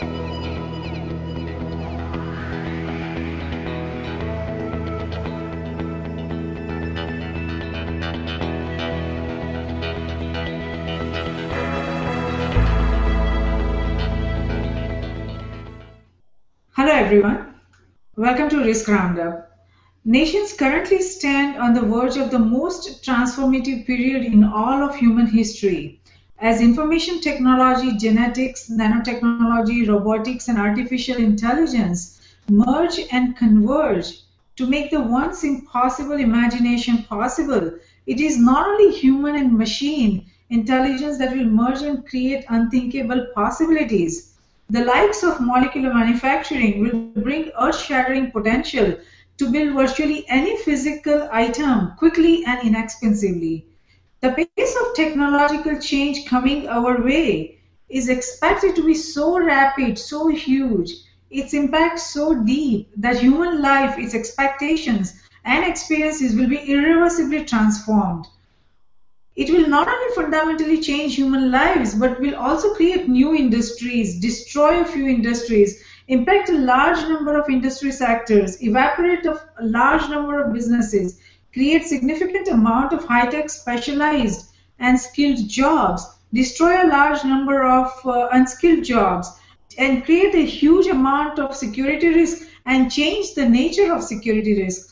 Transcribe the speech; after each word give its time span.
Hello, 0.00 0.06
everyone. 16.76 17.56
Welcome 18.14 18.48
to 18.50 18.62
Risk 18.62 18.86
Roundup. 18.86 19.50
Nations 20.04 20.52
currently 20.52 21.02
stand 21.02 21.60
on 21.60 21.74
the 21.74 21.82
verge 21.82 22.16
of 22.16 22.30
the 22.30 22.38
most 22.38 23.04
transformative 23.04 23.84
period 23.84 24.24
in 24.24 24.44
all 24.44 24.88
of 24.88 24.94
human 24.94 25.26
history. 25.26 25.97
As 26.40 26.60
information 26.60 27.20
technology, 27.20 27.96
genetics, 27.96 28.70
nanotechnology, 28.70 29.88
robotics, 29.88 30.48
and 30.48 30.58
artificial 30.58 31.16
intelligence 31.16 32.20
merge 32.48 33.00
and 33.12 33.36
converge 33.36 34.20
to 34.56 34.66
make 34.66 34.90
the 34.90 35.00
once 35.00 35.44
impossible 35.44 36.12
imagination 36.12 37.02
possible, 37.04 37.72
it 38.06 38.20
is 38.20 38.38
not 38.38 38.66
only 38.66 38.96
human 38.96 39.36
and 39.36 39.52
machine 39.52 40.24
intelligence 40.50 41.18
that 41.18 41.36
will 41.36 41.44
merge 41.44 41.82
and 41.82 42.06
create 42.06 42.44
unthinkable 42.48 43.26
possibilities 43.34 44.28
the 44.70 44.84
likes 44.84 45.22
of 45.22 45.40
molecular 45.40 45.94
manufacturing 45.94 46.82
will 46.82 47.22
bring 47.22 47.50
earth-shattering 47.58 48.30
potential 48.30 48.94
to 49.38 49.50
build 49.50 49.74
virtually 49.74 50.26
any 50.28 50.58
physical 50.58 51.26
item 51.32 51.92
quickly 51.96 52.44
and 52.44 52.60
inexpensively. 52.66 53.64
The 54.20 54.32
pace 54.32 54.76
of 54.76 54.96
technological 54.96 55.78
change 55.78 56.26
coming 56.26 56.68
our 56.68 57.00
way 57.04 57.60
is 57.88 58.08
expected 58.08 58.74
to 58.74 58.84
be 58.84 58.94
so 58.94 59.38
rapid, 59.38 59.96
so 59.96 60.26
huge, 60.26 60.90
its 61.30 61.54
impact 61.54 62.00
so 62.00 62.34
deep 62.34 62.90
that 62.96 63.20
human 63.20 63.62
life, 63.62 63.96
its 63.96 64.16
expectations 64.16 65.22
and 65.44 65.64
experiences 65.64 66.34
will 66.34 66.48
be 66.48 66.58
irreversibly 66.58 67.44
transformed. 67.44 68.26
It 69.36 69.50
will 69.50 69.68
not 69.68 69.86
only 69.86 70.14
fundamentally 70.16 70.80
change 70.80 71.14
human 71.14 71.52
lives, 71.52 71.94
but 71.94 72.18
will 72.18 72.34
also 72.34 72.74
create 72.74 73.08
new 73.08 73.36
industries, 73.36 74.18
destroy 74.20 74.80
a 74.80 74.84
few 74.84 75.06
industries, 75.06 75.80
impact 76.08 76.48
a 76.48 76.58
large 76.58 77.00
number 77.08 77.38
of 77.38 77.48
industry 77.48 77.92
sectors, 77.92 78.60
evaporate 78.64 79.24
a 79.26 79.40
large 79.62 80.08
number 80.08 80.42
of 80.42 80.52
businesses, 80.52 81.20
create 81.52 81.84
significant 81.84 82.48
amount 82.48 82.92
of 82.92 83.04
high-tech 83.04 83.50
specialized 83.50 84.50
and 84.78 84.98
skilled 84.98 85.48
jobs, 85.48 86.06
destroy 86.32 86.82
a 86.82 86.88
large 86.88 87.24
number 87.24 87.66
of 87.66 87.92
uh, 88.04 88.28
unskilled 88.32 88.84
jobs, 88.84 89.30
and 89.76 90.04
create 90.04 90.34
a 90.34 90.44
huge 90.44 90.86
amount 90.86 91.38
of 91.38 91.54
security 91.54 92.08
risk 92.08 92.46
and 92.66 92.92
change 92.92 93.34
the 93.34 93.48
nature 93.48 93.92
of 93.92 94.02
security 94.02 94.62
risk 94.62 94.88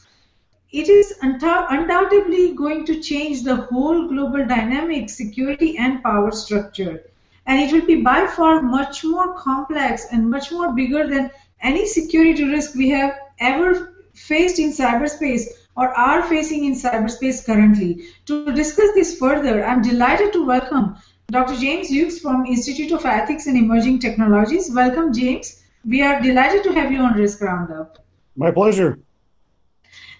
it 0.72 0.88
is 0.88 1.14
undoubtedly 1.22 2.54
going 2.54 2.84
to 2.84 3.00
change 3.00 3.42
the 3.42 3.56
whole 3.56 4.08
global 4.08 4.44
dynamic, 4.44 5.08
security, 5.08 5.78
and 5.78 6.02
power 6.02 6.32
structure. 6.32 7.04
And 7.46 7.60
it 7.60 7.72
will 7.72 7.86
be 7.86 8.02
by 8.02 8.26
far 8.26 8.60
much 8.60 9.04
more 9.04 9.32
complex 9.34 10.06
and 10.10 10.28
much 10.28 10.50
more 10.50 10.72
bigger 10.74 11.06
than 11.06 11.30
any 11.62 11.86
security 11.86 12.44
risk 12.44 12.74
we 12.74 12.90
have 12.90 13.16
ever 13.38 14.04
faced 14.14 14.58
in 14.58 14.70
cyberspace 14.70 15.44
or 15.76 15.88
are 15.96 16.22
facing 16.22 16.64
in 16.64 16.74
cyberspace 16.74 17.44
currently. 17.44 18.06
To 18.26 18.52
discuss 18.52 18.94
this 18.94 19.18
further, 19.18 19.64
I'm 19.64 19.82
delighted 19.82 20.32
to 20.32 20.46
welcome 20.46 20.96
Dr. 21.30 21.56
James 21.56 21.88
Hughes 21.88 22.20
from 22.20 22.46
Institute 22.46 22.92
of 22.92 23.04
Ethics 23.04 23.46
and 23.46 23.58
Emerging 23.58 23.98
Technologies. 23.98 24.70
Welcome, 24.72 25.12
James. 25.12 25.62
We 25.84 26.02
are 26.02 26.20
delighted 26.20 26.62
to 26.64 26.72
have 26.72 26.92
you 26.92 27.00
on 27.00 27.14
Risk 27.14 27.40
Roundup. 27.40 27.98
My 28.36 28.50
pleasure. 28.50 28.98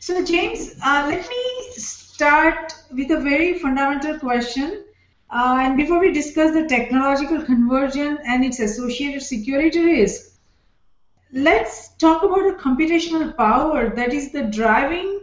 So, 0.01 0.25
James, 0.25 0.75
uh, 0.85 1.07
let 1.09 1.29
me 1.29 1.73
start 1.77 2.73
with 2.93 3.11
a 3.11 3.21
very 3.21 3.59
fundamental 3.59 4.19
question. 4.19 4.85
Uh, 5.31 5.59
and 5.61 5.77
before 5.77 6.01
we 6.01 6.13
discuss 6.13 6.53
the 6.53 6.67
technological 6.67 7.43
convergence 7.43 8.21
and 8.27 8.45
its 8.45 8.61
associated 8.61 9.23
security 9.23 9.85
risk, 9.85 10.39
let's 11.33 11.95
talk 11.97 12.23
about 12.23 12.45
the 12.47 12.63
computational 12.63 13.37
power 13.37 13.91
that 13.91 14.13
is 14.13 14.33
the 14.33 14.43
driving 14.43 15.16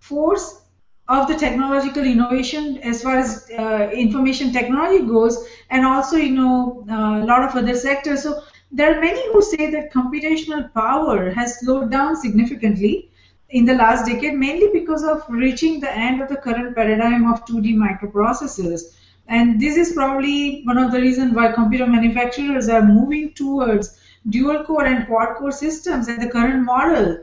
force 0.00 0.62
of 1.08 1.26
the 1.28 1.34
technological 1.34 2.04
innovation 2.04 2.78
as 2.78 3.02
far 3.02 3.18
as 3.18 3.50
uh, 3.58 3.90
information 3.92 4.52
technology 4.52 5.04
goes, 5.04 5.46
and 5.70 5.84
also, 5.84 6.16
you 6.16 6.34
know, 6.34 6.84
uh, 6.88 7.22
a 7.22 7.26
lot 7.26 7.42
of 7.42 7.54
other 7.56 7.74
sectors. 7.74 8.22
So, 8.22 8.42
there 8.72 8.96
are 8.96 9.00
many 9.00 9.32
who 9.32 9.42
say 9.42 9.70
that 9.72 9.92
computational 9.92 10.72
power 10.72 11.30
has 11.30 11.58
slowed 11.58 11.90
down 11.90 12.14
significantly 12.14 13.10
in 13.48 13.64
the 13.64 13.74
last 13.74 14.06
decade, 14.06 14.34
mainly 14.34 14.68
because 14.72 15.02
of 15.02 15.24
reaching 15.28 15.80
the 15.80 15.92
end 15.92 16.22
of 16.22 16.28
the 16.28 16.36
current 16.36 16.76
paradigm 16.76 17.30
of 17.32 17.44
2D 17.46 17.74
microprocessors. 17.74 18.94
And 19.26 19.60
this 19.60 19.76
is 19.76 19.92
probably 19.92 20.62
one 20.62 20.78
of 20.78 20.92
the 20.92 21.00
reasons 21.00 21.34
why 21.34 21.50
computer 21.52 21.86
manufacturers 21.86 22.68
are 22.68 22.82
moving 22.82 23.32
towards 23.32 23.98
dual 24.28 24.64
core 24.64 24.84
and 24.84 25.06
quad 25.06 25.36
core 25.36 25.52
systems. 25.52 26.06
And 26.06 26.22
the 26.22 26.28
current 26.28 26.64
model 26.64 27.18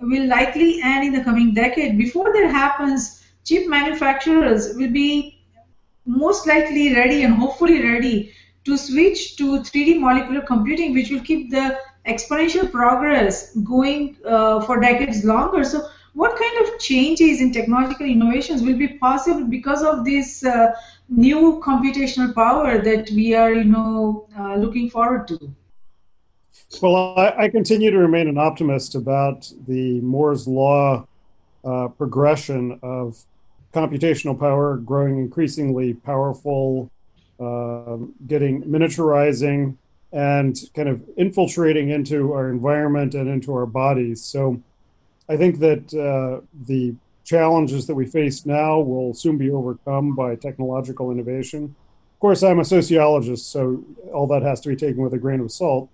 will 0.00 0.26
likely 0.26 0.80
end 0.82 1.06
in 1.06 1.12
the 1.12 1.24
coming 1.24 1.54
decade. 1.54 1.98
Before 1.98 2.32
that 2.32 2.50
happens, 2.50 3.24
chip 3.44 3.68
manufacturers 3.68 4.74
will 4.76 4.90
be 4.90 5.38
most 6.06 6.46
likely 6.46 6.94
ready 6.94 7.22
and 7.22 7.34
hopefully 7.34 7.82
ready 7.82 8.32
to 8.64 8.76
switch 8.76 9.36
to 9.36 9.60
3D 9.60 10.00
molecular 10.00 10.40
computing, 10.40 10.94
which 10.94 11.10
will 11.10 11.20
keep 11.20 11.50
the 11.50 11.78
exponential 12.06 12.70
progress 12.70 13.54
going 13.56 14.16
uh, 14.26 14.60
for 14.60 14.80
decades 14.80 15.24
longer. 15.24 15.64
So, 15.64 15.86
what 16.14 16.38
kind 16.38 16.66
of 16.66 16.78
changes 16.78 17.40
in 17.40 17.52
technological 17.52 18.06
innovations 18.06 18.62
will 18.62 18.78
be 18.78 18.86
possible 18.86 19.44
because 19.44 19.82
of 19.82 20.04
this 20.04 20.44
uh, 20.44 20.72
new 21.08 21.60
computational 21.64 22.32
power 22.32 22.78
that 22.78 23.10
we 23.10 23.34
are, 23.34 23.52
you 23.52 23.64
know, 23.64 24.28
uh, 24.38 24.54
looking 24.54 24.88
forward 24.88 25.26
to? 25.28 25.50
Well, 26.80 27.18
I, 27.18 27.44
I, 27.44 27.48
continue 27.48 27.90
to 27.90 27.98
remain 27.98 28.28
an 28.28 28.38
optimist 28.38 28.94
about 28.94 29.50
the 29.66 30.00
Moore's 30.00 30.48
law 30.48 31.06
uh, 31.64 31.88
progression 31.88 32.78
of 32.82 33.16
computational 33.72 34.38
power 34.38 34.76
growing 34.76 35.18
increasingly 35.18 35.94
powerful, 35.94 36.90
um, 37.40 38.14
getting 38.26 38.62
miniaturizing, 38.62 39.76
and 40.12 40.56
kind 40.74 40.88
of 40.88 41.02
infiltrating 41.16 41.90
into 41.90 42.32
our 42.32 42.50
environment 42.50 43.14
and 43.14 43.28
into 43.28 43.52
our 43.52 43.66
bodies. 43.66 44.22
So 44.22 44.62
I 45.28 45.36
think 45.36 45.58
that 45.58 45.92
uh, 45.92 46.44
the 46.66 46.94
challenges 47.24 47.86
that 47.86 47.94
we 47.94 48.06
face 48.06 48.46
now 48.46 48.78
will 48.78 49.14
soon 49.14 49.38
be 49.38 49.50
overcome 49.50 50.14
by 50.14 50.36
technological 50.36 51.10
innovation. 51.10 51.74
Of 52.14 52.20
course, 52.20 52.42
I'm 52.42 52.60
a 52.60 52.64
sociologist, 52.64 53.50
so 53.50 53.82
all 54.12 54.26
that 54.28 54.42
has 54.42 54.60
to 54.62 54.68
be 54.68 54.76
taken 54.76 55.02
with 55.02 55.14
a 55.14 55.18
grain 55.18 55.40
of 55.40 55.50
salt. 55.50 55.88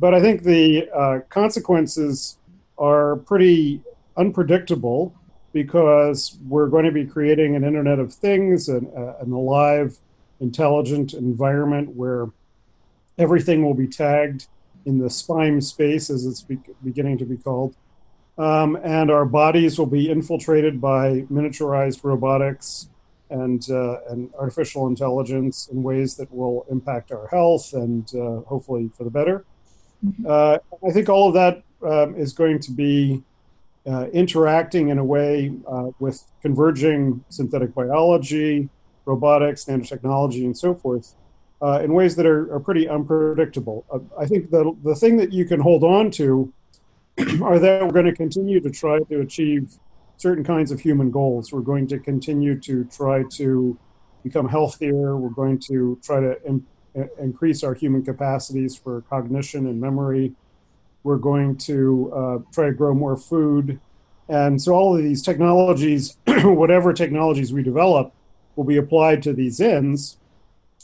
But 0.00 0.14
I 0.14 0.20
think 0.22 0.44
the 0.44 0.88
uh, 0.90 1.20
consequences 1.28 2.38
are 2.78 3.16
pretty 3.16 3.82
unpredictable 4.16 5.14
because 5.52 6.38
we're 6.48 6.68
going 6.68 6.86
to 6.86 6.90
be 6.90 7.04
creating 7.04 7.54
an 7.54 7.64
Internet 7.64 7.98
of 7.98 8.14
Things, 8.14 8.70
an, 8.70 8.90
uh, 8.96 9.18
an 9.20 9.30
alive, 9.30 9.98
intelligent 10.40 11.12
environment 11.12 11.94
where 11.94 12.28
everything 13.18 13.62
will 13.62 13.74
be 13.74 13.86
tagged 13.86 14.46
in 14.86 14.98
the 14.98 15.10
spime 15.10 15.60
space, 15.60 16.08
as 16.08 16.24
it's 16.24 16.40
be- 16.40 16.58
beginning 16.82 17.18
to 17.18 17.26
be 17.26 17.36
called. 17.36 17.76
Um, 18.38 18.76
and 18.82 19.10
our 19.10 19.26
bodies 19.26 19.78
will 19.78 19.84
be 19.84 20.08
infiltrated 20.08 20.80
by 20.80 21.26
miniaturized 21.30 22.02
robotics 22.04 22.88
and, 23.28 23.68
uh, 23.68 23.98
and 24.08 24.32
artificial 24.38 24.86
intelligence 24.86 25.68
in 25.70 25.82
ways 25.82 26.16
that 26.16 26.32
will 26.32 26.64
impact 26.70 27.12
our 27.12 27.26
health 27.26 27.74
and 27.74 28.10
uh, 28.14 28.40
hopefully 28.48 28.88
for 28.96 29.04
the 29.04 29.10
better. 29.10 29.44
Uh, 30.26 30.58
I 30.86 30.90
think 30.92 31.08
all 31.08 31.28
of 31.28 31.34
that 31.34 31.62
um, 31.86 32.14
is 32.16 32.32
going 32.32 32.58
to 32.60 32.72
be 32.72 33.22
uh, 33.86 34.06
interacting 34.12 34.88
in 34.88 34.98
a 34.98 35.04
way 35.04 35.52
uh, 35.66 35.90
with 35.98 36.22
converging 36.42 37.24
synthetic 37.28 37.74
biology, 37.74 38.68
robotics, 39.04 39.64
nanotechnology, 39.64 40.44
and 40.44 40.56
so 40.56 40.74
forth 40.74 41.14
uh, 41.62 41.80
in 41.82 41.92
ways 41.92 42.16
that 42.16 42.26
are, 42.26 42.52
are 42.54 42.60
pretty 42.60 42.88
unpredictable. 42.88 43.84
Uh, 43.92 43.98
I 44.18 44.26
think 44.26 44.50
the, 44.50 44.76
the 44.84 44.94
thing 44.94 45.16
that 45.18 45.32
you 45.32 45.44
can 45.44 45.60
hold 45.60 45.84
on 45.84 46.10
to 46.12 46.52
are 47.42 47.58
that 47.58 47.82
we're 47.82 47.92
going 47.92 48.06
to 48.06 48.14
continue 48.14 48.60
to 48.60 48.70
try 48.70 48.98
to 49.00 49.20
achieve 49.20 49.78
certain 50.16 50.44
kinds 50.44 50.70
of 50.70 50.80
human 50.80 51.10
goals. 51.10 51.52
We're 51.52 51.60
going 51.60 51.86
to 51.88 51.98
continue 51.98 52.58
to 52.60 52.84
try 52.84 53.24
to 53.32 53.78
become 54.22 54.48
healthier. 54.48 55.16
We're 55.16 55.30
going 55.30 55.58
to 55.68 55.98
try 56.02 56.20
to 56.20 56.36
increase 57.18 57.62
our 57.62 57.74
human 57.74 58.04
capacities 58.04 58.76
for 58.76 59.02
cognition 59.02 59.66
and 59.66 59.80
memory. 59.80 60.32
We're 61.02 61.16
going 61.16 61.56
to 61.58 62.12
uh, 62.14 62.38
try 62.52 62.66
to 62.66 62.72
grow 62.72 62.94
more 62.94 63.16
food. 63.16 63.80
And 64.28 64.60
so 64.60 64.72
all 64.74 64.96
of 64.96 65.02
these 65.02 65.22
technologies, 65.22 66.16
whatever 66.26 66.92
technologies 66.92 67.52
we 67.52 67.62
develop, 67.62 68.12
will 68.56 68.64
be 68.64 68.76
applied 68.76 69.22
to 69.24 69.32
these 69.32 69.60
ends 69.60 70.18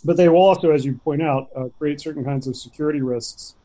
but 0.05 0.17
they 0.17 0.29
will 0.29 0.43
also, 0.43 0.71
as 0.71 0.85
you 0.85 0.95
point 0.95 1.23
out, 1.23 1.49
uh, 1.57 1.65
create 1.79 2.01
certain 2.01 2.25
kinds 2.25 2.47
of 2.47 2.57
security 2.57 3.01
risks 3.01 3.57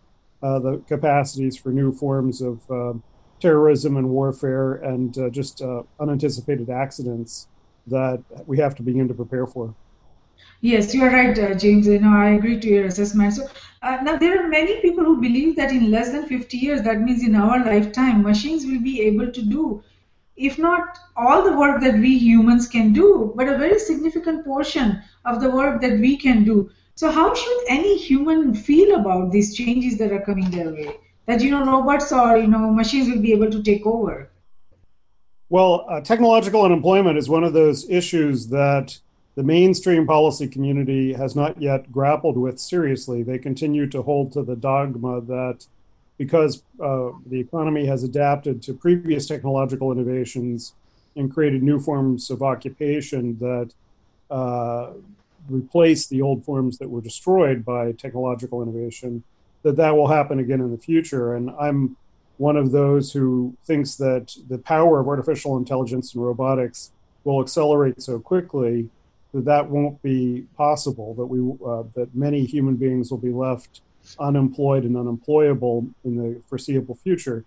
uh, 0.41 0.57
the 0.57 0.77
capacities 0.87 1.55
for 1.55 1.69
new 1.69 1.91
forms 1.91 2.41
of 2.41 2.59
um, 2.71 3.03
terrorism 3.39 3.95
and 3.97 4.09
warfare 4.09 4.73
and 4.73 5.15
uh, 5.19 5.29
just 5.29 5.61
uh, 5.61 5.83
unanticipated 5.99 6.69
accidents 6.69 7.47
that 7.85 8.23
we 8.47 8.57
have 8.57 8.73
to 8.75 8.81
begin 8.81 9.07
to 9.07 9.13
prepare 9.13 9.45
for. 9.45 9.75
Yes, 10.61 10.93
you 10.93 11.03
are 11.03 11.09
right, 11.09 11.37
uh, 11.37 11.55
James. 11.55 11.87
You 11.87 11.99
know, 11.99 12.15
I 12.15 12.29
agree 12.31 12.59
to 12.59 12.69
your 12.69 12.85
assessment. 12.85 13.33
So 13.33 13.47
uh, 13.81 13.97
now 14.03 14.17
there 14.17 14.43
are 14.43 14.47
many 14.47 14.79
people 14.81 15.03
who 15.03 15.19
believe 15.19 15.55
that 15.55 15.71
in 15.71 15.89
less 15.89 16.11
than 16.11 16.27
50 16.27 16.57
years, 16.57 16.83
that 16.83 17.01
means 17.01 17.23
in 17.23 17.35
our 17.35 17.65
lifetime, 17.65 18.21
machines 18.21 18.65
will 18.65 18.79
be 18.81 19.01
able 19.01 19.31
to 19.31 19.41
do, 19.41 19.83
if 20.37 20.59
not 20.59 20.99
all 21.17 21.43
the 21.43 21.57
work 21.57 21.81
that 21.81 21.95
we 21.95 22.15
humans 22.17 22.67
can 22.67 22.93
do, 22.93 23.33
but 23.35 23.47
a 23.47 23.57
very 23.57 23.79
significant 23.79 24.45
portion 24.45 25.01
of 25.25 25.41
the 25.41 25.49
work 25.49 25.81
that 25.81 25.99
we 25.99 26.15
can 26.15 26.43
do. 26.43 26.69
So 26.93 27.09
how 27.09 27.33
should 27.33 27.63
any 27.67 27.97
human 27.97 28.53
feel 28.53 28.95
about 28.99 29.31
these 29.31 29.55
changes 29.55 29.97
that 29.97 30.11
are 30.11 30.21
coming 30.21 30.51
their 30.51 30.71
way? 30.71 30.97
That 31.25 31.41
you 31.41 31.49
know, 31.49 31.65
robots 31.65 32.11
or 32.11 32.37
you 32.37 32.47
know, 32.47 32.71
machines 32.71 33.09
will 33.09 33.21
be 33.21 33.31
able 33.31 33.49
to 33.49 33.63
take 33.63 33.85
over. 33.87 34.29
Well, 35.49 35.85
uh, 35.89 36.01
technological 36.01 36.61
unemployment 36.61 37.17
is 37.17 37.27
one 37.27 37.43
of 37.43 37.53
those 37.53 37.89
issues 37.89 38.47
that 38.49 38.99
the 39.35 39.43
mainstream 39.43 40.05
policy 40.05 40.47
community 40.47 41.13
has 41.13 41.35
not 41.35 41.61
yet 41.61 41.91
grappled 41.91 42.37
with 42.37 42.59
seriously. 42.59 43.23
They 43.23 43.37
continue 43.37 43.87
to 43.87 44.01
hold 44.01 44.33
to 44.33 44.43
the 44.43 44.55
dogma 44.55 45.21
that 45.21 45.65
because 46.17 46.63
uh, 46.79 47.09
the 47.25 47.39
economy 47.39 47.85
has 47.85 48.03
adapted 48.03 48.61
to 48.63 48.73
previous 48.73 49.27
technological 49.27 49.91
innovations 49.91 50.73
and 51.15 51.33
created 51.33 51.63
new 51.63 51.79
forms 51.79 52.29
of 52.29 52.43
occupation 52.43 53.37
that 53.39 53.73
uh, 54.29 54.91
replace 55.49 56.07
the 56.07 56.21
old 56.21 56.45
forms 56.45 56.77
that 56.77 56.89
were 56.89 57.01
destroyed 57.01 57.65
by 57.65 57.91
technological 57.93 58.61
innovation, 58.61 59.23
that 59.63 59.77
that 59.77 59.95
will 59.95 60.07
happen 60.07 60.39
again 60.39 60.59
in 60.59 60.71
the 60.71 60.77
future. 60.77 61.35
And 61.35 61.49
I'm 61.59 61.95
one 62.37 62.57
of 62.57 62.71
those 62.71 63.11
who 63.11 63.55
thinks 63.65 63.95
that 63.95 64.35
the 64.49 64.57
power 64.57 64.99
of 64.99 65.07
artificial 65.07 65.57
intelligence 65.57 66.13
and 66.13 66.23
robotics 66.23 66.91
will 67.23 67.41
accelerate 67.41 68.01
so 68.01 68.19
quickly 68.19 68.89
that 69.33 69.45
that 69.45 69.69
won't 69.69 70.01
be 70.01 70.45
possible. 70.57 71.13
That 71.15 71.25
we 71.25 71.39
uh, 71.65 71.83
that 71.95 72.13
many 72.15 72.45
human 72.45 72.75
beings 72.75 73.11
will 73.11 73.17
be 73.17 73.31
left 73.31 73.81
unemployed 74.19 74.83
and 74.83 74.97
unemployable 74.97 75.87
in 76.03 76.15
the 76.15 76.41
foreseeable 76.47 76.95
future. 76.95 77.45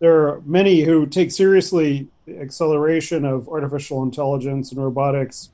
There 0.00 0.28
are 0.28 0.42
many 0.44 0.82
who 0.82 1.06
take 1.06 1.30
seriously 1.30 2.08
the 2.26 2.40
acceleration 2.40 3.24
of 3.24 3.48
artificial 3.48 4.02
intelligence 4.02 4.72
and 4.72 4.82
robotics 4.82 5.50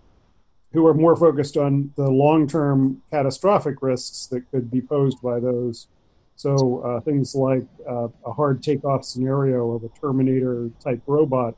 who 0.73 0.87
are 0.87 0.95
more 0.95 1.17
focused 1.17 1.57
on 1.57 1.93
the 1.97 2.09
long-term 2.09 3.03
catastrophic 3.11 3.83
risks 3.83 4.27
that 4.27 4.49
could 4.51 4.71
be 4.71 4.81
posed 4.81 5.21
by 5.21 5.41
those. 5.41 5.89
So 6.37 6.81
uh, 6.81 7.01
things 7.01 7.35
like 7.35 7.65
uh, 7.89 8.09
a 8.25 8.33
hard 8.33 8.63
takeoff 8.63 9.05
scenario 9.05 9.73
of 9.73 9.85
a 9.85 9.89
Terminator 10.01 10.71
type 10.83 11.03
robot, 11.07 11.55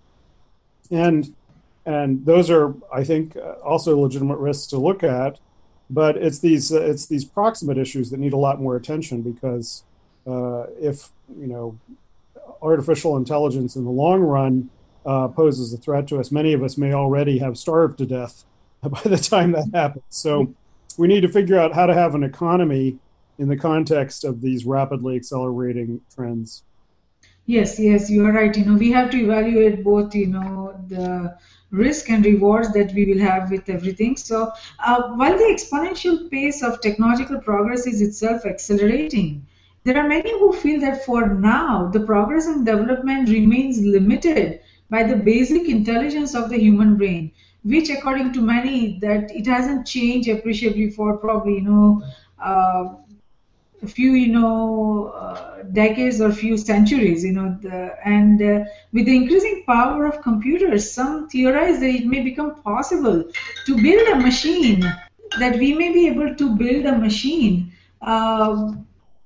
and 0.91 1.35
and 1.85 2.25
those 2.25 2.51
are, 2.51 2.75
I 2.93 3.05
think, 3.05 3.37
uh, 3.37 3.55
also 3.65 3.99
legitimate 3.99 4.39
risks 4.39 4.67
to 4.69 4.79
look 4.79 5.03
at. 5.03 5.39
But 5.91 6.17
it's 6.17 6.39
these 6.39 6.73
uh, 6.73 6.81
it's 6.81 7.07
these 7.07 7.25
proximate 7.25 7.77
issues 7.77 8.11
that 8.11 8.21
need 8.21 8.33
a 8.33 8.39
lot 8.39 8.61
more 8.61 8.77
attention 8.77 9.21
because 9.21 9.85
uh, 10.27 10.65
if 10.81 11.11
you 11.39 11.47
know 11.47 11.79
artificial 12.63 13.17
intelligence 13.17 13.77
in 13.77 13.85
the 13.85 13.91
long 13.91 14.21
run 14.21 14.71
uh, 15.05 15.29
poses 15.29 15.75
a 15.75 15.77
threat 15.77 16.07
to 16.09 16.19
us, 16.19 16.31
many 16.31 16.53
of 16.53 16.63
us 16.63 16.79
may 16.79 16.95
already 16.95 17.39
have 17.39 17.59
starved 17.59 17.99
to 17.99 18.07
death 18.07 18.45
by 18.83 19.03
the 19.05 19.19
time 19.19 19.53
that 19.53 19.69
happens. 19.75 20.05
So 20.09 20.55
we 20.97 21.09
need 21.09 21.23
to 21.23 21.29
figure 21.29 21.59
out 21.59 21.75
how 21.75 21.87
to 21.87 21.95
have 21.95 22.15
an 22.15 22.23
economy 22.23 22.99
in 23.39 23.49
the 23.49 23.57
context 23.57 24.25
of 24.25 24.41
these 24.41 24.65
rapidly 24.65 25.17
accelerating 25.17 26.01
trends. 26.15 26.63
Yes, 27.47 27.79
yes, 27.79 28.09
you 28.09 28.25
are 28.25 28.33
right. 28.33 28.57
You 28.57 28.65
know, 28.65 28.75
we 28.75 28.93
have 28.93 29.11
to 29.11 29.19
evaluate 29.19 29.83
both, 29.83 30.15
you 30.15 30.29
know, 30.29 30.81
the 30.89 31.37
risk 31.73 32.11
and 32.11 32.25
rewards 32.25 32.73
that 32.75 32.95
we 32.95 33.07
will 33.07 33.19
have 33.19 33.51
with 33.51 33.69
everything. 33.69 34.17
So, 34.17 34.53
uh, 34.79 35.03
while 35.15 35.37
the 35.37 35.45
exponential 35.45 36.31
pace 36.31 36.63
of 36.63 36.81
technological 36.81 37.41
progress 37.41 37.87
is 37.87 38.01
itself 38.03 38.47
accelerating, 38.47 39.47
there 39.85 39.99
are 39.99 40.09
many 40.09 40.31
who 40.31 40.53
feel 40.53 40.81
that 40.81 41.05
for 41.05 41.35
now 41.35 41.89
the 41.89 42.01
progress 42.01 42.47
and 42.47 42.65
development 42.65 43.29
remains 43.29 43.81
limited 43.81 44.61
by 44.91 45.03
the 45.03 45.17
basic 45.17 45.69
intelligence 45.69 46.35
of 46.35 46.51
the 46.51 46.59
human 46.59 46.97
brain, 46.97 47.33
which, 47.65 47.91
according 47.91 48.33
to 48.35 48.41
many, 48.41 48.99
that 49.01 49.35
it 49.35 49.47
hasn't 49.47 49.87
changed 49.87 50.29
appreciably 50.29 50.91
for 50.91 51.17
probably 51.17 51.55
you 51.55 51.63
know. 51.63 52.03
Uh, 52.39 52.97
few 53.87 54.13
you 54.13 54.33
know 54.33 55.13
uh, 55.17 55.63
decades 55.73 56.21
or 56.21 56.33
few 56.33 56.57
centuries 56.57 57.25
you 57.25 57.33
know 57.33 57.59
the, 57.63 57.97
and 58.05 58.41
uh, 58.43 58.65
with 58.93 59.07
the 59.07 59.17
increasing 59.17 59.65
power 59.67 60.07
of 60.07 60.23
computers 60.23 60.91
some 60.91 61.29
theorize 61.29 61.81
that 61.81 61.91
it 61.91 62.07
may 62.07 62.21
become 62.21 62.55
possible 62.63 63.25
to 63.67 63.83
build 63.83 64.09
a 64.09 64.17
machine 64.17 64.81
that 65.39 65.59
we 65.59 65.73
may 65.75 65.93
be 65.93 66.07
able 66.07 66.35
to 66.35 66.57
build 66.57 66.85
a 66.87 66.97
machine 66.97 67.73
uh, 68.03 68.73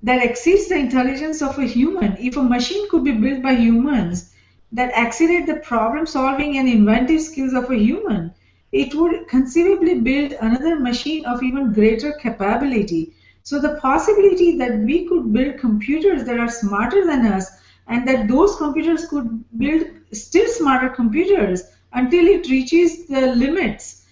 that 0.02 0.24
exceeds 0.24 0.68
the 0.68 0.76
intelligence 0.76 1.42
of 1.42 1.58
a 1.58 1.64
human. 1.64 2.16
If 2.20 2.36
a 2.36 2.42
machine 2.42 2.88
could 2.90 3.02
be 3.02 3.12
built 3.12 3.42
by 3.42 3.54
humans 3.54 4.32
that 4.72 4.92
exceeded 4.94 5.46
the 5.46 5.60
problem 5.60 6.06
solving 6.06 6.58
and 6.58 6.68
inventive 6.68 7.20
skills 7.20 7.54
of 7.54 7.70
a 7.70 7.76
human 7.76 8.32
it 8.72 8.94
would 8.94 9.28
conceivably 9.28 10.00
build 10.00 10.32
another 10.32 10.78
machine 10.78 11.24
of 11.24 11.42
even 11.42 11.72
greater 11.72 12.12
capability 12.12 13.14
so 13.46 13.60
the 13.60 13.76
possibility 13.76 14.58
that 14.58 14.76
we 14.78 15.06
could 15.08 15.32
build 15.32 15.56
computers 15.56 16.24
that 16.24 16.40
are 16.40 16.48
smarter 16.48 17.06
than 17.06 17.24
us 17.26 17.48
and 17.86 18.06
that 18.08 18.26
those 18.26 18.56
computers 18.56 19.06
could 19.06 19.28
build 19.56 19.84
still 20.12 20.48
smarter 20.48 20.88
computers 20.88 21.62
until 21.92 22.26
it 22.26 22.48
reaches 22.48 23.06
the 23.06 23.28
limits, 23.36 24.04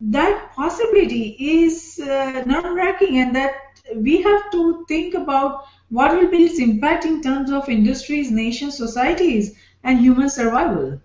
that 0.00 0.50
possibility 0.56 1.36
is 1.38 2.00
uh, 2.00 2.42
non-wrecking 2.44 3.18
and 3.18 3.36
that 3.36 3.52
we 3.94 4.20
have 4.20 4.50
to 4.50 4.84
think 4.88 5.14
about 5.14 5.62
what 5.90 6.16
will 6.16 6.28
be 6.28 6.38
its 6.38 6.58
impact 6.58 7.04
in 7.04 7.22
terms 7.22 7.52
of 7.52 7.68
industries, 7.68 8.32
nations, 8.32 8.76
societies, 8.76 9.54
and 9.84 10.00
human 10.00 10.28
survival. 10.28 11.00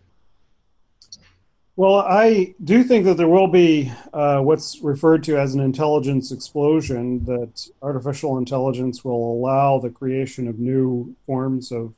Well, 1.77 1.97
I 1.99 2.55
do 2.63 2.83
think 2.83 3.05
that 3.05 3.17
there 3.17 3.27
will 3.27 3.49
be 3.49 3.91
uh, 4.11 4.39
what's 4.39 4.81
referred 4.81 5.23
to 5.25 5.37
as 5.37 5.53
an 5.53 5.61
intelligence 5.61 6.31
explosion, 6.31 7.23
that 7.25 7.69
artificial 7.83 8.39
intelligence 8.39 9.05
will 9.05 9.33
allow 9.33 9.77
the 9.77 9.91
creation 9.91 10.47
of 10.47 10.57
new 10.57 11.15
forms 11.27 11.71
of 11.71 11.93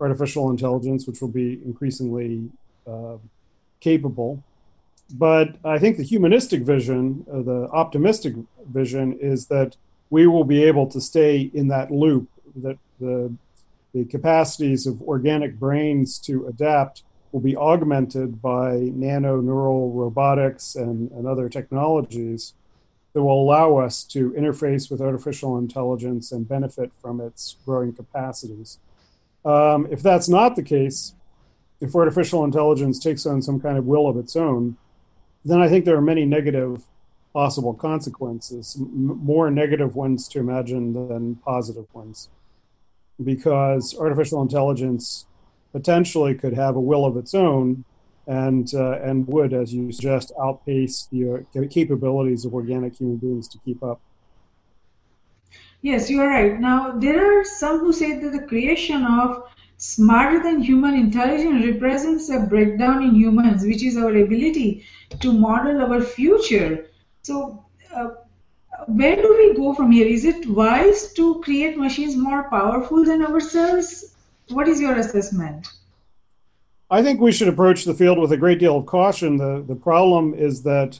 artificial 0.00 0.50
intelligence, 0.50 1.06
which 1.06 1.20
will 1.20 1.28
be 1.28 1.60
increasingly 1.64 2.50
uh, 2.88 3.18
capable. 3.78 4.42
But 5.14 5.54
I 5.64 5.78
think 5.78 5.96
the 5.96 6.02
humanistic 6.02 6.62
vision, 6.62 7.24
uh, 7.32 7.42
the 7.42 7.68
optimistic 7.70 8.34
vision, 8.66 9.16
is 9.20 9.46
that 9.46 9.76
we 10.10 10.26
will 10.26 10.42
be 10.42 10.64
able 10.64 10.88
to 10.88 11.00
stay 11.00 11.52
in 11.54 11.68
that 11.68 11.92
loop, 11.92 12.28
that 12.56 12.78
the, 12.98 13.32
the 13.94 14.06
capacities 14.06 14.88
of 14.88 15.00
organic 15.02 15.56
brains 15.56 16.18
to 16.18 16.48
adapt 16.48 17.04
will 17.32 17.40
be 17.40 17.56
augmented 17.56 18.42
by 18.42 18.76
nano 18.94 19.40
neural 19.40 19.92
robotics 19.92 20.74
and, 20.74 21.10
and 21.12 21.26
other 21.26 21.48
technologies 21.48 22.54
that 23.12 23.22
will 23.22 23.42
allow 23.42 23.76
us 23.76 24.04
to 24.04 24.30
interface 24.32 24.90
with 24.90 25.00
artificial 25.00 25.58
intelligence 25.58 26.32
and 26.32 26.48
benefit 26.48 26.92
from 27.00 27.20
its 27.20 27.56
growing 27.64 27.92
capacities. 27.92 28.78
Um, 29.44 29.88
if 29.90 30.02
that's 30.02 30.28
not 30.28 30.54
the 30.54 30.62
case, 30.62 31.14
if 31.80 31.94
artificial 31.94 32.44
intelligence 32.44 32.98
takes 32.98 33.26
on 33.26 33.42
some 33.42 33.60
kind 33.60 33.78
of 33.78 33.86
will 33.86 34.08
of 34.08 34.16
its 34.16 34.36
own, 34.36 34.76
then 35.44 35.60
I 35.60 35.68
think 35.68 35.84
there 35.84 35.96
are 35.96 36.02
many 36.02 36.24
negative 36.24 36.84
possible 37.32 37.74
consequences, 37.74 38.76
m- 38.78 39.18
more 39.24 39.50
negative 39.50 39.96
ones 39.96 40.28
to 40.28 40.38
imagine 40.38 40.92
than 40.92 41.36
positive 41.36 41.86
ones. 41.94 42.28
Because 43.22 43.96
artificial 43.98 44.42
intelligence 44.42 45.26
potentially 45.72 46.34
could 46.34 46.54
have 46.54 46.76
a 46.76 46.80
will 46.80 47.04
of 47.04 47.16
its 47.16 47.34
own 47.34 47.84
and 48.26 48.72
uh, 48.74 48.92
and 49.02 49.26
would, 49.26 49.52
as 49.52 49.72
you 49.74 49.90
suggest, 49.90 50.32
outpace 50.40 51.08
the 51.10 51.44
uh, 51.56 51.60
capabilities 51.68 52.44
of 52.44 52.54
organic 52.54 52.96
human 52.96 53.16
beings 53.16 53.48
to 53.48 53.58
keep 53.64 53.82
up. 53.82 54.00
Yes, 55.82 56.10
you 56.10 56.20
are 56.20 56.28
right. 56.28 56.60
Now 56.60 56.92
there 56.92 57.40
are 57.40 57.44
some 57.44 57.80
who 57.80 57.92
say 57.92 58.18
that 58.20 58.32
the 58.32 58.46
creation 58.46 59.04
of 59.04 59.44
smarter 59.78 60.42
than 60.42 60.62
human 60.62 60.94
intelligence 60.94 61.64
represents 61.64 62.28
a 62.28 62.40
breakdown 62.40 63.02
in 63.02 63.14
humans, 63.14 63.64
which 63.64 63.82
is 63.82 63.96
our 63.96 64.14
ability 64.14 64.84
to 65.20 65.32
model 65.32 65.82
our 65.82 66.00
future. 66.00 66.86
So. 67.22 67.64
Uh, 67.94 68.10
where 68.86 69.16
do 69.16 69.36
we 69.36 69.54
go 69.54 69.74
from 69.74 69.90
here? 69.90 70.06
Is 70.06 70.24
it 70.24 70.46
wise 70.48 71.12
to 71.14 71.40
create 71.42 71.76
machines 71.76 72.16
more 72.16 72.48
powerful 72.48 73.04
than 73.04 73.22
ourselves? 73.22 74.14
What 74.50 74.68
is 74.68 74.80
your 74.80 74.96
assessment? 74.96 75.68
I 76.90 77.02
think 77.02 77.20
we 77.20 77.32
should 77.32 77.48
approach 77.48 77.84
the 77.84 77.94
field 77.94 78.18
with 78.18 78.32
a 78.32 78.36
great 78.36 78.58
deal 78.58 78.76
of 78.76 78.86
caution. 78.86 79.36
The, 79.36 79.64
the 79.66 79.76
problem 79.76 80.34
is 80.34 80.62
that 80.62 80.98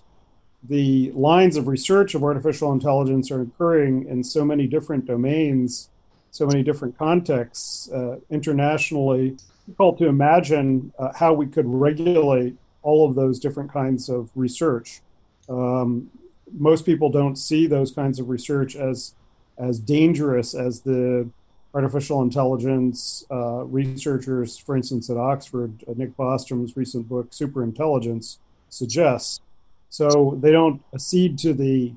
the 0.62 1.10
lines 1.12 1.56
of 1.56 1.66
research 1.66 2.14
of 2.14 2.22
artificial 2.22 2.72
intelligence 2.72 3.30
are 3.30 3.42
occurring 3.42 4.06
in 4.06 4.22
so 4.22 4.44
many 4.44 4.66
different 4.66 5.06
domains 5.06 5.90
so 6.30 6.46
many 6.46 6.62
different 6.62 6.96
contexts 6.96 7.90
uh, 7.90 8.18
internationally, 8.30 9.36
difficult 9.66 9.98
to 9.98 10.06
imagine 10.06 10.92
uh, 10.98 11.12
how 11.14 11.32
we 11.32 11.46
could 11.46 11.66
regulate 11.66 12.56
all 12.82 13.08
of 13.08 13.14
those 13.14 13.38
different 13.38 13.72
kinds 13.72 14.08
of 14.08 14.30
research. 14.34 15.00
Um, 15.48 16.10
most 16.52 16.86
people 16.86 17.10
don't 17.10 17.36
see 17.36 17.66
those 17.66 17.90
kinds 17.90 18.18
of 18.18 18.28
research 18.28 18.76
as 18.76 19.14
as 19.58 19.78
dangerous 19.78 20.54
as 20.54 20.80
the 20.80 21.28
artificial 21.74 22.22
intelligence 22.22 23.24
uh, 23.30 23.64
researchers, 23.64 24.58
for 24.58 24.76
instance, 24.76 25.08
at 25.10 25.16
Oxford, 25.16 25.72
uh, 25.88 25.92
Nick 25.96 26.16
Bostrom's 26.16 26.76
recent 26.76 27.08
book, 27.08 27.30
Superintelligence, 27.30 28.38
suggests. 28.68 29.40
So 29.88 30.38
they 30.40 30.52
don't 30.52 30.82
accede 30.94 31.38
to 31.38 31.52
the 31.52 31.92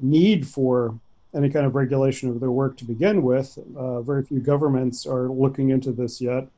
need 0.00 0.46
for 0.46 0.98
any 1.34 1.50
kind 1.50 1.66
of 1.66 1.74
regulation 1.74 2.30
of 2.30 2.40
their 2.40 2.50
work 2.50 2.76
to 2.78 2.84
begin 2.84 3.22
with. 3.22 3.58
Uh, 3.76 4.00
very 4.00 4.24
few 4.24 4.40
governments 4.40 5.06
are 5.06 5.28
looking 5.28 5.70
into 5.70 5.92
this 5.92 6.20
yet. 6.20 6.48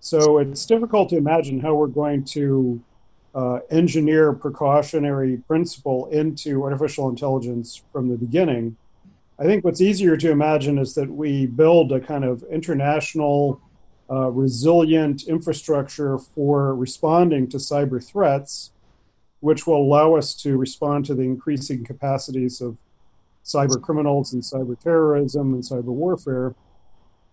So 0.00 0.38
it's 0.38 0.66
difficult 0.66 1.08
to 1.10 1.16
imagine 1.16 1.60
how 1.60 1.74
we're 1.74 1.86
going 1.86 2.24
to 2.24 2.80
uh, 3.34 3.60
engineer 3.70 4.32
precautionary 4.32 5.38
principle 5.48 6.06
into 6.06 6.62
artificial 6.62 7.08
intelligence 7.08 7.82
from 7.92 8.08
the 8.08 8.16
beginning. 8.16 8.76
I 9.40 9.44
think 9.44 9.64
what's 9.64 9.80
easier 9.80 10.16
to 10.16 10.30
imagine 10.30 10.78
is 10.78 10.94
that 10.94 11.08
we 11.08 11.46
build 11.46 11.92
a 11.92 12.00
kind 12.00 12.24
of 12.24 12.42
international, 12.50 13.60
uh, 14.10 14.30
resilient 14.30 15.28
infrastructure 15.28 16.18
for 16.18 16.74
responding 16.74 17.48
to 17.50 17.58
cyber 17.58 18.04
threats, 18.04 18.72
which 19.40 19.64
will 19.64 19.80
allow 19.80 20.16
us 20.16 20.34
to 20.42 20.56
respond 20.56 21.06
to 21.06 21.14
the 21.14 21.22
increasing 21.22 21.84
capacities 21.84 22.60
of 22.60 22.76
cyber 23.44 23.80
criminals 23.80 24.32
and 24.32 24.42
cyber 24.42 24.78
terrorism 24.78 25.54
and 25.54 25.62
cyber 25.62 25.84
warfare, 25.84 26.56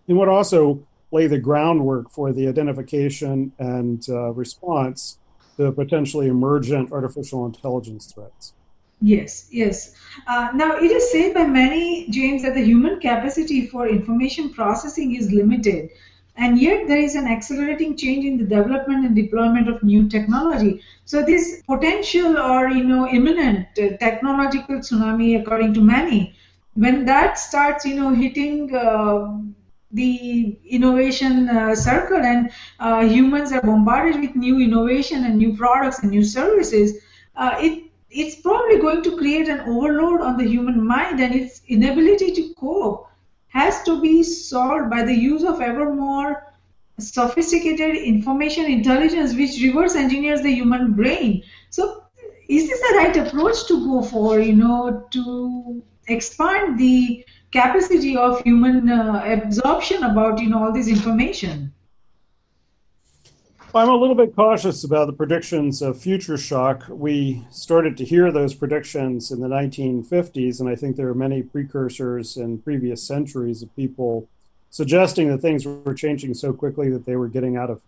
and 0.06 0.16
would 0.16 0.28
also 0.28 0.86
lay 1.10 1.26
the 1.26 1.38
groundwork 1.38 2.08
for 2.10 2.32
the 2.32 2.46
identification 2.46 3.50
and 3.58 4.08
uh, 4.08 4.30
response 4.32 5.18
to 5.56 5.72
potentially 5.72 6.28
emergent 6.28 6.92
artificial 6.92 7.46
intelligence 7.46 8.12
threats. 8.12 8.52
Yes, 9.00 9.48
yes. 9.52 9.94
Uh, 10.26 10.48
now, 10.54 10.76
it 10.76 10.90
is 10.90 11.10
said 11.12 11.34
by 11.34 11.44
many, 11.46 12.08
James, 12.10 12.42
that 12.42 12.54
the 12.54 12.64
human 12.64 12.98
capacity 12.98 13.66
for 13.66 13.86
information 13.86 14.50
processing 14.50 15.14
is 15.14 15.30
limited, 15.30 15.90
and 16.36 16.58
yet 16.60 16.86
there 16.88 16.98
is 17.00 17.14
an 17.14 17.26
accelerating 17.26 17.96
change 17.96 18.24
in 18.24 18.38
the 18.38 18.44
development 18.44 19.04
and 19.04 19.14
deployment 19.14 19.68
of 19.68 19.82
new 19.82 20.08
technology. 20.08 20.80
So, 21.04 21.22
this 21.22 21.62
potential 21.66 22.38
or 22.38 22.70
you 22.70 22.84
know 22.84 23.06
imminent 23.08 23.66
uh, 23.78 23.96
technological 23.98 24.76
tsunami, 24.78 25.40
according 25.40 25.74
to 25.74 25.82
many, 25.82 26.34
when 26.74 27.04
that 27.04 27.38
starts, 27.38 27.84
you 27.84 27.94
know, 27.96 28.14
hitting. 28.14 28.74
Uh, 28.74 29.38
the 29.92 30.58
innovation 30.68 31.48
uh, 31.48 31.74
circle 31.74 32.18
and 32.18 32.50
uh, 32.80 33.00
humans 33.06 33.52
are 33.52 33.60
bombarded 33.62 34.20
with 34.20 34.34
new 34.34 34.58
innovation 34.60 35.24
and 35.24 35.36
new 35.38 35.56
products 35.56 36.00
and 36.00 36.10
new 36.10 36.24
services, 36.24 36.98
uh, 37.36 37.54
it 37.58 37.84
it's 38.16 38.36
probably 38.36 38.78
going 38.78 39.02
to 39.02 39.16
create 39.16 39.48
an 39.48 39.60
overload 39.60 40.22
on 40.22 40.38
the 40.38 40.48
human 40.48 40.84
mind 40.86 41.20
and 41.20 41.34
its 41.34 41.60
inability 41.68 42.32
to 42.32 42.54
cope 42.54 43.06
has 43.48 43.82
to 43.82 44.00
be 44.00 44.22
solved 44.22 44.88
by 44.88 45.02
the 45.02 45.14
use 45.14 45.44
of 45.44 45.60
ever 45.60 45.92
more 45.94 46.52
sophisticated 46.98 47.94
information 47.96 48.64
intelligence 48.64 49.34
which 49.34 49.60
reverse 49.62 49.94
engineers 49.94 50.40
the 50.40 50.50
human 50.50 50.94
brain. 50.94 51.42
So 51.68 52.04
is 52.48 52.68
this 52.68 52.80
the 52.80 52.94
right 52.96 53.16
approach 53.16 53.66
to 53.68 53.84
go 53.86 54.02
for 54.02 54.40
you 54.40 54.54
know 54.54 55.06
to 55.10 55.82
expand 56.08 56.78
the 56.78 57.24
capacity 57.52 58.16
of 58.16 58.40
human 58.42 58.88
uh, 58.88 59.22
absorption 59.26 60.04
about 60.04 60.40
you 60.40 60.48
know 60.48 60.64
all 60.64 60.72
this 60.72 60.88
information 60.88 61.72
I'm 63.76 63.90
a 63.90 63.96
little 63.96 64.14
bit 64.14 64.34
cautious 64.34 64.84
about 64.84 65.06
the 65.06 65.12
predictions 65.12 65.82
of 65.82 66.00
future 66.00 66.38
shock. 66.38 66.84
We 66.88 67.46
started 67.50 67.98
to 67.98 68.06
hear 68.06 68.32
those 68.32 68.54
predictions 68.54 69.30
in 69.30 69.40
the 69.40 69.48
1950s, 69.48 70.60
and 70.60 70.68
I 70.68 70.74
think 70.74 70.96
there 70.96 71.08
are 71.08 71.14
many 71.14 71.42
precursors 71.42 72.38
in 72.38 72.56
previous 72.62 73.02
centuries 73.02 73.62
of 73.62 73.76
people 73.76 74.28
suggesting 74.70 75.28
that 75.28 75.42
things 75.42 75.66
were 75.66 75.92
changing 75.92 76.32
so 76.32 76.54
quickly 76.54 76.88
that 76.88 77.04
they 77.04 77.16
were 77.16 77.28
getting 77.28 77.58
out 77.58 77.68
of 77.68 77.82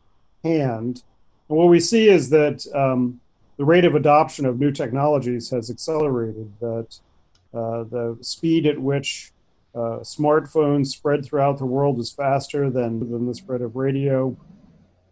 hand. 0.45 1.03
And 1.49 1.57
what 1.57 1.69
we 1.69 1.81
see 1.81 2.11
is 2.11 2.29
that 2.31 2.67
um, 2.75 3.19
the 3.57 3.65
rate 3.65 3.87
of 3.87 3.95
adoption 3.95 4.45
of 4.45 4.61
new 4.61 4.71
technologies 4.71 5.49
has 5.49 5.71
accelerated, 5.71 6.53
that 6.61 6.99
uh, 7.55 7.85
the 7.85 8.19
speed 8.21 8.67
at 8.67 8.79
which 8.79 9.33
uh, 9.75 10.01
smartphones 10.01 10.89
spread 10.89 11.25
throughout 11.25 11.57
the 11.57 11.65
world 11.65 11.99
is 11.99 12.13
faster 12.13 12.69
than, 12.69 13.11
than 13.11 13.27
the 13.27 13.35
spread 13.35 13.63
of 13.63 13.75
radio. 13.75 14.37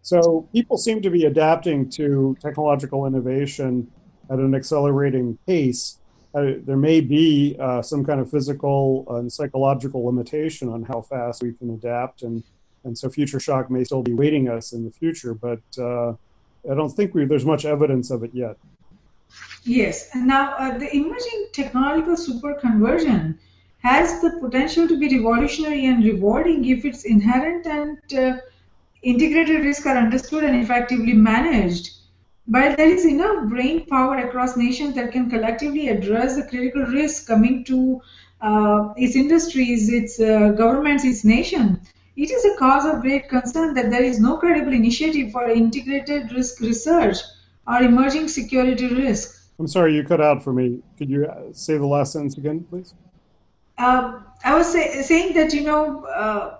So 0.07 0.47
people 0.53 0.77
seem 0.77 1.01
to 1.01 1.09
be 1.09 1.25
adapting 1.25 1.89
to 1.89 2.37
technological 2.39 3.05
innovation 3.07 3.91
at 4.29 4.39
an 4.39 4.55
accelerating 4.55 5.37
pace. 5.45 5.99
Uh, 6.33 6.63
there 6.65 6.77
may 6.77 7.01
be 7.01 7.57
uh, 7.59 7.81
some 7.81 8.05
kind 8.05 8.21
of 8.21 8.31
physical 8.31 9.03
and 9.09 9.29
psychological 9.29 10.05
limitation 10.05 10.69
on 10.69 10.83
how 10.83 11.01
fast 11.01 11.43
we 11.43 11.51
can 11.51 11.71
adapt, 11.71 12.21
and 12.21 12.41
and 12.85 12.97
so 12.97 13.09
future 13.09 13.41
shock 13.41 13.69
may 13.69 13.83
still 13.83 14.01
be 14.01 14.13
waiting 14.13 14.47
us 14.47 14.71
in 14.71 14.85
the 14.85 14.91
future. 14.91 15.33
But 15.33 15.59
uh, 15.77 16.11
I 16.71 16.73
don't 16.73 16.93
think 16.95 17.13
we, 17.13 17.25
there's 17.25 17.45
much 17.45 17.65
evidence 17.65 18.09
of 18.09 18.23
it 18.23 18.31
yet. 18.33 18.55
Yes, 19.65 20.09
and 20.13 20.25
now 20.25 20.55
uh, 20.57 20.77
the 20.77 20.89
emerging 20.95 21.47
technological 21.51 22.15
superconvergence 22.15 23.35
has 23.79 24.21
the 24.21 24.31
potential 24.39 24.87
to 24.87 24.97
be 24.97 25.17
revolutionary 25.17 25.85
and 25.85 26.01
rewarding 26.01 26.63
if 26.63 26.85
it's 26.85 27.03
inherent 27.03 27.67
and 27.67 27.97
uh, 28.13 28.37
integrated 29.03 29.63
risks 29.63 29.85
are 29.85 29.97
understood 29.97 30.43
and 30.43 30.61
effectively 30.61 31.13
managed, 31.13 31.91
but 32.47 32.77
there 32.77 32.89
is 32.89 33.05
enough 33.05 33.49
brain 33.49 33.85
power 33.85 34.17
across 34.17 34.55
nations 34.57 34.95
that 34.95 35.11
can 35.11 35.29
collectively 35.29 35.89
address 35.89 36.35
the 36.35 36.43
critical 36.43 36.83
risks 36.83 37.25
coming 37.25 37.63
to 37.65 38.01
uh, 38.41 38.93
its 38.95 39.15
industries, 39.15 39.89
its 39.91 40.19
uh, 40.19 40.49
governments, 40.49 41.03
its 41.03 41.23
nation, 41.23 41.81
it 42.17 42.31
is 42.31 42.43
a 42.45 42.55
cause 42.57 42.83
of 42.83 43.01
great 43.01 43.29
concern 43.29 43.75
that 43.75 43.91
there 43.91 44.03
is 44.03 44.19
no 44.19 44.37
credible 44.37 44.73
initiative 44.73 45.31
for 45.31 45.47
integrated 45.47 46.31
risk 46.31 46.59
research 46.61 47.17
or 47.67 47.81
emerging 47.81 48.27
security 48.27 48.87
risk. 48.87 49.51
I'm 49.59 49.67
sorry, 49.67 49.95
you 49.95 50.03
cut 50.03 50.19
out 50.19 50.41
for 50.43 50.51
me. 50.51 50.79
Could 50.97 51.11
you 51.11 51.27
uh, 51.27 51.53
say 51.53 51.77
the 51.77 51.85
last 51.85 52.13
sentence 52.13 52.35
again, 52.35 52.65
please? 52.69 52.95
Uh, 53.77 54.21
I 54.43 54.55
was 54.55 54.71
say, 54.71 55.03
saying 55.03 55.35
that, 55.35 55.53
you 55.53 55.61
know, 55.61 56.05
uh, 56.05 56.57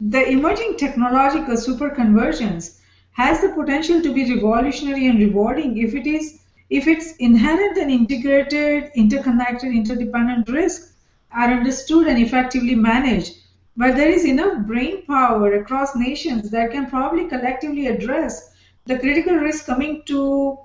the 0.00 0.28
emerging 0.30 0.78
technological 0.78 1.54
superconvergence 1.54 2.78
has 3.12 3.42
the 3.42 3.50
potential 3.50 4.00
to 4.00 4.14
be 4.14 4.34
revolutionary 4.34 5.06
and 5.06 5.18
rewarding 5.18 5.76
if 5.76 5.94
it 5.94 6.06
is 6.06 6.40
if 6.70 6.86
its 6.86 7.16
inherent 7.16 7.76
and 7.76 7.90
integrated, 7.90 8.90
interconnected, 8.94 9.74
interdependent 9.74 10.48
risks 10.48 10.94
are 11.32 11.50
understood 11.50 12.06
and 12.06 12.18
effectively 12.18 12.74
managed. 12.74 13.36
But 13.76 13.96
there 13.96 14.08
is 14.08 14.24
enough 14.24 14.66
brain 14.66 15.04
power 15.06 15.54
across 15.54 15.96
nations 15.96 16.50
that 16.50 16.70
can 16.70 16.86
probably 16.86 17.28
collectively 17.28 17.88
address 17.88 18.54
the 18.86 18.98
critical 18.98 19.34
risks 19.34 19.66
coming 19.66 20.02
to 20.06 20.58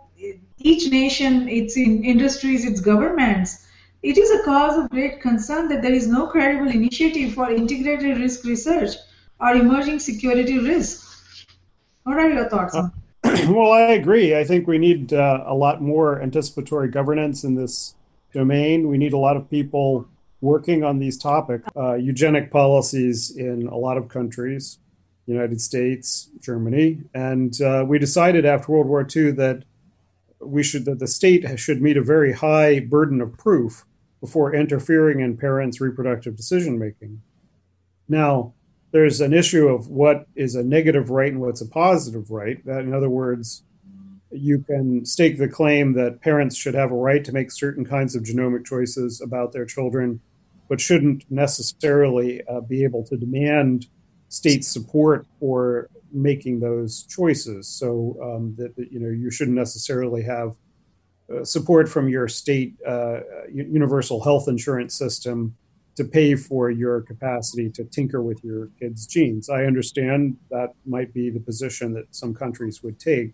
each 0.60 0.90
nation, 0.92 1.50
its 1.50 1.76
industries, 1.76 2.64
its 2.66 2.80
governments. 2.80 3.68
It 4.02 4.18
is 4.18 4.32
a 4.32 4.44
cause 4.44 4.78
of 4.78 4.92
great 4.92 5.20
concern 5.20 5.68
that 5.70 5.82
there 5.82 5.94
is 5.94 6.08
no 6.08 6.28
credible 6.28 6.70
initiative 6.70 7.34
for 7.34 7.52
integrated 7.52 8.20
risk 8.20 8.46
research 8.46 8.96
are 9.40 9.56
emerging 9.56 10.00
security 10.00 10.60
risks. 10.60 11.46
What 12.04 12.18
are 12.18 12.30
your 12.30 12.50
thoughts 12.50 12.76
on? 12.76 12.92
Uh, 13.24 13.46
well, 13.50 13.72
I 13.72 13.94
agree. 13.94 14.38
I 14.38 14.44
think 14.44 14.68
we 14.68 14.78
need 14.78 15.14
uh, 15.14 15.44
a 15.46 15.54
lot 15.54 15.82
more 15.82 16.22
anticipatory 16.22 16.90
governance 16.90 17.44
in 17.44 17.56
this 17.56 17.96
domain. 18.34 18.88
We 18.88 18.98
need 18.98 19.14
a 19.14 19.18
lot 19.18 19.38
of 19.38 19.50
people 19.50 20.08
working 20.42 20.84
on 20.84 21.00
these 21.00 21.18
topics. 21.18 21.68
Uh, 21.76 21.96
eugenic 21.96 22.52
policies 22.52 23.36
in 23.36 23.68
a 23.68 23.76
lot 23.76 23.98
of 23.98 24.10
countries, 24.10 24.78
United 25.26 25.60
States, 25.60 26.30
Germany, 26.40 27.02
and 27.14 27.60
uh, 27.62 27.84
we 27.88 27.98
decided 27.98 28.46
after 28.46 28.72
World 28.72 28.88
War 28.88 29.08
II 29.16 29.32
that 29.32 29.64
we 30.40 30.62
should 30.62 30.86
that 30.86 31.00
the 31.00 31.08
state 31.08 31.60
should 31.60 31.82
meet 31.82 31.98
a 31.98 32.04
very 32.04 32.32
high 32.34 32.80
burden 32.80 33.22
of 33.22 33.36
proof 33.38 33.86
before 34.22 34.54
interfering 34.54 35.22
in 35.22 35.38
parents' 35.38 35.82
reproductive 35.82 36.36
decision 36.36 36.78
making. 36.78 37.22
Now, 38.08 38.54
there's 38.96 39.20
an 39.20 39.34
issue 39.34 39.68
of 39.68 39.90
what 39.90 40.26
is 40.38 40.56
a 40.56 40.64
negative 40.64 41.10
right 41.10 41.30
and 41.30 41.42
what's 41.42 41.60
a 41.60 41.68
positive 41.68 42.32
right. 42.32 42.66
That, 42.66 42.80
in 42.80 42.94
other 42.94 43.10
words, 43.10 43.62
you 44.32 44.60
can 44.60 45.04
stake 45.04 45.38
the 45.38 45.50
claim 45.50 45.96
that 45.96 46.22
parents 46.22 46.56
should 46.56 46.76
have 46.76 46.92
a 46.92 46.96
right 46.96 47.22
to 47.26 47.34
make 47.34 47.52
certain 47.52 47.84
kinds 47.84 48.16
of 48.16 48.24
genomic 48.24 48.66
choices 48.66 49.20
about 49.20 49.52
their 49.52 49.66
children, 49.66 50.22
but 50.70 50.80
shouldn't 50.80 51.30
necessarily 51.30 52.42
uh, 52.48 52.62
be 52.62 52.86
able 52.86 53.04
to 53.08 53.18
demand 53.18 53.88
state 54.30 54.64
support 54.64 55.28
for 55.42 55.90
making 56.14 56.62
those 56.62 57.04
choices. 57.04 57.68
So 57.68 58.16
um, 58.24 58.56
that, 58.58 58.78
that, 58.78 58.94
you 58.94 59.02
know 59.02 59.10
you 59.10 59.30
shouldn't 59.30 59.58
necessarily 59.58 60.24
have 60.24 60.56
uh, 61.30 61.44
support 61.44 61.90
from 61.90 62.08
your 62.08 62.30
state 62.30 62.76
uh, 62.88 63.20
universal 63.52 64.24
health 64.24 64.48
insurance 64.48 64.96
system 64.96 65.58
to 65.96 66.04
pay 66.04 66.36
for 66.36 66.70
your 66.70 67.02
capacity 67.02 67.70
to 67.70 67.86
tinker 67.86 68.22
with 68.22 68.44
your 68.44 68.68
kids' 68.80 69.08
genes. 69.08 69.50
I 69.50 69.64
understand 69.64 70.38
that 70.50 70.74
might 70.86 71.14
be 71.14 71.30
the 71.30 71.40
position 71.40 71.94
that 71.94 72.14
some 72.14 72.34
countries 72.34 72.84
would 72.84 73.00
take. 73.00 73.34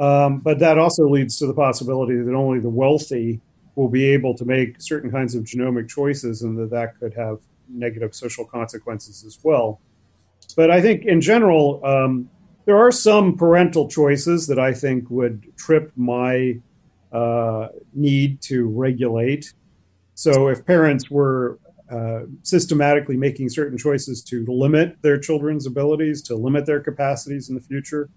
Um, 0.00 0.40
but 0.40 0.58
that 0.58 0.76
also 0.76 1.08
leads 1.08 1.38
to 1.38 1.46
the 1.46 1.54
possibility 1.54 2.16
that 2.16 2.34
only 2.34 2.58
the 2.58 2.68
wealthy 2.68 3.40
will 3.76 3.88
be 3.88 4.04
able 4.06 4.34
to 4.36 4.44
make 4.44 4.80
certain 4.80 5.10
kinds 5.10 5.34
of 5.34 5.44
genomic 5.44 5.88
choices 5.88 6.42
and 6.42 6.58
that 6.58 6.70
that 6.70 6.98
could 6.98 7.14
have 7.14 7.38
negative 7.68 8.14
social 8.14 8.44
consequences 8.44 9.24
as 9.24 9.38
well. 9.42 9.80
But 10.56 10.70
I 10.70 10.80
think 10.80 11.04
in 11.04 11.20
general, 11.20 11.80
um, 11.84 12.28
there 12.64 12.76
are 12.76 12.90
some 12.90 13.36
parental 13.36 13.88
choices 13.88 14.46
that 14.48 14.58
I 14.58 14.72
think 14.72 15.10
would 15.10 15.56
trip 15.56 15.92
my 15.96 16.58
uh, 17.12 17.68
need 17.92 18.40
to 18.42 18.66
regulate. 18.68 19.52
So 20.14 20.48
if 20.48 20.64
parents 20.64 21.10
were 21.10 21.58
uh, 21.90 22.20
systematically 22.42 23.16
making 23.16 23.48
certain 23.48 23.76
choices 23.76 24.22
to 24.22 24.44
limit 24.48 24.96
their 25.02 25.18
children's 25.18 25.66
abilities, 25.66 26.22
to 26.22 26.34
limit 26.34 26.66
their 26.66 26.80
capacities 26.80 27.48
in 27.48 27.54
the 27.54 27.60
future, 27.60 28.08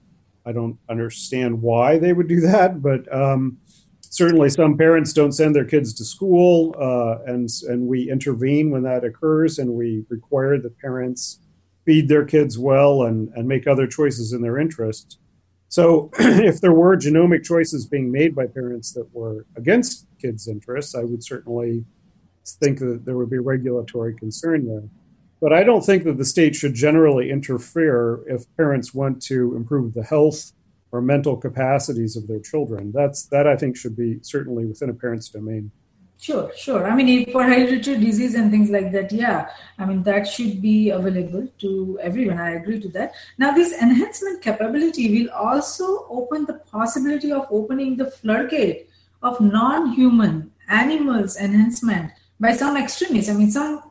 I 0.48 0.54
don't 0.54 0.78
understand 0.90 1.62
why 1.62 2.00
they 2.00 2.14
would 2.14 2.30
do 2.30 2.40
that, 2.42 2.82
but 2.82 3.14
um, 3.14 3.58
certainly 4.00 4.50
some 4.50 4.78
parents 4.78 5.12
don't 5.12 5.34
send 5.34 5.54
their 5.54 5.66
kids 5.66 5.94
to 5.96 6.06
school, 6.06 6.74
uh, 6.80 7.18
and 7.26 7.50
and 7.68 7.86
we 7.86 8.10
intervene 8.10 8.72
when 8.72 8.84
that 8.84 9.04
occurs, 9.04 9.60
and 9.60 9.70
we 9.70 10.06
require 10.08 10.58
that 10.58 10.80
parents 10.80 11.40
feed 11.86 12.08
their 12.08 12.24
kids 12.24 12.58
well 12.58 13.04
and 13.04 13.30
and 13.36 13.46
make 13.46 13.68
other 13.68 13.88
choices 13.88 14.32
in 14.32 14.42
their 14.42 14.58
interest. 14.58 15.20
So, 15.68 16.10
if 16.20 16.62
there 16.62 16.72
were 16.72 16.96
genomic 16.96 17.44
choices 17.44 17.86
being 17.86 18.10
made 18.10 18.34
by 18.34 18.48
parents 18.48 18.94
that 18.94 19.14
were 19.14 19.46
against 19.58 20.08
kids' 20.22 20.48
interests, 20.48 20.96
I 20.96 21.04
would 21.04 21.24
certainly 21.24 21.84
think 22.54 22.80
that 22.80 23.06
there 23.06 23.18
would 23.18 23.30
be 23.30 23.40
regulatory 23.40 24.16
concern 24.16 24.68
there. 24.68 24.84
But 25.40 25.54
I 25.54 25.64
don't 25.64 25.86
think 25.86 26.04
that 26.06 26.18
the 26.18 26.26
state 26.26 26.56
should 26.56 26.74
generally 26.74 27.30
interfere 27.30 28.24
if 28.28 28.46
parents 28.58 28.94
want 28.94 29.22
to 29.24 29.56
improve 29.56 29.94
the 29.94 30.04
health 30.04 30.52
or 30.92 31.02
mental 31.02 31.38
capacities 31.38 32.16
of 32.16 32.28
their 32.28 32.40
children. 32.40 32.92
That's 32.92 33.26
that 33.28 33.46
I 33.46 33.56
think 33.56 33.78
should 33.78 33.96
be 33.96 34.20
certainly 34.22 34.66
within 34.66 34.90
a 34.90 34.94
parent's 34.94 35.30
domain. 35.30 35.72
Sure, 36.20 36.52
sure. 36.58 36.90
I 36.90 36.96
mean, 36.96 37.32
for 37.32 37.44
hereditary 37.44 37.98
disease 37.98 38.34
and 38.34 38.50
things 38.50 38.72
like 38.72 38.92
that, 38.92 39.12
yeah. 39.12 39.50
I 39.78 39.86
mean, 39.86 40.02
that 40.04 40.28
should 40.28 40.62
be 40.64 40.90
available 40.90 41.48
to 41.60 42.00
everyone. 42.02 42.40
I 42.40 42.56
agree 42.56 42.80
to 42.80 42.90
that. 42.90 43.14
Now, 43.38 43.52
this 43.52 43.72
enhancement 43.80 44.42
capability 44.42 45.20
will 45.20 45.30
also 45.30 46.08
open 46.10 46.46
the 46.46 46.56
possibility 46.56 47.32
of 47.32 47.46
opening 47.52 47.98
the 47.98 48.10
floodgate 48.10 48.90
of 49.22 49.40
non-human 49.40 50.52
animals 50.70 51.38
enhancement 51.38 52.12
by 52.40 52.54
some 52.54 52.78
extremists. 52.78 53.30
I 53.30 53.34
mean, 53.34 53.52
some 53.52 53.84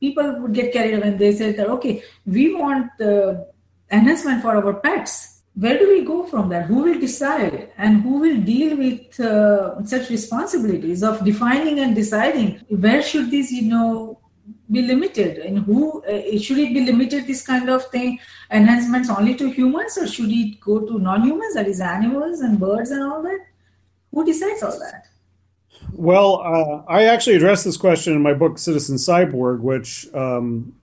people 0.00 0.40
would 0.40 0.54
get 0.54 0.72
carried 0.72 0.94
away 0.94 1.08
and 1.08 1.18
they 1.18 1.32
said 1.32 1.56
that, 1.56 1.68
okay, 1.68 2.02
we 2.26 2.54
want 2.54 2.90
the 2.98 3.48
enhancement 3.90 4.42
for 4.42 4.56
our 4.56 4.74
pets. 4.74 5.42
Where 5.54 5.76
do 5.76 5.88
we 5.88 6.04
go 6.04 6.24
from 6.26 6.50
that? 6.50 6.66
Who 6.66 6.82
will 6.82 7.00
decide 7.00 7.72
and 7.76 8.02
who 8.02 8.20
will 8.20 8.40
deal 8.40 8.76
with 8.76 9.18
uh, 9.18 9.84
such 9.84 10.08
responsibilities 10.08 11.02
of 11.02 11.24
defining 11.24 11.80
and 11.80 11.96
deciding 11.96 12.60
where 12.68 13.02
should 13.02 13.30
these, 13.30 13.50
you 13.50 13.62
know, 13.62 14.20
be 14.70 14.82
limited 14.82 15.38
and 15.38 15.60
who 15.60 16.02
uh, 16.04 16.38
should 16.38 16.58
it 16.58 16.74
be 16.74 16.84
limited 16.84 17.26
this 17.26 17.44
kind 17.46 17.68
of 17.68 17.84
thing 17.86 18.18
enhancements 18.50 19.08
only 19.10 19.34
to 19.34 19.50
humans 19.50 19.96
or 19.98 20.06
should 20.06 20.30
it 20.30 20.60
go 20.60 20.80
to 20.86 20.98
non-humans 20.98 21.54
that 21.54 21.66
is 21.66 21.80
animals 21.80 22.40
and 22.40 22.60
birds 22.60 22.90
and 22.90 23.02
all 23.02 23.22
that 23.22 23.40
who 24.12 24.24
decides 24.24 24.62
all 24.62 24.78
that 24.78 25.06
well, 25.92 26.42
uh, 26.44 26.90
I 26.90 27.04
actually 27.04 27.36
address 27.36 27.64
this 27.64 27.76
question 27.76 28.14
in 28.14 28.22
my 28.22 28.34
book, 28.34 28.58
Citizen 28.58 28.96
Cyborg, 28.96 29.60
which 29.60 30.06
um, 30.14 30.74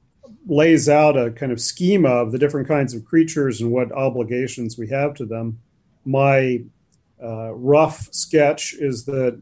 lays 0.47 0.89
out 0.89 1.17
a 1.17 1.31
kind 1.31 1.51
of 1.51 1.61
schema 1.61 2.09
of 2.09 2.31
the 2.31 2.37
different 2.37 2.67
kinds 2.67 2.93
of 2.93 3.05
creatures 3.05 3.61
and 3.61 3.71
what 3.71 3.91
obligations 3.91 4.77
we 4.77 4.87
have 4.89 5.13
to 5.15 5.25
them. 5.25 5.59
My 6.05 6.61
uh, 7.21 7.53
rough 7.53 8.07
sketch 8.11 8.73
is 8.73 9.05
that 9.05 9.41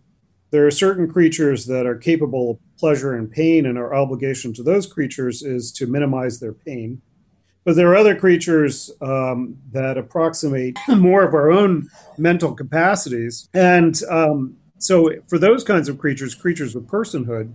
there 0.52 0.68
are 0.68 0.72
certain 0.72 1.12
creatures 1.12 1.66
that 1.66 1.86
are 1.86 1.96
capable 1.96 2.52
of 2.52 2.60
pleasure 2.78 3.16
and 3.16 3.32
pain, 3.32 3.66
and 3.66 3.78
our 3.78 3.96
obligation 3.96 4.54
to 4.54 4.64
those 4.64 4.86
creatures 4.86 5.42
is 5.42 5.72
to 5.74 5.88
minimize 5.88 6.40
their 6.40 6.54
pain. 6.54 7.02
But 7.64 7.76
there 7.76 7.90
are 7.90 7.96
other 7.96 8.16
creatures 8.16 8.92
um, 9.02 9.58
that 9.72 9.98
approximate 9.98 10.78
more 10.90 11.24
of 11.24 11.34
our 11.34 11.52
own 11.52 11.90
mental 12.18 12.54
capacities. 12.54 13.50
And 13.54 14.00
um, 14.10 14.58
so 14.84 15.10
for 15.28 15.40
those 15.40 15.64
kinds 15.64 15.88
of 15.88 15.98
creatures, 15.98 16.36
creatures 16.36 16.76
with 16.76 16.88
personhood, 16.88 17.54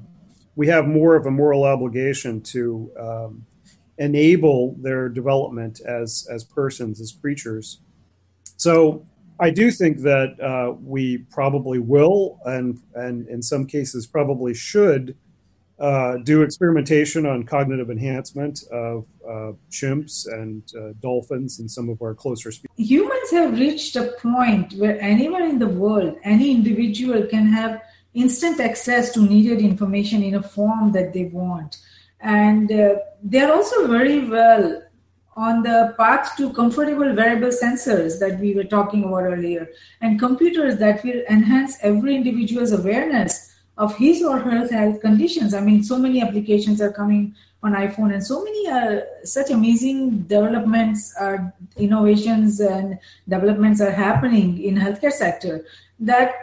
we 0.56 0.66
have 0.68 0.86
more 0.86 1.14
of 1.14 1.26
a 1.26 1.30
moral 1.30 1.64
obligation 1.64 2.40
to 2.40 2.90
um, 2.98 3.46
enable 3.98 4.74
their 4.80 5.10
development 5.10 5.82
as 5.86 6.26
as 6.30 6.42
persons, 6.42 7.02
as 7.02 7.12
creatures. 7.12 7.80
So 8.56 9.06
I 9.38 9.50
do 9.50 9.70
think 9.70 9.98
that 9.98 10.40
uh, 10.40 10.72
we 10.82 11.18
probably 11.30 11.78
will, 11.78 12.38
and 12.46 12.80
and 12.94 13.28
in 13.28 13.42
some 13.42 13.66
cases 13.66 14.06
probably 14.06 14.54
should 14.54 15.14
uh, 15.78 16.16
do 16.24 16.42
experimentation 16.42 17.24
on 17.24 17.44
cognitive 17.44 17.90
enhancement 17.90 18.64
of 18.72 19.06
uh, 19.24 19.52
chimps 19.70 20.26
and 20.26 20.62
uh, 20.76 20.92
dolphins 21.00 21.60
and 21.60 21.70
some 21.70 21.88
of 21.88 22.02
our 22.02 22.14
closer 22.14 22.50
species. 22.50 22.70
Humans 22.76 23.30
have 23.30 23.58
reached 23.58 23.94
a 23.94 24.12
point 24.20 24.72
where 24.74 25.00
anyone 25.00 25.42
in 25.42 25.58
the 25.58 25.68
world, 25.68 26.16
any 26.24 26.50
individual 26.50 27.26
can 27.26 27.46
have 27.46 27.80
instant 28.14 28.58
access 28.58 29.12
to 29.12 29.20
needed 29.20 29.60
information 29.60 30.22
in 30.22 30.34
a 30.34 30.42
form 30.42 30.90
that 30.92 31.12
they 31.12 31.26
want. 31.26 31.76
And 32.20 32.72
uh, 32.72 32.96
they're 33.22 33.52
also 33.52 33.86
very 33.86 34.28
well 34.28 34.82
on 35.36 35.62
the 35.62 35.94
path 35.96 36.36
to 36.36 36.52
comfortable 36.52 37.14
wearable 37.14 37.50
sensors 37.50 38.18
that 38.18 38.40
we 38.40 38.54
were 38.54 38.64
talking 38.64 39.04
about 39.04 39.22
earlier 39.22 39.68
and 40.00 40.18
computers 40.18 40.78
that 40.78 41.04
will 41.04 41.22
enhance 41.30 41.78
every 41.82 42.16
individual's 42.16 42.72
awareness 42.72 43.54
of 43.78 43.96
his 43.96 44.22
or 44.22 44.38
her 44.38 44.66
health 44.68 45.00
conditions. 45.00 45.54
I 45.54 45.60
mean, 45.60 45.82
so 45.82 45.98
many 45.98 46.20
applications 46.20 46.80
are 46.82 46.92
coming 46.92 47.34
on 47.62 47.72
iPhone, 47.72 48.12
and 48.12 48.24
so 48.24 48.44
many 48.44 48.68
uh, 48.68 49.00
such 49.24 49.50
amazing 49.50 50.22
developments, 50.22 51.14
uh, 51.18 51.38
innovations, 51.76 52.60
and 52.60 52.98
developments 53.28 53.80
are 53.80 53.90
happening 53.90 54.62
in 54.62 54.74
healthcare 54.76 55.12
sector 55.12 55.64
that 56.00 56.34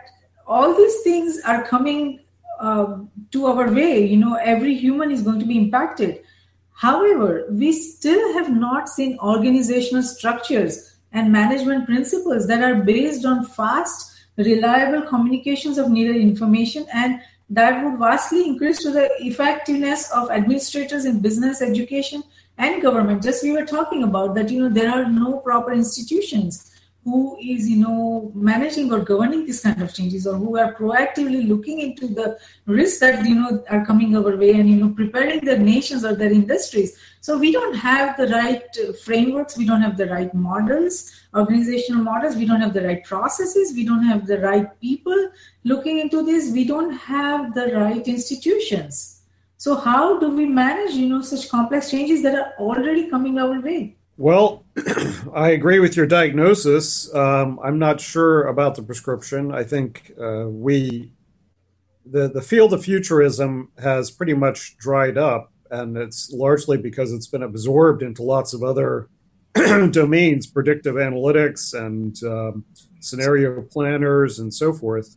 all 0.47 0.73
these 0.73 1.01
things 1.01 1.41
are 1.45 1.63
coming 1.63 2.19
uh, 2.59 2.97
to 3.31 3.45
our 3.45 3.71
way. 3.71 4.05
You 4.05 4.17
know, 4.17 4.35
every 4.35 4.75
human 4.75 5.11
is 5.11 5.21
going 5.21 5.39
to 5.39 5.45
be 5.45 5.57
impacted. 5.57 6.21
However, 6.73 7.45
we 7.49 7.71
still 7.71 8.33
have 8.33 8.53
not 8.53 8.89
seen 8.89 9.17
organizational 9.19 10.03
structures 10.03 10.95
and 11.13 11.31
management 11.31 11.85
principles 11.85 12.47
that 12.47 12.61
are 12.61 12.75
based 12.75 13.25
on 13.25 13.45
fast 13.45 14.14
reliable 14.37 15.01
communications 15.03 15.77
of 15.77 15.89
needed 15.89 16.17
information 16.17 16.85
and 16.93 17.19
that 17.49 17.83
would 17.83 17.99
vastly 17.99 18.45
increase 18.45 18.81
to 18.81 18.91
the 18.91 19.09
effectiveness 19.19 20.11
of 20.11 20.31
administrators 20.31 21.05
in 21.05 21.19
business 21.19 21.61
education 21.61 22.23
and 22.57 22.81
government. 22.81 23.21
Just 23.21 23.43
we 23.43 23.51
were 23.51 23.65
talking 23.65 24.03
about 24.03 24.35
that 24.35 24.49
you 24.49 24.61
know 24.61 24.69
there 24.69 24.91
are 24.91 25.09
no 25.09 25.37
proper 25.37 25.71
institutions 25.71 26.71
who 27.03 27.37
is 27.39 27.69
you 27.69 27.77
know 27.77 28.31
managing 28.33 28.91
or 28.91 28.99
governing 28.99 29.45
these 29.45 29.61
kind 29.61 29.81
of 29.81 29.93
changes 29.93 30.25
or 30.25 30.35
who 30.35 30.57
are 30.57 30.73
proactively 30.73 31.47
looking 31.47 31.79
into 31.79 32.07
the 32.07 32.37
risks 32.65 32.99
that 32.99 33.23
you 33.25 33.35
know 33.35 33.63
are 33.69 33.85
coming 33.85 34.17
our 34.17 34.35
way 34.35 34.53
and 34.53 34.67
you 34.69 34.77
know 34.77 34.89
preparing 34.89 35.39
their 35.45 35.59
nations 35.59 36.03
or 36.03 36.15
their 36.15 36.31
industries 36.31 36.97
so 37.25 37.35
we 37.39 37.51
don't 37.51 37.73
have 37.73 38.15
the 38.17 38.27
right 38.27 38.77
frameworks 39.03 39.57
we 39.57 39.65
don't 39.65 39.81
have 39.81 39.97
the 39.97 40.05
right 40.07 40.33
models 40.33 40.97
organizational 41.41 42.03
models 42.03 42.35
we 42.35 42.45
don't 42.45 42.61
have 42.61 42.73
the 42.73 42.83
right 42.87 43.03
processes 43.03 43.73
we 43.73 43.85
don't 43.89 44.05
have 44.11 44.27
the 44.27 44.39
right 44.41 44.67
people 44.79 45.21
looking 45.63 45.97
into 45.99 46.23
this 46.29 46.51
we 46.51 46.65
don't 46.73 46.91
have 46.91 47.55
the 47.55 47.65
right 47.73 48.07
institutions 48.15 49.23
so 49.57 49.75
how 49.75 50.19
do 50.19 50.29
we 50.35 50.45
manage 50.45 50.93
you 51.01 51.07
know 51.09 51.21
such 51.33 51.49
complex 51.49 51.89
changes 51.89 52.21
that 52.21 52.35
are 52.35 52.53
already 52.59 53.09
coming 53.09 53.39
our 53.39 53.59
way 53.59 53.95
well, 54.17 54.63
I 55.33 55.49
agree 55.49 55.79
with 55.79 55.97
your 55.97 56.07
diagnosis. 56.07 57.13
Um, 57.13 57.59
I'm 57.61 57.79
not 57.79 57.99
sure 57.99 58.47
about 58.47 58.75
the 58.75 58.81
prescription. 58.81 59.51
I 59.51 59.65
think 59.65 60.13
uh, 60.17 60.45
we, 60.47 61.11
the 62.05 62.29
the 62.29 62.41
field 62.41 62.71
of 62.71 62.85
futurism 62.85 63.71
has 63.77 64.11
pretty 64.11 64.33
much 64.33 64.77
dried 64.77 65.17
up, 65.17 65.51
and 65.71 65.97
it's 65.97 66.31
largely 66.31 66.77
because 66.77 67.11
it's 67.11 67.27
been 67.27 67.43
absorbed 67.43 68.01
into 68.01 68.23
lots 68.23 68.53
of 68.53 68.63
other 68.63 69.09
domains, 69.91 70.47
predictive 70.47 70.95
analytics 70.95 71.73
and 71.73 72.21
um, 72.23 72.65
scenario 72.99 73.61
planners 73.61 74.39
and 74.39 74.53
so 74.53 74.73
forth. 74.73 75.15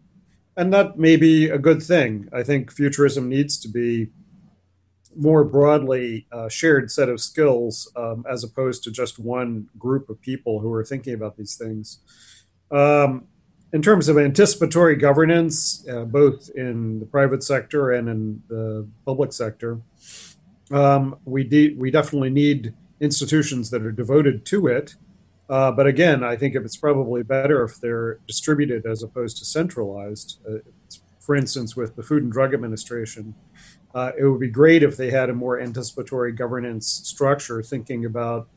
And 0.56 0.72
that 0.72 0.98
may 0.98 1.16
be 1.16 1.48
a 1.48 1.58
good 1.58 1.82
thing. 1.82 2.28
I 2.32 2.42
think 2.42 2.72
futurism 2.72 3.28
needs 3.28 3.58
to 3.61 3.68
be 3.68 4.08
more 5.16 5.44
broadly 5.44 6.26
uh, 6.30 6.48
shared 6.48 6.90
set 6.90 7.08
of 7.08 7.20
skills 7.20 7.90
um, 7.96 8.24
as 8.30 8.44
opposed 8.44 8.84
to 8.84 8.90
just 8.90 9.18
one 9.18 9.68
group 9.78 10.08
of 10.08 10.20
people 10.20 10.61
who 10.61 10.72
are 10.72 10.84
thinking 10.84 11.14
about 11.14 11.37
these 11.37 11.56
things. 11.56 12.00
Um, 12.70 13.26
in 13.72 13.82
terms 13.82 14.08
of 14.08 14.16
anticipatory 14.16 14.96
governance, 14.96 15.87
uh, 15.88 16.04
both 16.04 16.50
in 16.54 17.00
the 17.00 17.06
private 17.06 17.42
sector 17.42 17.92
and 17.92 18.08
in 18.08 18.42
the 18.48 18.88
public 19.04 19.32
sector, 19.32 19.80
um, 20.70 21.16
we 21.24 21.44
de- 21.44 21.74
we 21.74 21.90
definitely 21.90 22.31
need 22.31 22.74
institutions 23.00 23.70
that 23.70 23.83
are 23.83 23.92
devoted 23.92 24.44
to 24.46 24.66
it. 24.66 24.94
Uh, 25.48 25.72
but 25.72 25.87
again, 25.87 26.22
I 26.22 26.37
think 26.37 26.54
if 26.54 26.64
it's 26.64 26.76
probably 26.76 27.22
better 27.22 27.64
if 27.64 27.81
they're 27.81 28.18
distributed 28.26 28.85
as 28.85 29.02
opposed 29.02 29.38
to 29.38 29.44
centralized. 29.44 30.40
Uh, 30.48 30.59
for 31.20 31.37
instance, 31.37 31.76
with 31.76 31.94
the 31.96 32.02
Food 32.02 32.22
and 32.22 32.33
Drug 32.33 32.54
Administration, 32.54 33.35
uh, 33.94 34.12
it 34.18 34.24
would 34.24 34.40
be 34.40 34.50
great 34.50 34.83
if 34.83 34.96
they 34.96 35.11
had 35.11 35.31
a 35.31 35.35
more 35.35 35.61
anticipatory 35.61 36.33
governance 36.33 36.87
structure, 36.87 37.62
thinking 37.62 38.04
about 38.04 38.48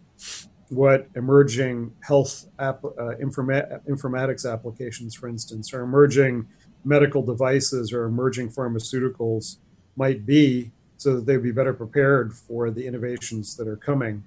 what 0.70 1.08
emerging 1.16 1.92
health 2.02 2.46
app, 2.60 2.84
uh, 2.84 3.16
informa- 3.22 3.82
informatics 3.90 4.52
applications, 4.52 5.14
for 5.14 5.28
instance, 5.28 5.74
or 5.74 5.82
emerging 5.82 6.48
medical 6.86 7.22
devices 7.22 7.92
or 7.92 8.06
emerging 8.06 8.50
pharmaceuticals 8.50 9.58
might 9.98 10.26
be, 10.26 10.72
so 11.02 11.16
that 11.16 11.26
they'd 11.26 11.42
be 11.42 11.52
better 11.52 11.74
prepared 11.74 12.32
for 12.32 12.70
the 12.70 12.86
innovations 12.86 13.56
that 13.58 13.68
are 13.68 13.76
coming. 13.76 14.24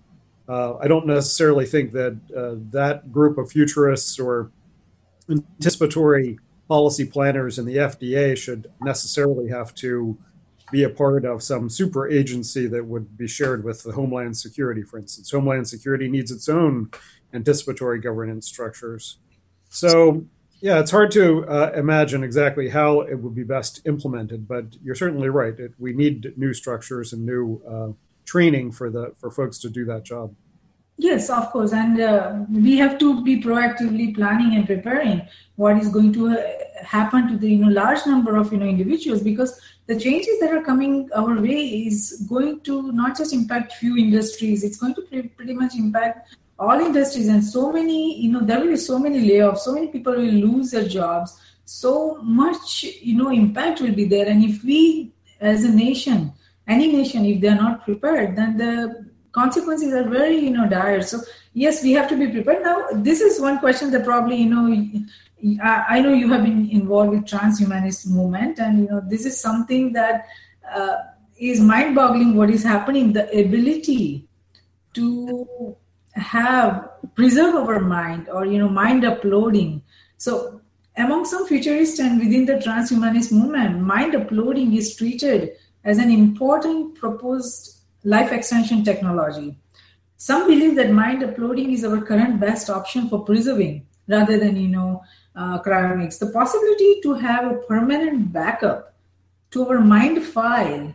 Uh, 0.48 0.76
I 0.78 0.88
don't 0.88 1.06
necessarily 1.06 1.66
think 1.66 1.92
that 1.92 2.18
uh, 2.36 2.56
that 2.72 3.12
group 3.12 3.38
of 3.38 3.48
futurists 3.48 4.18
or 4.18 4.50
anticipatory 5.30 6.40
policy 6.66 7.06
planners 7.06 7.60
in 7.60 7.64
the 7.64 7.76
FDA 7.76 8.36
should 8.36 8.72
necessarily 8.82 9.48
have 9.50 9.72
to 9.76 10.18
be 10.72 10.82
a 10.82 10.90
part 10.90 11.24
of 11.24 11.44
some 11.44 11.70
super 11.70 12.08
agency 12.08 12.66
that 12.66 12.84
would 12.84 13.16
be 13.16 13.28
shared 13.28 13.62
with 13.62 13.84
the 13.84 13.92
Homeland 13.92 14.36
Security, 14.36 14.82
for 14.82 14.98
instance. 14.98 15.30
Homeland 15.30 15.68
Security 15.68 16.08
needs 16.08 16.32
its 16.32 16.48
own 16.48 16.90
anticipatory 17.32 18.00
governance 18.00 18.48
structures. 18.48 19.18
So, 19.68 20.26
yeah, 20.64 20.80
it's 20.80 20.90
hard 20.90 21.10
to 21.10 21.46
uh, 21.46 21.72
imagine 21.76 22.24
exactly 22.24 22.70
how 22.70 23.02
it 23.02 23.16
would 23.16 23.34
be 23.34 23.44
best 23.44 23.82
implemented, 23.84 24.48
but 24.48 24.64
you're 24.82 24.94
certainly 24.94 25.28
right. 25.28 25.52
It, 25.60 25.74
we 25.78 25.92
need 25.92 26.32
new 26.38 26.54
structures 26.54 27.12
and 27.12 27.26
new 27.26 27.60
uh, 27.68 27.92
training 28.24 28.72
for 28.72 28.88
the 28.88 29.12
for 29.18 29.30
folks 29.30 29.58
to 29.58 29.68
do 29.68 29.84
that 29.84 30.04
job. 30.04 30.34
Yes, 30.96 31.28
of 31.28 31.50
course, 31.50 31.74
and 31.74 32.00
uh, 32.00 32.44
we 32.50 32.78
have 32.78 32.96
to 33.00 33.22
be 33.22 33.42
proactively 33.42 34.14
planning 34.14 34.56
and 34.56 34.64
preparing 34.64 35.28
what 35.56 35.76
is 35.76 35.88
going 35.88 36.14
to 36.14 36.28
uh, 36.28 36.42
happen 36.82 37.28
to 37.28 37.36
the 37.36 37.50
you 37.50 37.58
know 37.58 37.68
large 37.68 38.06
number 38.06 38.36
of 38.36 38.50
you 38.50 38.58
know 38.58 38.64
individuals 38.64 39.20
because 39.20 39.60
the 39.86 40.00
changes 40.00 40.40
that 40.40 40.50
are 40.50 40.62
coming 40.62 41.10
our 41.14 41.38
way 41.42 41.60
is 41.88 42.24
going 42.26 42.60
to 42.60 42.90
not 42.92 43.18
just 43.18 43.34
impact 43.34 43.74
few 43.74 43.98
industries; 43.98 44.64
it's 44.64 44.78
going 44.78 44.94
to 44.94 45.28
pretty 45.36 45.52
much 45.52 45.74
impact 45.74 46.34
all 46.58 46.78
industries 46.78 47.28
and 47.28 47.44
so 47.44 47.72
many 47.72 48.20
you 48.20 48.30
know 48.30 48.40
there 48.40 48.60
will 48.60 48.68
be 48.68 48.76
so 48.76 48.98
many 48.98 49.28
layoffs, 49.28 49.58
so 49.58 49.74
many 49.74 49.88
people 49.88 50.12
will 50.12 50.22
lose 50.22 50.70
their 50.70 50.86
jobs, 50.86 51.40
so 51.64 52.18
much 52.22 52.84
you 52.84 53.16
know 53.16 53.30
impact 53.30 53.80
will 53.80 53.94
be 53.94 54.04
there, 54.04 54.28
and 54.28 54.44
if 54.44 54.62
we 54.64 55.12
as 55.40 55.64
a 55.64 55.68
nation, 55.68 56.32
any 56.68 56.92
nation, 56.92 57.24
if 57.24 57.40
they 57.40 57.48
are 57.48 57.56
not 57.56 57.84
prepared, 57.84 58.36
then 58.36 58.56
the 58.56 59.04
consequences 59.32 59.92
are 59.92 60.08
very 60.08 60.38
you 60.38 60.50
know 60.50 60.68
dire. 60.68 61.02
So 61.02 61.20
yes 61.52 61.82
we 61.82 61.92
have 61.92 62.08
to 62.08 62.16
be 62.16 62.28
prepared. 62.28 62.62
Now 62.62 62.86
this 62.92 63.20
is 63.20 63.40
one 63.40 63.58
question 63.58 63.90
that 63.90 64.04
probably 64.04 64.36
you 64.36 64.48
know 64.48 65.04
I, 65.62 66.00
know 66.00 66.12
you 66.14 66.30
have 66.32 66.42
been 66.42 66.70
involved 66.70 67.10
with 67.10 67.24
transhumanist 67.24 68.08
movement. 68.08 68.58
And 68.58 68.80
you 68.80 68.88
know 68.88 69.02
this 69.06 69.26
is 69.26 69.38
something 69.38 69.92
that 69.92 70.26
uh, 70.74 70.96
is 71.36 71.60
mind-boggling 71.60 72.34
what 72.36 72.48
is 72.50 72.62
happening. 72.62 73.12
The 73.12 73.28
ability 73.28 74.26
to 74.94 75.76
have 76.14 76.90
preserve 77.14 77.54
our 77.54 77.80
mind 77.80 78.28
or 78.28 78.46
you 78.46 78.58
know 78.58 78.68
mind 78.68 79.04
uploading 79.04 79.82
so 80.16 80.60
among 80.96 81.24
some 81.24 81.46
futurists 81.46 81.98
and 81.98 82.20
within 82.20 82.44
the 82.46 82.54
transhumanist 82.54 83.32
movement 83.32 83.80
mind 83.80 84.14
uploading 84.14 84.74
is 84.74 84.94
treated 84.94 85.56
as 85.84 85.98
an 85.98 86.10
important 86.10 86.94
proposed 86.94 87.74
life 88.04 88.32
extension 88.32 88.84
technology. 88.84 89.56
Some 90.16 90.46
believe 90.46 90.76
that 90.76 90.90
mind 90.90 91.22
uploading 91.22 91.72
is 91.72 91.84
our 91.84 92.00
current 92.00 92.40
best 92.40 92.70
option 92.70 93.08
for 93.08 93.24
preserving 93.24 93.86
rather 94.08 94.38
than, 94.38 94.56
you 94.56 94.68
know, 94.68 95.02
uh, 95.34 95.60
cryonics. 95.62 96.18
The 96.18 96.30
possibility 96.30 97.00
to 97.02 97.14
have 97.14 97.50
a 97.50 97.56
permanent 97.56 98.32
backup 98.32 98.94
to 99.50 99.68
our 99.68 99.80
mind 99.80 100.22
file 100.22 100.94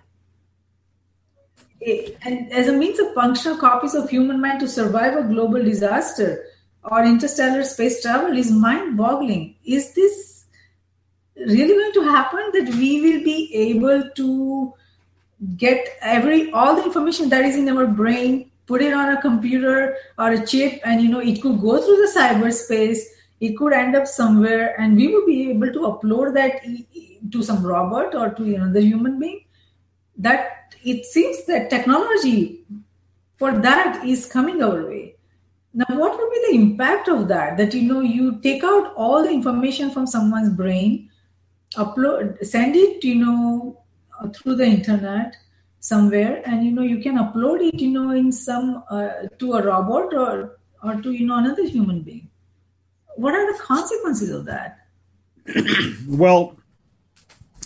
and 1.82 2.52
as 2.52 2.68
a 2.68 2.74
means 2.74 3.00
of 3.00 3.14
functional 3.14 3.58
copies 3.58 3.96
of 3.96 4.10
human 4.10 4.42
mind 4.42 4.60
to 4.60 4.68
survive 4.68 5.16
a 5.18 5.24
global 5.24 5.64
disaster 5.64 6.46
or 6.84 7.06
interstellar 7.06 7.64
space 7.64 8.02
travel 8.02 8.38
is 8.38 8.52
mind 8.52 8.98
boggling. 8.98 9.56
Is 9.66 9.94
this 9.94 10.46
really 11.36 11.74
going 11.74 11.94
to 11.94 12.04
happen 12.04 12.52
that 12.54 12.76
we 12.76 13.02
will 13.02 13.24
be 13.24 13.54
able 13.56 14.10
to 14.16 14.74
get 15.56 15.98
every 16.02 16.52
all 16.52 16.76
the 16.76 16.84
information 16.84 17.30
that 17.30 17.46
is 17.46 17.56
in 17.56 17.70
our 17.70 17.88
brain 17.88 18.52
put 18.68 18.82
it 18.82 18.94
on 18.94 19.14
a 19.14 19.22
computer 19.22 19.96
or 20.18 20.32
a 20.32 20.46
chip 20.46 20.82
and 20.84 21.02
you 21.02 21.08
know 21.08 21.20
it 21.20 21.42
could 21.42 21.62
go 21.62 21.82
through 21.82 21.96
the 21.96 22.12
cyberspace 22.14 23.00
it 23.40 23.56
could 23.58 23.72
end 23.72 23.96
up 23.96 24.06
somewhere 24.06 24.80
and 24.82 24.98
we 24.98 25.08
would 25.14 25.26
be 25.26 25.50
able 25.50 25.72
to 25.72 25.80
upload 25.92 26.34
that 26.34 26.62
to 27.32 27.42
some 27.42 27.66
robot 27.66 28.14
or 28.14 28.30
to 28.32 28.54
another 28.54 28.82
human 28.82 29.18
being 29.18 29.40
that 30.20 30.76
it 30.84 31.06
seems 31.06 31.46
that 31.46 31.70
technology 31.70 32.64
for 33.38 33.58
that 33.60 34.06
is 34.06 34.26
coming 34.26 34.62
our 34.62 34.86
way. 34.86 35.16
Now 35.74 35.86
what 35.90 36.18
would 36.18 36.32
be 36.32 36.44
the 36.48 36.62
impact 36.62 37.08
of 37.08 37.28
that? 37.30 37.58
That 37.58 37.74
you 37.74 37.82
know 37.82 38.02
you 38.02 38.40
take 38.42 38.64
out 38.64 38.94
all 38.96 39.24
the 39.24 39.32
information 39.32 39.92
from 39.92 40.08
someone's 40.08 40.54
brain 40.54 41.10
upload 41.76 42.44
send 42.46 42.76
it 42.76 43.04
you 43.04 43.16
know 43.16 43.82
uh, 44.20 44.28
through 44.30 44.56
the 44.56 44.66
internet 44.66 45.36
somewhere 45.80 46.42
and 46.46 46.66
you 46.66 46.72
know 46.72 46.82
you 46.82 47.00
can 47.00 47.16
upload 47.18 47.62
it 47.62 47.80
you 47.80 47.90
know 47.90 48.12
in 48.12 48.32
some 48.32 48.84
uh, 48.90 49.10
to 49.38 49.54
a 49.54 49.64
robot 49.64 50.14
or 50.14 50.58
or 50.84 50.96
to 51.02 51.12
you 51.12 51.26
know 51.26 51.38
another 51.38 51.66
human 51.66 52.02
being. 52.02 52.30
What 53.16 53.36
are 53.36 53.52
the 53.52 53.60
consequences 53.60 54.30
of 54.32 54.46
that? 54.46 54.88
Well 56.08 56.59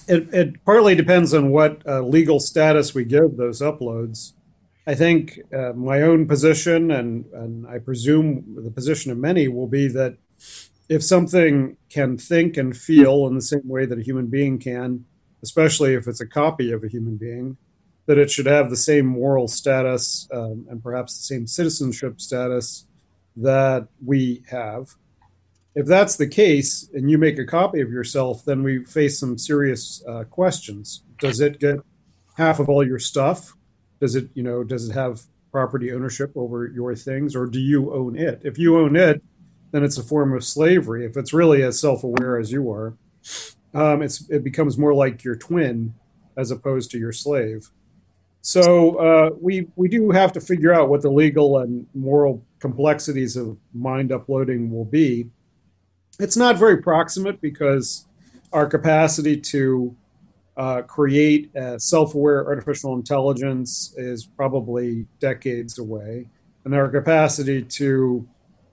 it, 0.08 0.34
it 0.34 0.66
partly 0.66 0.96
depends 0.96 1.34
on 1.34 1.52
what 1.52 1.82
uh, 1.88 2.02
legal 2.02 2.40
status 2.40 2.94
we 2.94 3.04
give 3.04 3.38
those 3.38 3.62
uploads 3.62 4.34
i 4.88 4.96
think 4.96 5.40
uh, 5.54 5.74
my 5.74 6.02
own 6.02 6.28
position 6.28 6.92
and, 6.92 7.26
and 7.34 7.68
i 7.68 7.78
presume 7.78 8.44
the 8.64 8.72
position 8.72 9.12
of 9.12 9.18
many 9.18 9.48
will 9.48 9.68
be 9.68 9.88
that 9.88 10.18
if 10.90 11.04
something 11.04 11.78
can 11.90 12.18
think 12.18 12.58
and 12.58 12.76
feel 12.76 13.26
in 13.28 13.36
the 13.36 13.42
same 13.42 13.68
way 13.68 13.86
that 13.86 13.98
a 13.98 14.04
human 14.04 14.28
being 14.28 14.60
can 14.60 15.06
especially 15.44 15.94
if 15.94 16.08
it's 16.08 16.22
a 16.22 16.26
copy 16.26 16.72
of 16.72 16.84
a 16.84 16.88
human 16.88 17.18
being, 17.18 17.58
that 18.06 18.18
it 18.18 18.32
should 18.32 18.46
have 18.46 18.70
the 18.70 18.78
same 18.78 19.06
moral 19.06 19.48
status 19.48 20.28
um, 20.32 20.66
and 20.70 20.82
perhaps 20.82 21.18
the 21.18 21.24
same 21.24 21.46
citizenship 21.46 22.20
status 22.20 22.88
that 23.36 23.88
we 24.04 24.44
have. 24.50 24.96
If 25.76 25.88
that's 25.88 26.18
the 26.18 26.28
case, 26.28 26.90
and 26.94 27.10
you 27.10 27.18
make 27.18 27.40
a 27.40 27.46
copy 27.46 27.82
of 27.82 27.92
yourself, 27.92 28.46
then 28.46 28.62
we 28.62 28.86
face 28.86 29.20
some 29.20 29.38
serious 29.38 30.04
uh, 30.08 30.24
questions. 30.26 31.04
Does 31.20 31.40
it 31.40 31.60
get 31.60 31.80
half 32.38 32.60
of 32.60 32.70
all 32.70 32.86
your 32.86 33.00
stuff? 33.00 33.54
Does 34.00 34.16
it, 34.16 34.30
you 34.36 34.44
know, 34.44 34.64
does 34.64 34.90
it 34.90 34.94
have 34.94 35.22
property 35.52 35.92
ownership 35.92 36.32
over 36.36 36.68
your 36.68 36.96
things, 36.96 37.36
or 37.36 37.48
do 37.48 37.60
you 37.60 37.94
own 37.94 38.16
it? 38.16 38.42
If 38.44 38.58
you 38.60 38.78
own 38.78 38.96
it, 38.96 39.24
then 39.72 39.84
it's 39.84 39.98
a 39.98 40.04
form 40.04 40.36
of 40.36 40.44
slavery. 40.44 41.06
If 41.06 41.18
it's 41.18 41.34
really 41.34 41.64
as 41.64 41.80
self-aware 41.80 42.38
as 42.38 42.52
you 42.52 42.72
are, 42.72 42.96
um, 43.74 44.02
it's 44.04 44.30
it 44.30 44.44
becomes 44.44 44.78
more 44.78 44.94
like 44.94 45.24
your 45.24 45.36
twin 45.36 45.94
as 46.38 46.52
opposed 46.52 46.92
to 46.92 47.00
your 47.00 47.12
slave. 47.12 47.70
So 48.42 48.96
uh, 48.98 49.30
we 49.40 49.68
we 49.76 49.88
do 49.88 50.12
have 50.12 50.34
to 50.34 50.42
figure 50.42 50.74
out 50.74 50.90
what 50.90 51.02
the 51.02 51.10
legal 51.10 51.60
and 51.60 51.88
moral 51.96 52.44
complexities 52.60 53.38
of 53.38 53.58
mind 53.74 54.12
uploading 54.12 54.70
will 54.70 54.86
be. 54.86 55.30
It's 56.20 56.38
not 56.38 56.58
very 56.58 56.78
proximate 56.78 57.42
because 57.42 58.06
our 58.52 58.68
capacity 58.68 59.40
to 59.42 59.96
uh, 60.56 60.84
create 60.84 61.50
a 61.56 61.80
self-aware 61.80 62.46
artificial 62.46 62.94
intelligence 62.94 63.96
is 63.98 64.26
probably 64.26 65.08
decades 65.20 65.80
away, 65.80 66.28
and 66.66 66.76
our 66.76 66.90
capacity 66.90 67.64
to 67.64 68.28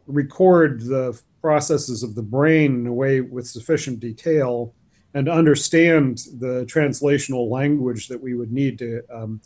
record 0.06 0.82
the 0.82 1.18
processes 1.40 2.02
of 2.02 2.14
the 2.14 2.22
brain 2.22 2.80
in 2.80 2.86
a 2.86 2.92
way 2.92 3.22
with 3.22 3.46
sufficient 3.46 4.00
detail 4.00 4.74
and 5.14 5.28
understand 5.28 6.18
the 6.38 6.66
translational 6.66 7.50
language 7.50 8.08
that 8.08 8.20
we 8.20 8.34
would 8.34 8.52
need 8.52 8.78
to 8.78 9.02
um, 9.10 9.40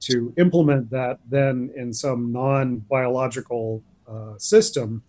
to 0.00 0.32
implement 0.36 0.88
that 0.90 1.18
then 1.28 1.70
in 1.74 1.92
some 1.92 2.30
non-biological 2.30 3.82
uh, 4.06 4.38
system 4.38 5.02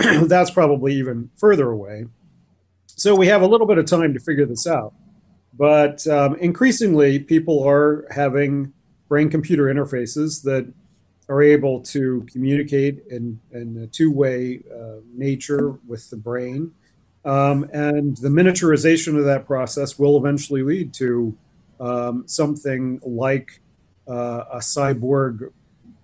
that's 0.26 0.50
probably 0.50 0.94
even 0.94 1.30
further 1.36 1.70
away. 1.70 2.06
So 2.86 3.14
we 3.14 3.26
have 3.26 3.42
a 3.42 3.46
little 3.46 3.66
bit 3.66 3.78
of 3.78 3.86
time 3.86 4.14
to 4.14 4.20
figure 4.20 4.46
this 4.46 4.66
out. 4.66 4.94
But 5.56 6.06
um, 6.08 6.36
increasingly 6.36 7.18
people 7.18 7.62
are 7.64 8.06
having 8.10 8.72
brain 9.08 9.30
computer 9.30 9.64
interfaces 9.64 10.42
that 10.42 10.72
are 11.28 11.42
able 11.42 11.80
to 11.80 12.26
communicate 12.30 13.04
in, 13.10 13.40
in 13.52 13.82
a 13.82 13.86
two-way 13.86 14.62
uh, 14.72 15.00
nature 15.14 15.78
with 15.86 16.08
the 16.10 16.16
brain. 16.16 16.72
Um, 17.24 17.64
and 17.72 18.16
the 18.18 18.28
miniaturization 18.28 19.18
of 19.18 19.24
that 19.24 19.46
process 19.46 19.98
will 19.98 20.18
eventually 20.18 20.62
lead 20.62 20.92
to 20.94 21.36
um, 21.80 22.24
something 22.26 23.00
like 23.02 23.60
uh, 24.06 24.44
a 24.52 24.58
cyborg 24.58 25.50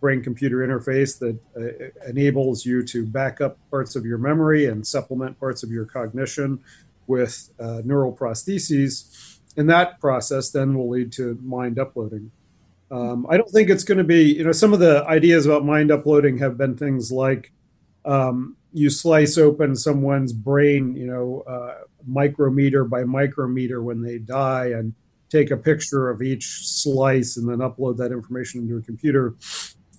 brain 0.01 0.23
computer 0.23 0.59
interface 0.59 1.19
that 1.19 1.39
uh, 1.57 2.09
enables 2.09 2.65
you 2.65 2.83
to 2.85 3.07
back 3.07 3.41
up 3.41 3.59
parts 3.71 3.97
of 3.97 4.05
your 4.05 4.19
memory 4.19 4.67
and 4.67 4.87
supplement 4.87 5.39
parts 5.39 5.63
of 5.63 5.71
your 5.71 5.85
cognition 5.85 6.59
with 7.07 7.51
uh, 7.61 7.83
neural 7.85 8.13
prostheses. 8.13 9.39
And 9.57 9.69
that 9.69 10.01
process 10.01 10.51
then 10.51 10.77
will 10.77 10.89
lead 10.89 11.13
to 11.13 11.39
mind 11.43 11.79
uploading. 11.79 12.31
Um, 12.91 13.27
I 13.29 13.37
don't 13.37 13.51
think 13.51 13.71
it's 13.71 13.85
going 13.85 13.99
to 13.99 14.05
be, 14.05 14.35
you 14.35 14.45
know, 14.45 14.53
some 14.53 14.73
of 14.73 14.81
the 14.81 15.05
ideas 15.07 15.47
about 15.47 15.65
mind 15.65 15.91
uploading 15.91 16.39
have 16.39 16.57
been 16.57 16.77
things 16.77 17.13
like 17.13 17.53
um, 18.05 18.57
you 18.73 18.91
slice 18.91 19.39
open 19.39 19.77
someone's 19.77 20.33
brain, 20.33 20.97
you 20.97 21.07
know, 21.07 21.43
uh, 21.47 21.85
micrometer 22.07 22.85
by 22.85 23.05
micrometer 23.05 23.83
when 23.83 24.03
they 24.03 24.19
die 24.19 24.69
and 24.69 24.95
take 25.29 25.51
a 25.51 25.57
picture 25.57 26.11
of 26.11 26.23
each 26.23 26.67
slice 26.67 27.37
and 27.37 27.49
then 27.49 27.59
upload 27.59 27.97
that 27.97 28.13
information 28.13 28.63
into 28.63 28.77
a 28.77 28.83
computer. 28.83 29.35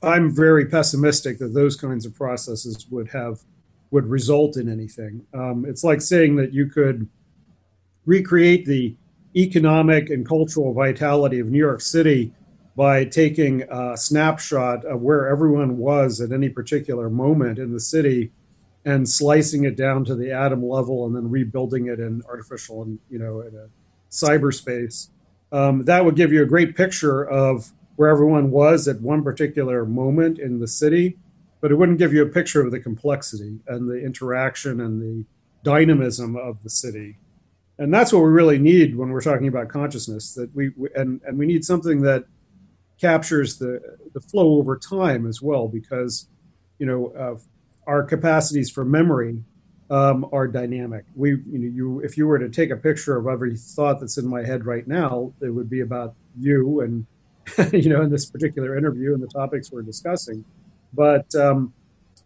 I'm 0.04 0.34
very 0.34 0.66
pessimistic 0.66 1.38
that 1.40 1.54
those 1.54 1.76
kinds 1.76 2.06
of 2.06 2.16
processes 2.16 2.88
would 2.90 3.10
have 3.10 3.40
would 3.92 4.08
result 4.08 4.58
in 4.58 4.70
anything. 4.70 5.26
Um, 5.34 5.66
it's 5.68 5.84
like 5.84 6.02
saying 6.02 6.38
that 6.38 6.54
you 6.54 6.68
could 6.68 7.10
recreate 8.06 8.66
the 8.66 8.96
economic 9.36 10.10
and 10.10 10.28
cultural 10.28 10.74
vitality 10.74 11.40
of 11.40 11.48
New 11.48 11.60
York 11.60 11.82
City 11.82 12.34
by 12.76 13.06
taking 13.06 13.64
a 13.70 13.98
snapshot 13.98 14.86
of 14.86 15.02
where 15.02 15.28
everyone 15.28 15.78
was 15.78 16.22
at 16.22 16.32
any 16.32 16.50
particular 16.50 17.10
moment 17.10 17.60
in 17.60 17.74
the 17.74 17.80
city 17.80 18.32
and 18.86 19.08
slicing 19.08 19.66
it 19.66 19.76
down 19.76 20.06
to 20.06 20.16
the 20.16 20.32
atom 20.32 20.66
level 20.68 21.06
and 21.06 21.16
then 21.16 21.30
rebuilding 21.30 21.88
it 21.88 22.00
in 22.00 22.24
artificial 22.28 22.82
and 22.82 22.98
you 23.10 23.20
know 23.20 23.42
in 23.42 23.54
a 23.56 23.68
cyberspace 24.10 25.10
um, 25.52 25.84
that 25.84 26.04
would 26.04 26.16
give 26.16 26.32
you 26.32 26.42
a 26.42 26.46
great 26.46 26.76
picture 26.76 27.30
of 27.30 27.72
where 28.02 28.10
everyone 28.10 28.50
was 28.50 28.88
at 28.88 29.00
one 29.00 29.22
particular 29.22 29.86
moment 29.86 30.40
in 30.40 30.60
the 30.60 30.68
city 30.68 31.16
but 31.62 31.72
it 31.72 31.76
wouldn't 31.76 32.00
give 32.00 32.12
you 32.12 32.24
a 32.24 32.30
picture 32.30 32.66
of 32.66 32.72
the 32.72 32.80
complexity 32.80 33.60
and 33.68 33.88
the 33.88 34.04
interaction 34.04 34.82
and 34.82 35.00
the 35.00 35.24
dynamism 35.64 36.36
of 36.36 36.58
the 36.64 36.70
city 36.72 37.16
and 37.78 37.94
that's 37.94 38.12
what 38.12 38.24
we 38.24 38.30
really 38.30 38.58
need 38.58 38.96
when 38.96 39.10
we're 39.12 39.22
talking 39.22 39.48
about 39.48 39.70
consciousness 39.70 40.34
that 40.34 40.50
we 40.56 40.72
and 40.96 41.22
and 41.28 41.38
we 41.38 41.46
need 41.46 41.64
something 41.64 42.02
that 42.02 42.26
captures 43.00 43.60
the 43.60 43.80
the 44.16 44.20
flow 44.20 44.58
over 44.58 44.76
time 44.76 45.28
as 45.28 45.40
well 45.40 45.68
because 45.68 46.28
you 46.80 46.88
know 46.88 47.14
uh, 47.16 47.38
our 47.86 48.02
capacities 48.02 48.72
for 48.72 48.84
memory 48.84 49.44
um, 49.92 50.26
are 50.32 50.48
dynamic. 50.48 51.04
We, 51.16 51.32
you 51.32 51.60
know, 51.60 51.68
you 51.68 52.00
if 52.00 52.18
you 52.18 52.26
were 52.26 52.40
to 52.40 52.50
take 52.50 52.72
a 52.72 52.78
picture 52.78 53.18
of 53.18 53.28
every 53.28 53.58
thought 53.58 54.00
that's 54.00 54.18
in 54.18 54.26
my 54.26 54.44
head 54.44 54.66
right 54.66 54.88
now, 54.88 55.34
it 55.42 55.50
would 55.50 55.70
be 55.70 55.82
about 55.82 56.16
you 56.40 56.80
and 56.80 57.06
you 57.72 57.90
know 57.90 58.02
in 58.02 58.10
this 58.10 58.30
particular 58.30 58.78
interview 58.78 59.14
and 59.14 59.22
the 59.22 59.28
topics 59.28 59.72
we're 59.72 59.82
discussing. 59.82 60.44
But 60.94 61.34
um, 61.36 61.74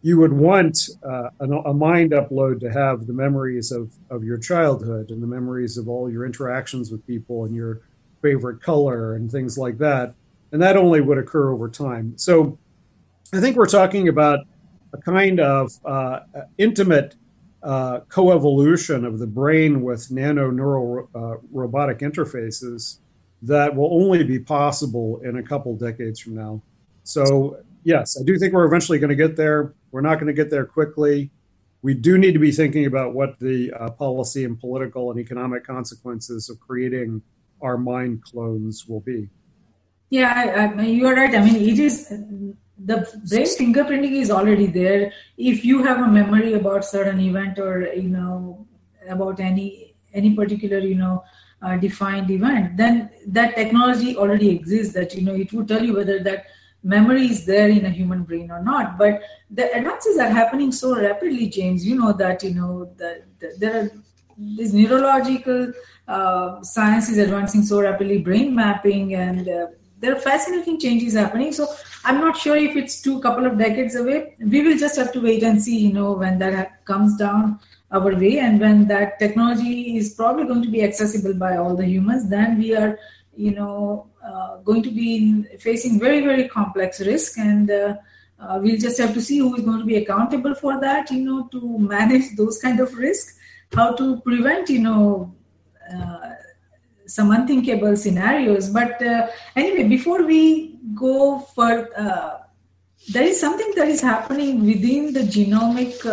you 0.02 0.18
would 0.18 0.32
want 0.32 0.88
uh, 1.04 1.30
a, 1.40 1.44
a 1.44 1.74
mind 1.74 2.12
upload 2.12 2.60
to 2.60 2.72
have 2.72 3.06
the 3.06 3.12
memories 3.12 3.72
of 3.72 3.92
of 4.10 4.24
your 4.24 4.38
childhood 4.38 5.10
and 5.10 5.22
the 5.22 5.26
memories 5.26 5.76
of 5.78 5.88
all 5.88 6.10
your 6.10 6.24
interactions 6.24 6.90
with 6.90 7.06
people 7.06 7.44
and 7.44 7.54
your 7.54 7.80
favorite 8.22 8.60
color 8.62 9.14
and 9.14 9.30
things 9.30 9.56
like 9.58 9.78
that. 9.78 10.14
And 10.52 10.62
that 10.62 10.76
only 10.76 11.00
would 11.00 11.18
occur 11.18 11.52
over 11.52 11.68
time. 11.68 12.16
So 12.16 12.58
I 13.32 13.40
think 13.40 13.56
we're 13.56 13.66
talking 13.66 14.08
about 14.08 14.40
a 14.92 14.98
kind 14.98 15.40
of 15.40 15.72
uh, 15.84 16.20
intimate 16.58 17.16
uh, 17.62 18.00
coevolution 18.08 19.04
of 19.04 19.18
the 19.18 19.26
brain 19.26 19.82
with 19.82 20.10
nano 20.10 20.50
neural 20.50 21.08
uh, 21.14 21.36
robotic 21.50 21.98
interfaces 21.98 22.98
that 23.46 23.74
will 23.74 24.02
only 24.02 24.24
be 24.24 24.38
possible 24.38 25.20
in 25.24 25.36
a 25.36 25.42
couple 25.42 25.74
decades 25.76 26.20
from 26.20 26.34
now. 26.34 26.62
So, 27.04 27.58
yes, 27.84 28.20
I 28.20 28.24
do 28.24 28.38
think 28.38 28.52
we're 28.52 28.64
eventually 28.64 28.98
going 28.98 29.10
to 29.10 29.16
get 29.16 29.36
there. 29.36 29.74
We're 29.92 30.00
not 30.00 30.14
going 30.16 30.26
to 30.26 30.32
get 30.32 30.50
there 30.50 30.64
quickly. 30.64 31.30
We 31.82 31.94
do 31.94 32.18
need 32.18 32.32
to 32.32 32.38
be 32.38 32.50
thinking 32.50 32.86
about 32.86 33.14
what 33.14 33.38
the 33.38 33.72
uh, 33.72 33.90
policy 33.90 34.44
and 34.44 34.58
political 34.58 35.10
and 35.10 35.20
economic 35.20 35.64
consequences 35.64 36.50
of 36.50 36.58
creating 36.58 37.22
our 37.62 37.78
mind 37.78 38.24
clones 38.24 38.86
will 38.88 39.00
be. 39.00 39.28
Yeah, 40.10 40.72
I, 40.76 40.82
I, 40.82 40.86
you're 40.86 41.14
right. 41.14 41.34
I 41.34 41.44
mean, 41.44 41.56
it 41.56 41.78
is 41.78 42.08
the 42.78 42.96
brain 43.30 43.46
fingerprinting 43.46 44.20
is 44.20 44.30
already 44.30 44.66
there 44.66 45.12
if 45.38 45.64
you 45.64 45.82
have 45.82 45.98
a 45.98 46.06
memory 46.06 46.52
about 46.52 46.84
certain 46.84 47.20
event 47.20 47.58
or 47.58 47.88
you 47.94 48.08
know 48.08 48.66
about 49.08 49.40
any 49.40 49.94
any 50.12 50.34
particular 50.34 50.78
you 50.78 50.94
know 50.94 51.24
uh, 51.66 51.76
defined 51.76 52.30
event 52.30 52.76
then 52.76 53.10
that 53.26 53.54
technology 53.54 54.16
already 54.16 54.50
exists 54.50 54.94
that 54.94 55.14
you 55.14 55.22
know 55.26 55.34
it 55.34 55.52
would 55.52 55.68
tell 55.68 55.84
you 55.84 55.94
whether 55.94 56.18
that 56.28 56.46
memory 56.82 57.26
is 57.26 57.44
there 57.44 57.68
in 57.68 57.86
a 57.86 57.90
human 57.90 58.22
brain 58.22 58.50
or 58.50 58.62
not 58.62 58.98
but 58.98 59.20
the 59.50 59.64
advances 59.78 60.18
are 60.18 60.32
happening 60.40 60.70
so 60.80 60.94
rapidly 61.06 61.46
james 61.48 61.86
you 61.86 61.96
know 62.00 62.12
that 62.12 62.42
you 62.42 62.54
know 62.54 62.92
that, 62.96 63.24
that 63.40 63.58
there 63.58 63.82
are 63.82 63.90
this 64.58 64.72
neurological 64.72 65.72
uh, 66.08 66.62
science 66.62 67.08
is 67.08 67.18
advancing 67.18 67.62
so 67.62 67.80
rapidly 67.80 68.18
brain 68.18 68.54
mapping 68.54 69.14
and 69.14 69.48
uh, 69.48 69.66
there 69.98 70.14
are 70.14 70.20
fascinating 70.20 70.78
changes 70.78 71.14
happening. 71.14 71.52
So 71.52 71.68
I'm 72.04 72.20
not 72.20 72.36
sure 72.36 72.56
if 72.56 72.76
it's 72.76 73.00
two 73.00 73.20
couple 73.20 73.46
of 73.46 73.58
decades 73.58 73.94
away. 73.94 74.36
We 74.38 74.62
will 74.62 74.76
just 74.76 74.96
have 74.96 75.12
to 75.12 75.20
wait 75.20 75.42
and 75.42 75.62
see, 75.62 75.78
you 75.78 75.92
know, 75.92 76.12
when 76.12 76.38
that 76.38 76.84
comes 76.84 77.16
down 77.16 77.60
our 77.90 78.14
way. 78.14 78.38
And 78.38 78.60
when 78.60 78.88
that 78.88 79.18
technology 79.18 79.96
is 79.96 80.14
probably 80.14 80.44
going 80.44 80.62
to 80.62 80.70
be 80.70 80.82
accessible 80.82 81.34
by 81.34 81.56
all 81.56 81.76
the 81.76 81.86
humans, 81.86 82.28
then 82.28 82.58
we 82.58 82.74
are, 82.74 82.98
you 83.36 83.52
know, 83.52 84.08
uh, 84.24 84.56
going 84.58 84.82
to 84.82 84.90
be 84.90 85.44
facing 85.58 85.98
very, 86.00 86.20
very 86.20 86.48
complex 86.48 87.00
risk. 87.00 87.38
And 87.38 87.70
uh, 87.70 87.96
uh, 88.38 88.58
we'll 88.62 88.78
just 88.78 88.98
have 88.98 89.14
to 89.14 89.20
see 89.20 89.38
who 89.38 89.54
is 89.56 89.64
going 89.64 89.78
to 89.78 89.84
be 89.84 89.96
accountable 89.96 90.54
for 90.54 90.80
that, 90.80 91.10
you 91.10 91.22
know, 91.22 91.48
to 91.52 91.78
manage 91.78 92.36
those 92.36 92.58
kind 92.58 92.80
of 92.80 92.94
risk. 92.94 93.36
How 93.72 93.94
to 93.94 94.20
prevent, 94.20 94.68
you 94.68 94.80
know, 94.80 95.34
uh, 95.92 96.30
some 97.06 97.30
unthinkable 97.30 97.96
scenarios. 97.96 98.68
But 98.68 99.00
uh, 99.02 99.28
anyway, 99.54 99.88
before 99.88 100.24
we 100.24 100.78
go 100.94 101.38
for, 101.38 101.88
uh, 101.96 102.38
there 103.12 103.24
is 103.24 103.40
something 103.40 103.72
that 103.76 103.88
is 103.88 104.00
happening 104.00 104.66
within 104.66 105.12
the 105.12 105.20
genomic 105.20 106.04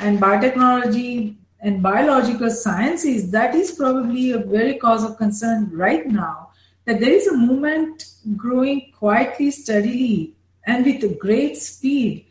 and 0.00 0.20
biotechnology 0.20 1.36
and 1.60 1.82
biological 1.82 2.50
sciences 2.50 3.30
that 3.30 3.54
is 3.54 3.72
probably 3.72 4.32
a 4.32 4.38
very 4.38 4.74
cause 4.74 5.04
of 5.04 5.16
concern 5.16 5.70
right 5.72 6.06
now. 6.06 6.50
That 6.84 7.00
there 7.00 7.10
is 7.10 7.26
a 7.26 7.36
movement 7.36 8.06
growing 8.36 8.92
quietly, 8.96 9.50
steadily, 9.50 10.34
and 10.66 10.84
with 10.84 11.18
great 11.18 11.56
speed. 11.56 12.26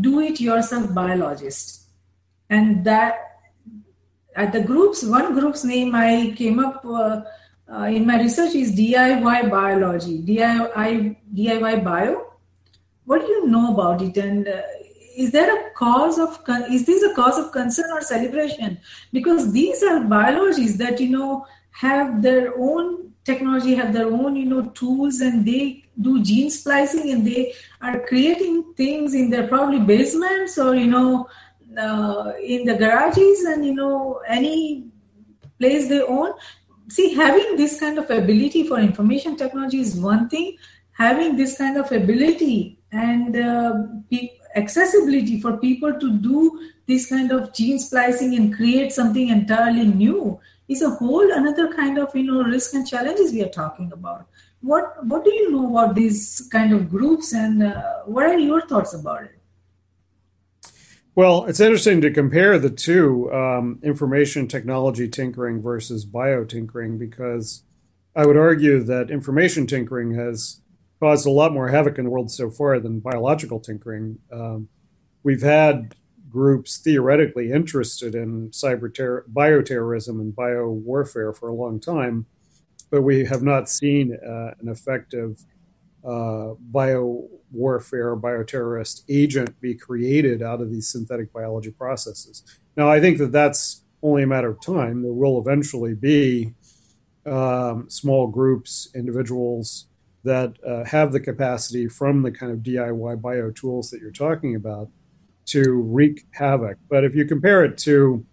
Do 0.00 0.20
it 0.20 0.40
yourself 0.40 0.92
biologist. 0.92 1.84
And 2.50 2.84
that 2.84 3.28
at 4.34 4.52
the 4.52 4.60
groups, 4.60 5.04
one 5.04 5.34
group's 5.38 5.64
name 5.64 5.94
I 5.94 6.34
came 6.36 6.58
up 6.58 6.84
uh, 6.84 7.22
uh, 7.70 7.84
in 7.84 8.06
my 8.06 8.18
research 8.18 8.54
is 8.54 8.74
DIY 8.74 9.50
biology, 9.50 10.22
DIY, 10.22 11.16
DIY 11.34 11.84
bio. 11.84 12.32
What 13.04 13.20
do 13.20 13.26
you 13.26 13.46
know 13.46 13.72
about 13.72 14.00
it? 14.02 14.16
And 14.16 14.48
uh, 14.48 14.62
is 15.18 15.32
there 15.32 15.50
a 15.54 15.70
cause 15.74 16.18
of, 16.18 16.38
is 16.70 16.86
this 16.86 17.02
a 17.02 17.14
cause 17.14 17.38
of 17.38 17.52
concern 17.52 17.90
or 17.90 18.00
celebration? 18.00 18.78
Because 19.12 19.52
these 19.52 19.82
are 19.82 20.00
biologies 20.00 20.76
that, 20.78 21.00
you 21.00 21.10
know, 21.10 21.46
have 21.72 22.22
their 22.22 22.52
own 22.58 23.12
technology, 23.24 23.74
have 23.74 23.92
their 23.92 24.06
own, 24.06 24.36
you 24.36 24.46
know, 24.46 24.62
tools 24.70 25.20
and 25.20 25.46
they 25.46 25.84
do 26.00 26.22
gene 26.22 26.50
splicing 26.50 27.10
and 27.10 27.26
they 27.26 27.52
are 27.82 28.00
creating 28.06 28.72
things 28.76 29.14
in 29.14 29.28
their 29.28 29.48
probably 29.48 29.80
basements 29.80 30.56
or, 30.56 30.74
you 30.74 30.86
know, 30.86 31.28
uh, 31.76 32.32
in 32.42 32.64
the 32.64 32.74
garages 32.74 33.42
and 33.44 33.64
you 33.64 33.74
know 33.74 34.20
any 34.26 34.86
place 35.58 35.88
they 35.88 36.02
own 36.02 36.32
see 36.88 37.14
having 37.14 37.56
this 37.56 37.78
kind 37.78 37.98
of 37.98 38.10
ability 38.10 38.66
for 38.66 38.78
information 38.78 39.36
technology 39.36 39.80
is 39.80 39.96
one 39.96 40.28
thing 40.28 40.56
having 40.92 41.36
this 41.36 41.58
kind 41.58 41.76
of 41.76 41.90
ability 41.92 42.78
and 42.92 43.36
uh, 43.36 43.84
accessibility 44.54 45.40
for 45.40 45.56
people 45.56 45.98
to 45.98 46.18
do 46.18 46.70
this 46.86 47.08
kind 47.08 47.32
of 47.32 47.52
gene 47.52 47.78
splicing 47.78 48.34
and 48.34 48.54
create 48.54 48.92
something 48.92 49.28
entirely 49.28 49.84
new 49.84 50.40
is 50.68 50.82
a 50.82 50.90
whole 50.90 51.32
another 51.32 51.72
kind 51.72 51.98
of 51.98 52.14
you 52.14 52.24
know 52.24 52.42
risk 52.42 52.74
and 52.74 52.86
challenges 52.86 53.32
we 53.32 53.42
are 53.42 53.48
talking 53.48 53.90
about. 53.92 54.26
What 54.60 55.04
what 55.06 55.24
do 55.24 55.32
you 55.32 55.50
know 55.50 55.70
about 55.70 55.94
these 55.94 56.48
kind 56.52 56.72
of 56.72 56.90
groups 56.90 57.32
and 57.32 57.62
uh, 57.62 57.82
what 58.04 58.24
are 58.24 58.38
your 58.38 58.66
thoughts 58.66 58.94
about 58.94 59.24
it? 59.24 59.38
Well, 61.14 61.46
it's 61.46 61.58
interesting 61.58 62.00
to 62.02 62.12
compare 62.12 62.58
the 62.60 62.70
two 62.70 63.32
um, 63.32 63.80
information 63.82 64.46
technology 64.46 65.08
tinkering 65.08 65.60
versus 65.60 66.06
biotinkering 66.06 66.96
because 66.98 67.64
I 68.14 68.24
would 68.24 68.36
argue 68.36 68.82
that 68.84 69.10
information 69.10 69.66
tinkering 69.66 70.14
has 70.14 70.60
caused 71.00 71.26
a 71.26 71.30
lot 71.30 71.52
more 71.52 71.68
havoc 71.68 71.98
in 71.98 72.04
the 72.04 72.10
world 72.10 72.30
so 72.30 72.50
far 72.50 72.80
than 72.80 73.00
biological 73.00 73.60
tinkering. 73.60 74.18
Um, 74.32 74.68
we've 75.22 75.42
had 75.42 75.94
groups 76.28 76.78
theoretically 76.78 77.52
interested 77.52 78.14
in 78.14 78.50
cyber 78.50 78.92
ter- 78.92 79.24
bioterrorism 79.32 80.20
and 80.20 80.34
bio 80.34 80.68
warfare 80.68 81.32
for 81.32 81.48
a 81.48 81.54
long 81.54 81.80
time, 81.80 82.26
but 82.90 83.02
we 83.02 83.24
have 83.24 83.42
not 83.42 83.68
seen 83.68 84.14
uh, 84.14 84.54
an 84.60 84.68
effective 84.68 85.44
uh, 86.06 86.54
bio 86.60 87.28
warfare, 87.50 88.16
bioterrorist 88.16 89.02
agent 89.08 89.58
be 89.60 89.74
created 89.74 90.42
out 90.42 90.60
of 90.60 90.70
these 90.70 90.88
synthetic 90.88 91.32
biology 91.32 91.70
processes. 91.70 92.44
Now, 92.76 92.88
I 92.90 93.00
think 93.00 93.18
that 93.18 93.32
that's 93.32 93.84
only 94.02 94.22
a 94.22 94.26
matter 94.26 94.50
of 94.50 94.60
time. 94.60 95.02
There 95.02 95.12
will 95.12 95.40
eventually 95.40 95.94
be 95.94 96.54
um, 97.26 97.88
small 97.88 98.26
groups, 98.26 98.88
individuals 98.94 99.87
that 100.28 100.52
uh, 100.62 100.84
have 100.84 101.10
the 101.10 101.20
capacity 101.20 101.88
from 101.88 102.22
the 102.22 102.30
kind 102.30 102.52
of 102.52 102.58
DIY 102.58 103.20
bio 103.22 103.50
tools 103.50 103.90
that 103.90 104.00
you're 104.00 104.10
talking 104.10 104.54
about 104.56 104.90
to 105.46 105.80
wreak 105.80 106.26
havoc. 106.32 106.76
But 106.90 107.04
if 107.04 107.14
you 107.14 107.24
compare 107.24 107.64
it 107.64 107.78
to 107.78 108.24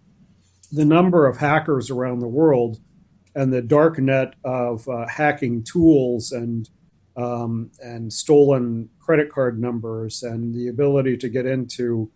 the 0.70 0.84
number 0.84 1.26
of 1.26 1.38
hackers 1.38 1.90
around 1.90 2.20
the 2.20 2.28
world 2.28 2.78
and 3.34 3.50
the 3.50 3.62
dark 3.62 3.98
net 3.98 4.34
of 4.44 4.86
uh, 4.88 5.06
hacking 5.06 5.64
tools 5.64 6.32
and 6.32 6.68
um, 7.16 7.70
and 7.82 8.12
stolen 8.12 8.90
credit 8.98 9.32
card 9.32 9.58
numbers 9.58 10.22
and 10.22 10.54
the 10.54 10.68
ability 10.68 11.16
to 11.16 11.30
get 11.30 11.46
into 11.46 12.10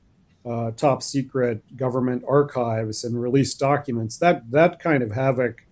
uh, 0.44 0.72
top 0.72 1.02
secret 1.02 1.64
government 1.74 2.22
archives 2.28 3.04
and 3.04 3.18
release 3.18 3.54
documents, 3.54 4.18
that 4.18 4.50
that 4.50 4.78
kind 4.78 5.02
of 5.02 5.10
havoc 5.10 5.62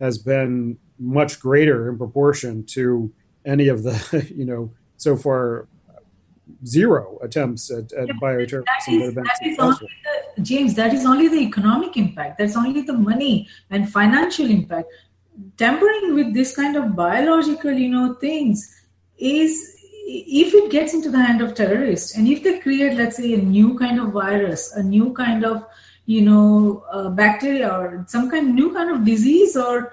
has 0.00 0.18
been 0.18 0.78
much 1.00 1.40
greater 1.40 1.88
in 1.88 1.98
proportion 1.98 2.64
to 2.64 3.12
any 3.46 3.68
of 3.68 3.82
the 3.82 3.96
you 4.36 4.44
know 4.44 4.70
so 4.96 5.16
far 5.16 5.68
zero 6.64 7.18
attempts 7.22 7.70
at, 7.70 7.92
at 7.92 8.08
yeah, 8.08 8.14
bioterrorism 8.22 9.14
that, 9.14 9.38
is, 9.42 9.46
that 9.46 9.46
is 9.46 9.58
only 9.58 9.90
the, 10.36 10.42
James, 10.42 10.74
that 10.74 10.94
is 10.94 11.06
only 11.06 11.28
the 11.28 11.40
economic 11.40 11.96
impact. 11.96 12.38
That's 12.38 12.56
only 12.56 12.82
the 12.82 12.92
money 12.92 13.48
and 13.70 13.90
financial 13.90 14.46
impact. 14.46 14.88
Tampering 15.56 16.14
with 16.14 16.34
this 16.34 16.54
kind 16.54 16.76
of 16.76 16.96
biological, 16.96 17.72
you 17.72 17.88
know, 17.88 18.14
things 18.14 18.72
is 19.18 19.76
if 20.06 20.54
it 20.54 20.70
gets 20.70 20.94
into 20.94 21.10
the 21.10 21.18
hand 21.18 21.40
of 21.40 21.54
terrorists 21.54 22.16
and 22.16 22.28
if 22.28 22.42
they 22.42 22.58
create, 22.60 22.96
let's 22.96 23.16
say, 23.16 23.34
a 23.34 23.38
new 23.38 23.78
kind 23.78 24.00
of 24.00 24.12
virus, 24.12 24.72
a 24.72 24.82
new 24.82 25.12
kind 25.12 25.44
of, 25.44 25.66
you 26.06 26.22
know, 26.22 26.84
uh, 26.92 27.10
bacteria 27.10 27.70
or 27.70 28.04
some 28.08 28.30
kind 28.30 28.54
new 28.54 28.72
kind 28.72 28.90
of 28.90 29.04
disease 29.04 29.56
or 29.56 29.92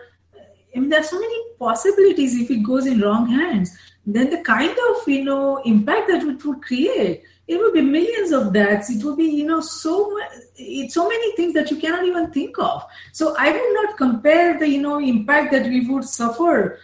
I 0.76 0.80
mean, 0.80 0.90
there 0.90 1.02
are 1.02 1.04
so 1.04 1.20
many 1.20 1.40
possibilities 1.60 2.36
if 2.36 2.50
it 2.50 2.64
goes 2.64 2.86
in 2.88 3.00
wrong 3.00 3.30
hands 3.30 3.78
then 4.06 4.30
the 4.30 4.42
kind 4.42 4.76
of 4.90 5.08
you 5.08 5.24
know 5.24 5.62
impact 5.64 6.10
that 6.10 6.24
it 6.24 6.46
would 6.46 6.62
create 6.62 7.24
it 7.46 7.58
would 7.58 7.74
be 7.74 7.82
millions 7.82 8.32
of 8.32 8.54
deaths. 8.54 8.90
It 8.90 9.04
would 9.04 9.18
be 9.18 9.26
you 9.26 9.46
know 9.46 9.60
so 9.60 10.18
it's 10.56 10.94
so 10.94 11.10
many 11.10 11.36
things 11.36 11.54
that 11.54 11.70
you 11.72 11.78
cannot 11.78 12.06
even 12.06 12.32
think 12.32 12.58
of. 12.58 12.86
So 13.12 13.36
i 13.38 13.52
would 13.52 13.74
not 13.74 13.98
compare 13.98 14.60
the 14.60 14.68
you 14.68 14.82
know 14.82 15.00
impact 15.00 15.52
that 15.52 15.68
we 15.68 15.88
would 15.88 16.06
suffer 16.06 16.80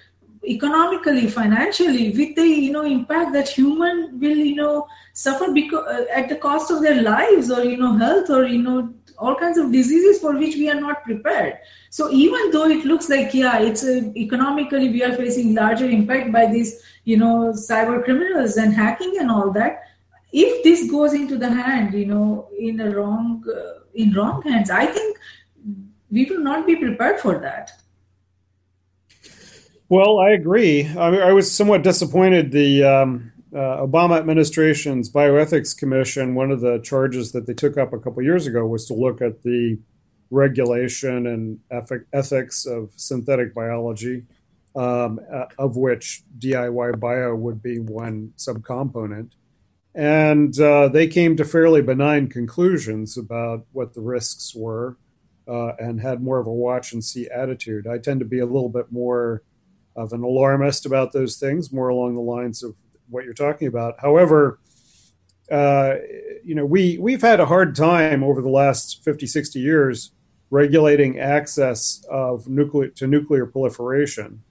economically 0.48 1.28
financially 1.28 2.12
with 2.12 2.36
the 2.36 2.48
you 2.48 2.72
know 2.72 2.86
impact 2.86 3.34
that 3.34 3.50
human 3.50 4.20
will 4.20 4.38
you 4.38 4.56
know 4.56 4.88
suffer 5.14 5.52
because 5.52 5.86
uh, 5.86 6.06
at 6.14 6.30
the 6.30 6.36
cost 6.38 6.72
of 6.72 6.82
their 6.82 7.02
lives 7.02 7.52
or 7.52 7.64
you 7.64 7.76
know 7.76 7.98
health 7.98 8.30
or 8.30 8.46
you 8.46 8.62
know 8.62 8.94
all 9.20 9.36
kinds 9.36 9.58
of 9.58 9.72
diseases 9.72 10.20
for 10.20 10.36
which 10.38 10.56
we 10.56 10.70
are 10.70 10.80
not 10.80 11.04
prepared. 11.04 11.60
So 11.90 12.12
even 12.12 12.52
though 12.52 12.66
it 12.66 12.86
looks 12.86 13.10
like 13.10 13.34
yeah 13.34 13.60
it's 13.60 13.84
a, 13.84 14.12
economically 14.16 14.90
we 14.90 15.04
are 15.04 15.16
facing 15.16 15.54
larger 15.56 15.86
impact 15.86 16.32
by 16.32 16.46
these 16.46 16.82
you 17.04 17.18
know 17.18 17.52
cyber 17.54 18.04
criminals 18.04 18.58
and 18.58 18.74
hacking 18.74 19.18
and 19.20 19.32
all 19.32 19.52
that 19.52 19.84
if 20.32 20.64
this 20.64 20.90
goes 20.90 21.14
into 21.14 21.38
the 21.38 21.50
hand 21.50 21.94
you 21.94 22.06
know 22.06 22.48
in 22.58 22.80
a 22.80 22.90
wrong 22.96 23.44
uh, 23.50 23.80
in 23.96 24.14
wrong 24.14 24.42
hands 24.44 24.70
i 24.70 24.86
think 24.86 25.18
we 26.12 26.26
will 26.26 26.40
not 26.40 26.66
be 26.66 26.76
prepared 26.76 27.20
for 27.20 27.38
that. 27.40 27.72
Well 29.90 30.20
i 30.20 30.32
agree. 30.32 30.88
I, 30.88 31.08
I 31.30 31.32
was 31.34 31.52
somewhat 31.52 31.84
disappointed 31.84 32.52
the 32.52 32.84
um, 32.84 33.32
uh, 33.54 33.78
Obama 33.86 34.18
administration's 34.18 35.12
bioethics 35.12 35.76
commission, 35.76 36.36
one 36.36 36.52
of 36.52 36.62
the 36.62 36.80
charges 36.80 37.32
that 37.32 37.48
they 37.48 37.54
took 37.54 37.78
up 37.78 37.94
a 37.94 38.00
couple 38.00 38.22
years 38.22 38.46
ago 38.46 38.66
was 38.66 38.86
to 38.86 38.94
look 38.94 39.22
at 39.22 39.42
the 39.42 39.80
regulation 40.30 41.26
and 41.26 41.60
ethics 42.14 42.66
of 42.68 42.92
synthetic 42.96 43.54
biology, 43.56 44.24
um, 44.76 45.20
uh, 45.34 45.46
of 45.58 45.78
which 45.78 46.22
DIY 46.38 47.00
bio 47.00 47.34
would 47.34 47.64
be 47.64 47.80
one 47.80 48.34
subcomponent. 48.38 49.32
And 49.96 50.58
uh, 50.60 50.88
they 50.90 51.08
came 51.08 51.36
to 51.38 51.44
fairly 51.44 51.82
benign 51.82 52.28
conclusions 52.28 53.18
about 53.18 53.66
what 53.72 53.96
the 53.96 54.02
risks 54.02 54.54
were 54.56 54.98
uh, 55.48 55.74
and 55.80 56.00
had 56.00 56.22
more 56.22 56.38
of 56.38 56.46
a 56.46 56.54
watch 56.54 56.94
and 56.94 57.04
see 57.04 57.28
attitude. 57.28 57.88
I 57.88 57.98
tend 57.98 58.20
to 58.20 58.26
be 58.26 58.40
a 58.40 58.46
little 58.46 58.70
bit 58.70 58.92
more 58.92 59.42
of 59.96 60.14
an 60.14 60.22
alarmist 60.22 60.86
about 60.86 61.12
those 61.12 61.38
things, 61.38 61.74
more 61.74 61.90
along 61.90 62.14
the 62.14 62.22
lines 62.22 62.62
of 62.62 62.76
what 63.10 63.26
you're 63.26 63.34
talking 63.34 63.68
about. 63.68 63.96
However, 64.00 64.60
uh, 65.52 65.96
you 66.44 66.56
know, 66.56 66.66
we 66.66 66.98
we've 67.00 67.22
had 67.22 67.40
a 67.40 67.46
hard 67.46 67.76
time 67.76 68.24
over 68.24 68.42
the 68.42 68.50
last 68.50 69.04
50, 69.04 69.26
60 69.26 69.60
years 69.60 70.12
regulating 70.52 71.20
access 71.20 72.04
of 72.10 72.48
nuclear 72.48 72.90
to 72.90 73.08
nuclear 73.08 73.46
proliferation. 73.46 74.42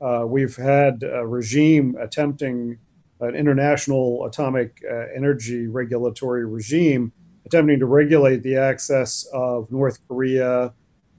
Uh, 0.00 0.24
we've 0.26 0.56
had 0.56 1.02
a 1.02 1.26
regime 1.26 1.96
attempting 2.00 2.78
an 3.20 3.34
international 3.34 4.24
atomic 4.26 4.82
uh, 4.90 5.06
energy 5.14 5.66
regulatory 5.66 6.44
regime 6.44 7.12
attempting 7.46 7.78
to 7.78 7.86
regulate 7.86 8.42
the 8.42 8.56
access 8.56 9.26
of 9.32 9.70
North 9.70 9.98
Korea, 10.08 10.72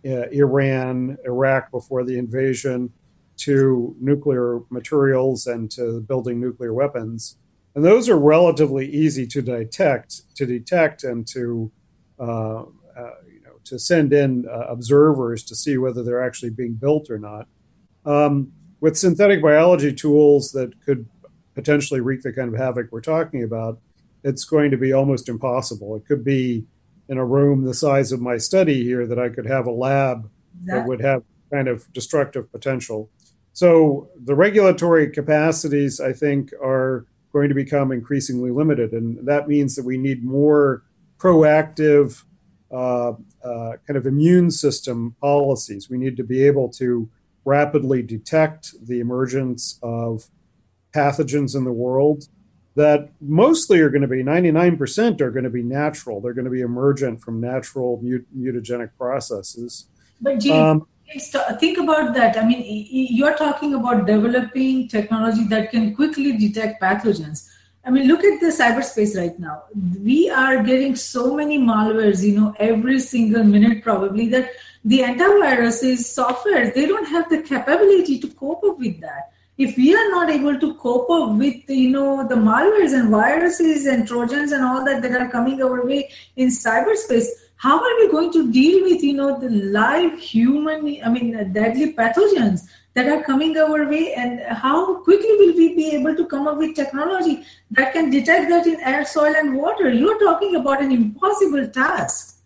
uh, 0.06 0.28
Iran, 0.32 1.18
Iraq 1.26 1.72
before 1.72 2.04
the 2.04 2.18
invasion, 2.18 2.92
to 3.38 3.96
nuclear 4.00 4.62
materials 4.70 5.48
and 5.48 5.70
to 5.72 6.02
building 6.02 6.40
nuclear 6.40 6.74
weapons. 6.74 7.38
And 7.76 7.84
those 7.84 8.08
are 8.08 8.18
relatively 8.18 8.88
easy 8.88 9.28
to 9.28 9.42
detect, 9.42 10.36
to 10.36 10.46
detect, 10.46 11.04
and 11.04 11.28
to 11.28 11.72
uh, 12.20 12.62
uh, 12.62 13.16
you 13.28 13.42
know 13.44 13.60
to 13.66 13.78
send 13.78 14.14
in 14.14 14.46
uh, 14.48 14.68
observers 14.70 15.44
to 15.44 15.56
see 15.56 15.78
whether 15.78 16.02
they're 16.02 16.24
actually 16.24 16.52
being 16.52 16.74
built 16.74 17.10
or 17.10 17.20
not. 17.20 17.48
Um, 18.06 18.54
with 18.80 18.98
synthetic 18.98 19.42
biology 19.42 19.94
tools 19.94 20.52
that 20.52 20.80
could 20.86 21.08
potentially 21.56 22.02
wreak 22.02 22.22
the 22.22 22.32
kind 22.32 22.54
of 22.54 22.60
havoc 22.60 22.92
we're 22.92 23.02
talking 23.02 23.44
about, 23.44 23.80
it's 24.24 24.44
going 24.44 24.72
to 24.72 24.78
be 24.78 24.94
almost 24.94 25.28
impossible. 25.28 25.96
It 25.96 26.06
could 26.06 26.24
be 26.24 26.66
in 27.10 27.18
a 27.18 27.26
room 27.26 27.64
the 27.64 27.74
size 27.74 28.12
of 28.12 28.22
my 28.22 28.38
study 28.38 28.84
here 28.84 29.06
that 29.08 29.20
I 29.20 29.30
could 29.30 29.46
have 29.46 29.68
a 29.68 29.72
lab 29.72 30.30
that, 30.66 30.76
that 30.76 30.88
would 30.88 31.02
have 31.02 31.24
kind 31.52 31.68
of 31.68 31.92
destructive 31.94 32.52
potential. 32.52 33.10
So 33.56 34.10
the 34.26 34.36
regulatory 34.36 35.10
capacities, 35.10 36.02
I 36.02 36.12
think, 36.12 36.52
are 36.62 37.06
going 37.32 37.48
to 37.48 37.56
become 37.56 37.94
increasingly 37.94 38.52
limited, 38.52 38.92
and 38.92 39.26
that 39.26 39.48
means 39.48 39.76
that 39.76 39.86
we 39.86 39.98
need 39.98 40.26
more 40.26 40.84
proactive 41.18 42.22
uh, 42.70 43.14
uh, 43.42 43.78
kind 43.88 43.96
of 43.96 44.06
immune 44.06 44.52
system 44.52 45.16
policies. 45.22 45.90
We 45.90 45.98
need 45.98 46.18
to 46.18 46.24
be 46.24 46.46
able 46.46 46.68
to 46.74 47.10
rapidly 47.46 48.02
detect 48.02 48.74
the 48.86 49.00
emergence 49.00 49.80
of 49.82 50.26
pathogens 50.94 51.56
in 51.56 51.64
the 51.64 51.72
world 51.72 52.28
that 52.76 53.10
mostly 53.22 53.80
are 53.80 53.90
going 53.90 54.02
to 54.02 54.08
be 54.08 54.22
99% 54.22 55.22
are 55.22 55.32
going 55.32 55.46
to 55.46 55.50
be 55.50 55.64
natural. 55.64 56.20
They're 56.20 56.34
going 56.34 56.44
to 56.44 56.52
be 56.52 56.60
emergent 56.60 57.22
from 57.22 57.40
natural 57.40 58.02
mut- 58.04 58.26
mutagenic 58.38 58.90
processes. 58.98 59.88
But 60.20 60.42
Gene, 60.42 60.62
um, 60.62 60.88
Uh, 61.14 61.56
think 61.58 61.78
about 61.78 62.14
that. 62.14 62.38
I 62.38 62.46
mean, 62.46 62.64
you're 62.66 63.38
talking 63.38 63.74
about 63.74 64.08
developing 64.08 64.88
technology 64.88 65.46
that 65.46 65.72
can 65.72 65.96
quickly 65.96 66.36
detect 66.38 66.82
pathogens. 66.82 67.48
I 67.86 67.92
mean, 67.92 68.08
look 68.08 68.24
at 68.24 68.40
the 68.42 68.48
cyberspace 68.48 69.16
right 69.16 69.38
now. 69.40 69.64
We 70.04 70.30
are 70.30 70.64
getting 70.64 70.96
so 70.96 71.36
many 71.36 71.60
malwares, 71.60 72.24
you 72.24 72.40
know, 72.40 72.56
every 72.60 73.00
single 73.00 73.44
minute 73.44 73.84
probably 73.84 74.28
that 74.30 74.50
the 74.84 75.02
antiviruses, 75.02 76.00
software, 76.00 76.72
they 76.72 76.88
don't 76.88 77.08
have 77.08 77.30
the 77.30 77.44
capability 77.44 78.20
to 78.20 78.28
cope 78.30 78.64
up 78.64 78.80
with 78.80 79.00
that. 79.02 79.32
If 79.58 79.78
we 79.78 79.96
are 79.96 80.10
not 80.10 80.30
able 80.32 80.60
to 80.60 80.74
cope 80.76 81.10
up 81.10 81.38
with, 81.38 81.70
you 81.70 81.92
know, 81.92 82.28
the 82.28 82.36
malwares 82.36 82.94
and 82.94 83.10
viruses 83.10 83.86
and 83.86 84.08
trojans 84.08 84.52
and 84.52 84.64
all 84.64 84.84
that 84.84 85.02
that 85.04 85.22
are 85.22 85.30
coming 85.30 85.62
our 85.62 85.86
way 85.86 86.10
in 86.36 86.50
cyberspace, 86.50 87.28
how 87.58 87.78
are 87.78 87.96
we 88.00 88.12
going 88.12 88.32
to 88.32 88.52
deal 88.52 88.84
with 88.84 89.04
you 89.04 89.14
know 89.14 89.40
the 89.40 89.50
live 89.50 90.20
human 90.20 90.86
i 91.04 91.10
mean 91.10 91.32
deadly 91.54 91.94
pathogens 91.94 92.62
that 92.94 93.08
are 93.08 93.24
coming 93.24 93.58
our 93.58 93.88
way 93.90 94.14
and 94.14 94.42
how 94.64 95.02
quickly 95.04 95.36
will 95.40 95.56
we 95.56 95.76
be 95.76 95.92
able 95.92 96.16
to 96.16 96.26
come 96.28 96.48
up 96.48 96.58
with 96.58 96.76
technology 96.76 97.44
that 97.72 97.92
can 97.94 98.10
detect 98.10 98.50
that 98.50 98.68
in 98.68 98.80
air 98.82 99.06
soil 99.06 99.36
and 99.36 99.56
water 99.56 99.90
you're 99.90 100.20
talking 100.20 100.56
about 100.56 100.82
an 100.82 100.92
impossible 100.92 101.68
task 101.68 102.40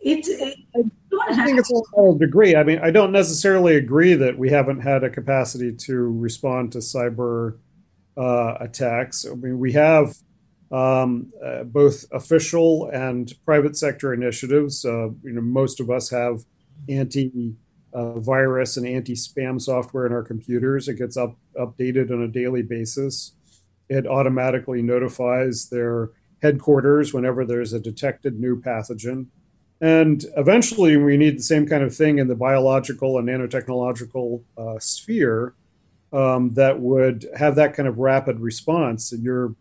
it's 0.00 0.28
it, 0.28 0.58
I 1.28 1.44
think 1.44 1.58
it's 1.58 1.70
a 1.70 2.18
degree. 2.18 2.56
I 2.56 2.62
mean, 2.62 2.78
I 2.80 2.90
don't 2.90 3.12
necessarily 3.12 3.76
agree 3.76 4.14
that 4.14 4.38
we 4.38 4.50
haven't 4.50 4.80
had 4.80 5.02
a 5.04 5.10
capacity 5.10 5.72
to 5.72 5.96
respond 5.96 6.72
to 6.72 6.78
cyber 6.78 7.58
uh, 8.16 8.54
attacks. 8.60 9.26
I 9.26 9.34
mean, 9.34 9.58
we 9.58 9.72
have 9.72 10.16
um, 10.72 11.32
uh, 11.44 11.64
both 11.64 12.04
official 12.12 12.90
and 12.92 13.32
private 13.44 13.76
sector 13.76 14.12
initiatives. 14.12 14.84
Uh, 14.84 15.08
you 15.22 15.32
know, 15.32 15.40
most 15.40 15.80
of 15.80 15.90
us 15.90 16.10
have 16.10 16.44
anti 16.88 17.54
uh, 17.94 18.14
and 18.14 18.86
anti 18.86 19.14
spam 19.14 19.60
software 19.60 20.06
in 20.06 20.12
our 20.12 20.22
computers. 20.22 20.88
It 20.88 20.98
gets 20.98 21.16
up, 21.16 21.36
updated 21.58 22.10
on 22.10 22.22
a 22.22 22.28
daily 22.28 22.62
basis. 22.62 23.32
It 23.88 24.06
automatically 24.06 24.82
notifies 24.82 25.68
their 25.70 26.10
headquarters 26.42 27.14
whenever 27.14 27.44
there's 27.44 27.72
a 27.72 27.80
detected 27.80 28.38
new 28.38 28.60
pathogen. 28.60 29.26
And 29.80 30.24
eventually, 30.36 30.96
we 30.96 31.16
need 31.16 31.38
the 31.38 31.42
same 31.42 31.66
kind 31.66 31.82
of 31.82 31.94
thing 31.94 32.18
in 32.18 32.28
the 32.28 32.34
biological 32.34 33.18
and 33.18 33.28
nanotechnological 33.28 34.42
uh, 34.58 34.78
sphere 34.78 35.54
um, 36.12 36.54
that 36.54 36.80
would 36.80 37.26
have 37.36 37.56
that 37.56 37.74
kind 37.74 37.88
of 37.88 37.98
rapid 37.98 38.40
response. 38.40 39.12
And 39.12 39.22
you're 39.22 39.54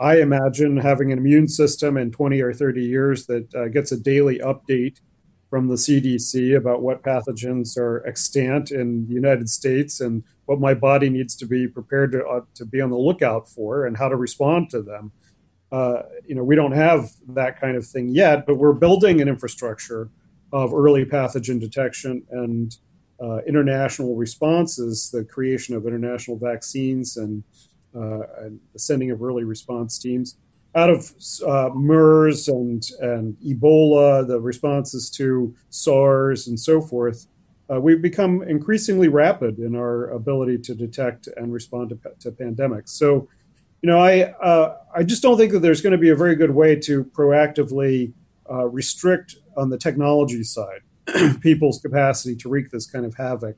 I 0.00 0.20
imagine 0.20 0.76
having 0.76 1.12
an 1.12 1.18
immune 1.18 1.48
system 1.48 1.96
in 1.96 2.10
20 2.10 2.40
or 2.40 2.52
30 2.52 2.82
years 2.82 3.26
that 3.26 3.54
uh, 3.54 3.68
gets 3.68 3.92
a 3.92 4.00
daily 4.00 4.38
update 4.38 5.00
from 5.50 5.68
the 5.68 5.74
CDC 5.74 6.56
about 6.56 6.82
what 6.82 7.02
pathogens 7.02 7.76
are 7.76 8.04
extant 8.06 8.70
in 8.70 9.06
the 9.06 9.14
United 9.14 9.48
States 9.48 10.00
and 10.00 10.24
what 10.46 10.60
my 10.60 10.74
body 10.74 11.08
needs 11.08 11.36
to 11.36 11.46
be 11.46 11.68
prepared 11.68 12.12
to, 12.12 12.26
uh, 12.26 12.40
to 12.54 12.64
be 12.64 12.80
on 12.80 12.90
the 12.90 12.96
lookout 12.96 13.48
for 13.48 13.86
and 13.86 13.96
how 13.96 14.08
to 14.08 14.16
respond 14.16 14.70
to 14.70 14.82
them. 14.82 15.12
Uh, 15.70 16.02
you 16.26 16.34
know, 16.34 16.44
we 16.44 16.56
don't 16.56 16.72
have 16.72 17.10
that 17.28 17.60
kind 17.60 17.76
of 17.76 17.86
thing 17.86 18.08
yet, 18.08 18.46
but 18.46 18.56
we're 18.56 18.72
building 18.72 19.20
an 19.20 19.28
infrastructure 19.28 20.08
of 20.52 20.72
early 20.72 21.04
pathogen 21.04 21.60
detection 21.60 22.24
and 22.30 22.76
uh, 23.20 23.38
international 23.46 24.14
responses, 24.14 25.10
the 25.10 25.24
creation 25.24 25.74
of 25.74 25.86
international 25.86 26.38
vaccines 26.38 27.16
and 27.16 27.42
and 27.96 28.60
the 28.72 28.78
sending 28.78 29.10
of 29.10 29.22
early 29.22 29.44
response 29.44 29.98
teams. 29.98 30.36
Out 30.74 30.90
of 30.90 31.10
uh, 31.46 31.70
MERS 31.74 32.48
and, 32.48 32.84
and 33.00 33.34
Ebola, 33.38 34.26
the 34.26 34.38
responses 34.38 35.08
to 35.10 35.54
SARS 35.70 36.48
and 36.48 36.60
so 36.60 36.82
forth, 36.82 37.26
uh, 37.72 37.80
we've 37.80 38.02
become 38.02 38.42
increasingly 38.42 39.08
rapid 39.08 39.58
in 39.58 39.74
our 39.74 40.10
ability 40.10 40.58
to 40.58 40.74
detect 40.74 41.28
and 41.36 41.52
respond 41.52 41.90
to, 41.90 41.98
to 42.20 42.30
pandemics. 42.30 42.90
So, 42.90 43.28
you 43.82 43.88
know, 43.90 43.98
I 43.98 44.22
uh, 44.42 44.76
I 44.94 45.02
just 45.02 45.22
don't 45.22 45.36
think 45.36 45.52
that 45.52 45.60
there's 45.60 45.80
going 45.80 45.92
to 45.92 45.98
be 45.98 46.10
a 46.10 46.16
very 46.16 46.36
good 46.36 46.50
way 46.50 46.76
to 46.80 47.04
proactively 47.04 48.12
uh, 48.50 48.66
restrict 48.66 49.36
on 49.56 49.70
the 49.70 49.78
technology 49.78 50.44
side 50.44 50.80
people's 51.40 51.80
capacity 51.80 52.36
to 52.36 52.48
wreak 52.48 52.70
this 52.70 52.86
kind 52.86 53.04
of 53.04 53.14
havoc. 53.14 53.56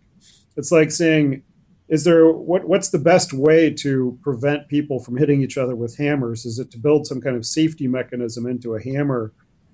It's 0.57 0.73
like 0.73 0.91
saying 0.91 1.43
is 1.89 2.05
there 2.05 2.31
what 2.31 2.69
what's 2.69 2.91
the 2.91 2.99
best 2.99 3.33
way 3.33 3.71
to 3.71 4.19
prevent 4.23 4.69
people 4.69 5.01
from 5.01 5.17
hitting 5.17 5.43
each 5.43 5.57
other 5.57 5.75
with 5.75 5.97
hammers? 5.97 6.45
Is 6.45 6.59
it 6.59 6.71
to 6.73 6.79
build 6.79 7.07
some 7.07 7.21
kind 7.21 7.37
of 7.37 7.47
safety 7.47 7.89
mechanism 7.89 8.47
into 8.47 8.75
a 8.75 8.83
hammer 8.83 9.33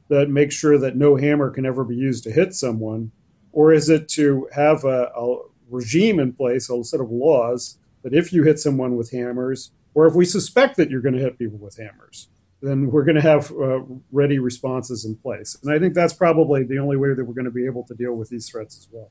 that 0.08 0.30
makes 0.30 0.54
sure 0.54 0.78
that 0.78 0.96
no 0.96 1.16
hammer 1.16 1.50
can 1.50 1.66
ever 1.66 1.84
be 1.84 1.96
used 1.96 2.24
to 2.24 2.32
hit 2.32 2.54
someone? 2.54 3.10
Or 3.52 3.72
is 3.72 3.88
it 3.88 4.08
to 4.10 4.48
have 4.54 4.84
a, 4.84 5.10
a 5.16 5.38
regime 5.68 6.20
in 6.20 6.32
place 6.32 6.70
a 6.70 6.84
set 6.84 7.00
of 7.00 7.10
laws 7.10 7.78
that 8.02 8.14
if 8.14 8.32
you 8.32 8.44
hit 8.44 8.58
someone 8.58 8.96
with 8.96 9.10
hammers 9.10 9.72
or 9.94 10.06
if 10.06 10.14
we 10.14 10.24
suspect 10.24 10.76
that 10.76 10.90
you're 10.90 11.00
going 11.00 11.14
to 11.14 11.20
hit 11.20 11.38
people 11.38 11.58
with 11.58 11.76
hammers 11.76 12.28
then 12.62 12.90
we're 12.90 13.04
going 13.04 13.14
to 13.14 13.20
have 13.20 13.50
uh, 13.52 13.80
ready 14.10 14.38
responses 14.38 15.04
in 15.04 15.16
place? 15.16 15.56
And 15.62 15.72
i 15.72 15.78
think 15.78 15.94
that's 15.94 16.12
probably 16.12 16.64
the 16.64 16.78
only 16.78 16.96
way 16.96 17.12
that 17.14 17.24
we're 17.24 17.34
going 17.34 17.44
to 17.44 17.50
be 17.50 17.66
able 17.66 17.84
to 17.84 17.94
deal 17.94 18.14
with 18.14 18.28
these 18.30 18.48
threats 18.48 18.78
as 18.78 18.88
well 18.90 19.10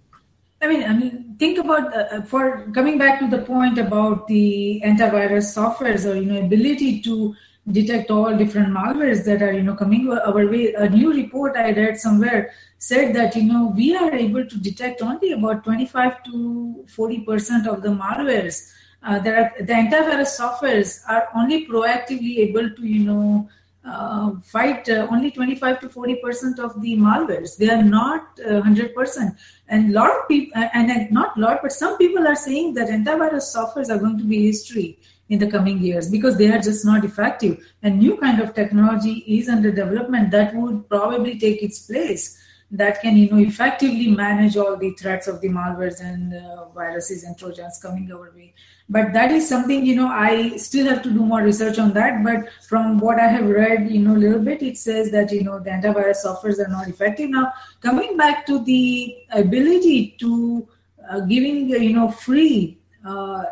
I 0.63 0.67
mean, 0.67 0.83
I 0.85 0.93
mean, 0.93 1.35
think 1.37 1.57
about 1.57 1.93
uh, 1.93 2.05
uh, 2.15 2.21
for 2.21 2.71
coming 2.71 2.97
back 2.97 3.19
to 3.19 3.27
the 3.27 3.39
point 3.39 3.77
about 3.77 4.27
the 4.27 4.81
antivirus 4.85 5.47
softwares 5.57 6.09
or 6.09 6.15
you 6.15 6.25
know 6.25 6.39
ability 6.39 7.01
to 7.01 7.35
detect 7.71 8.09
all 8.09 8.37
different 8.37 8.69
malwares 8.69 9.25
that 9.25 9.41
are 9.41 9.51
you 9.51 9.61
know 9.61 9.75
coming 9.75 10.09
our 10.09 10.47
way. 10.47 10.73
A 10.73 10.87
new 10.87 11.13
report 11.13 11.57
I 11.57 11.71
read 11.71 11.99
somewhere 11.99 12.53
said 12.77 13.13
that 13.13 13.35
you 13.35 13.43
know 13.43 13.73
we 13.75 13.93
are 13.93 14.13
able 14.13 14.45
to 14.45 14.57
detect 14.57 15.01
only 15.01 15.33
about 15.33 15.65
25 15.65 16.23
to 16.31 16.85
40 16.87 17.19
percent 17.25 17.67
of 17.67 17.81
the 17.81 17.89
malwares. 17.89 18.71
Uh, 19.05 19.19
that 19.19 19.35
are, 19.37 19.65
the 19.65 19.73
antivirus 19.73 20.39
softwares 20.39 21.01
are 21.09 21.27
only 21.35 21.67
proactively 21.67 22.37
able 22.37 22.69
to 22.69 22.87
you 22.87 23.03
know 23.03 23.49
uh, 23.85 24.31
fight 24.41 24.87
uh, 24.89 25.07
only 25.11 25.29
25 25.31 25.81
to 25.81 25.89
40 25.89 26.15
percent 26.15 26.59
of 26.59 26.81
the 26.81 26.95
malwares. 26.95 27.57
They 27.57 27.69
are 27.69 27.83
not 27.83 28.39
uh, 28.39 28.61
100 28.61 28.95
percent. 28.95 29.35
And 29.67 29.91
a 29.91 29.93
lot 29.93 30.09
of 30.09 30.27
people, 30.27 30.63
and 30.73 31.11
not 31.11 31.37
a 31.37 31.39
lot, 31.39 31.59
but 31.61 31.71
some 31.71 31.97
people 31.97 32.27
are 32.27 32.35
saying 32.35 32.75
that 32.75 32.89
antivirus 32.89 33.55
softwares 33.55 33.89
are 33.89 33.97
going 33.97 34.17
to 34.17 34.23
be 34.23 34.45
history 34.45 34.99
in 35.29 35.39
the 35.39 35.49
coming 35.49 35.79
years 35.79 36.09
because 36.09 36.37
they 36.37 36.51
are 36.51 36.61
just 36.61 36.85
not 36.85 37.03
effective. 37.03 37.57
And 37.81 37.99
new 37.99 38.17
kind 38.17 38.39
of 38.39 38.53
technology 38.53 39.23
is 39.27 39.49
under 39.49 39.71
development 39.71 40.31
that 40.31 40.55
would 40.55 40.87
probably 40.89 41.39
take 41.39 41.63
its 41.63 41.79
place 41.79 42.39
that 42.73 43.01
can 43.01 43.15
you 43.15 43.29
know 43.29 43.37
effectively 43.37 44.07
manage 44.07 44.57
all 44.57 44.75
the 44.75 44.91
threats 44.91 45.27
of 45.27 45.39
the 45.41 45.47
malwares 45.47 46.01
and 46.01 46.33
uh, 46.33 46.67
viruses 46.69 47.23
and 47.23 47.37
trojans 47.37 47.79
coming 47.79 48.11
our 48.11 48.31
way 48.35 48.53
but 48.89 49.13
that 49.13 49.31
is 49.31 49.47
something 49.47 49.85
you 49.85 49.95
know 49.95 50.07
i 50.07 50.55
still 50.57 50.85
have 50.87 51.01
to 51.01 51.09
do 51.09 51.25
more 51.25 51.41
research 51.41 51.79
on 51.79 51.93
that. 51.93 52.23
But 52.23 52.49
from 52.67 52.99
what 52.99 53.19
i 53.19 53.27
have 53.27 53.47
read 53.47 53.89
you 53.89 53.99
know 53.99 54.15
a 54.15 54.21
little 54.23 54.39
bit 54.39 54.61
it 54.61 54.77
says 54.77 55.11
that 55.11 55.31
you 55.31 55.43
know 55.43 55.59
the 55.59 55.69
antivirus 55.69 56.25
softwares 56.25 56.59
are 56.59 56.69
not 56.69 56.87
effective. 56.87 57.29
Now 57.29 57.53
coming 57.81 58.17
back 58.17 58.45
to 58.47 58.63
the 58.63 59.15
ability 59.31 60.15
to 60.19 60.67
uh, 61.09 61.21
giving 61.21 61.69
you 61.69 61.93
know 61.93 62.11
free 62.11 62.77
uh, 63.05 63.43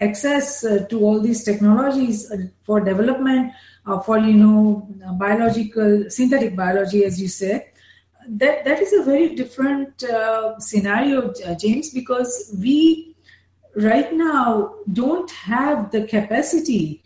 access 0.00 0.64
uh, 0.64 0.86
to 0.88 1.00
all 1.04 1.20
these 1.20 1.44
technologies 1.44 2.30
uh, 2.30 2.38
for 2.64 2.80
development 2.80 3.52
uh, 3.86 3.98
for 4.00 4.18
you 4.18 4.34
know 4.34 4.88
biological 5.18 6.08
synthetic 6.08 6.56
biology 6.56 7.04
as 7.04 7.20
you 7.20 7.28
say 7.28 7.66
that 8.28 8.64
that 8.64 8.80
is 8.80 8.92
a 8.92 9.02
very 9.02 9.34
different 9.34 10.02
uh, 10.04 10.58
scenario 10.58 11.32
james 11.58 11.90
because 11.90 12.54
we 12.58 13.09
right 13.74 14.12
now 14.12 14.74
don't 14.92 15.30
have 15.30 15.90
the 15.90 16.06
capacity 16.06 17.02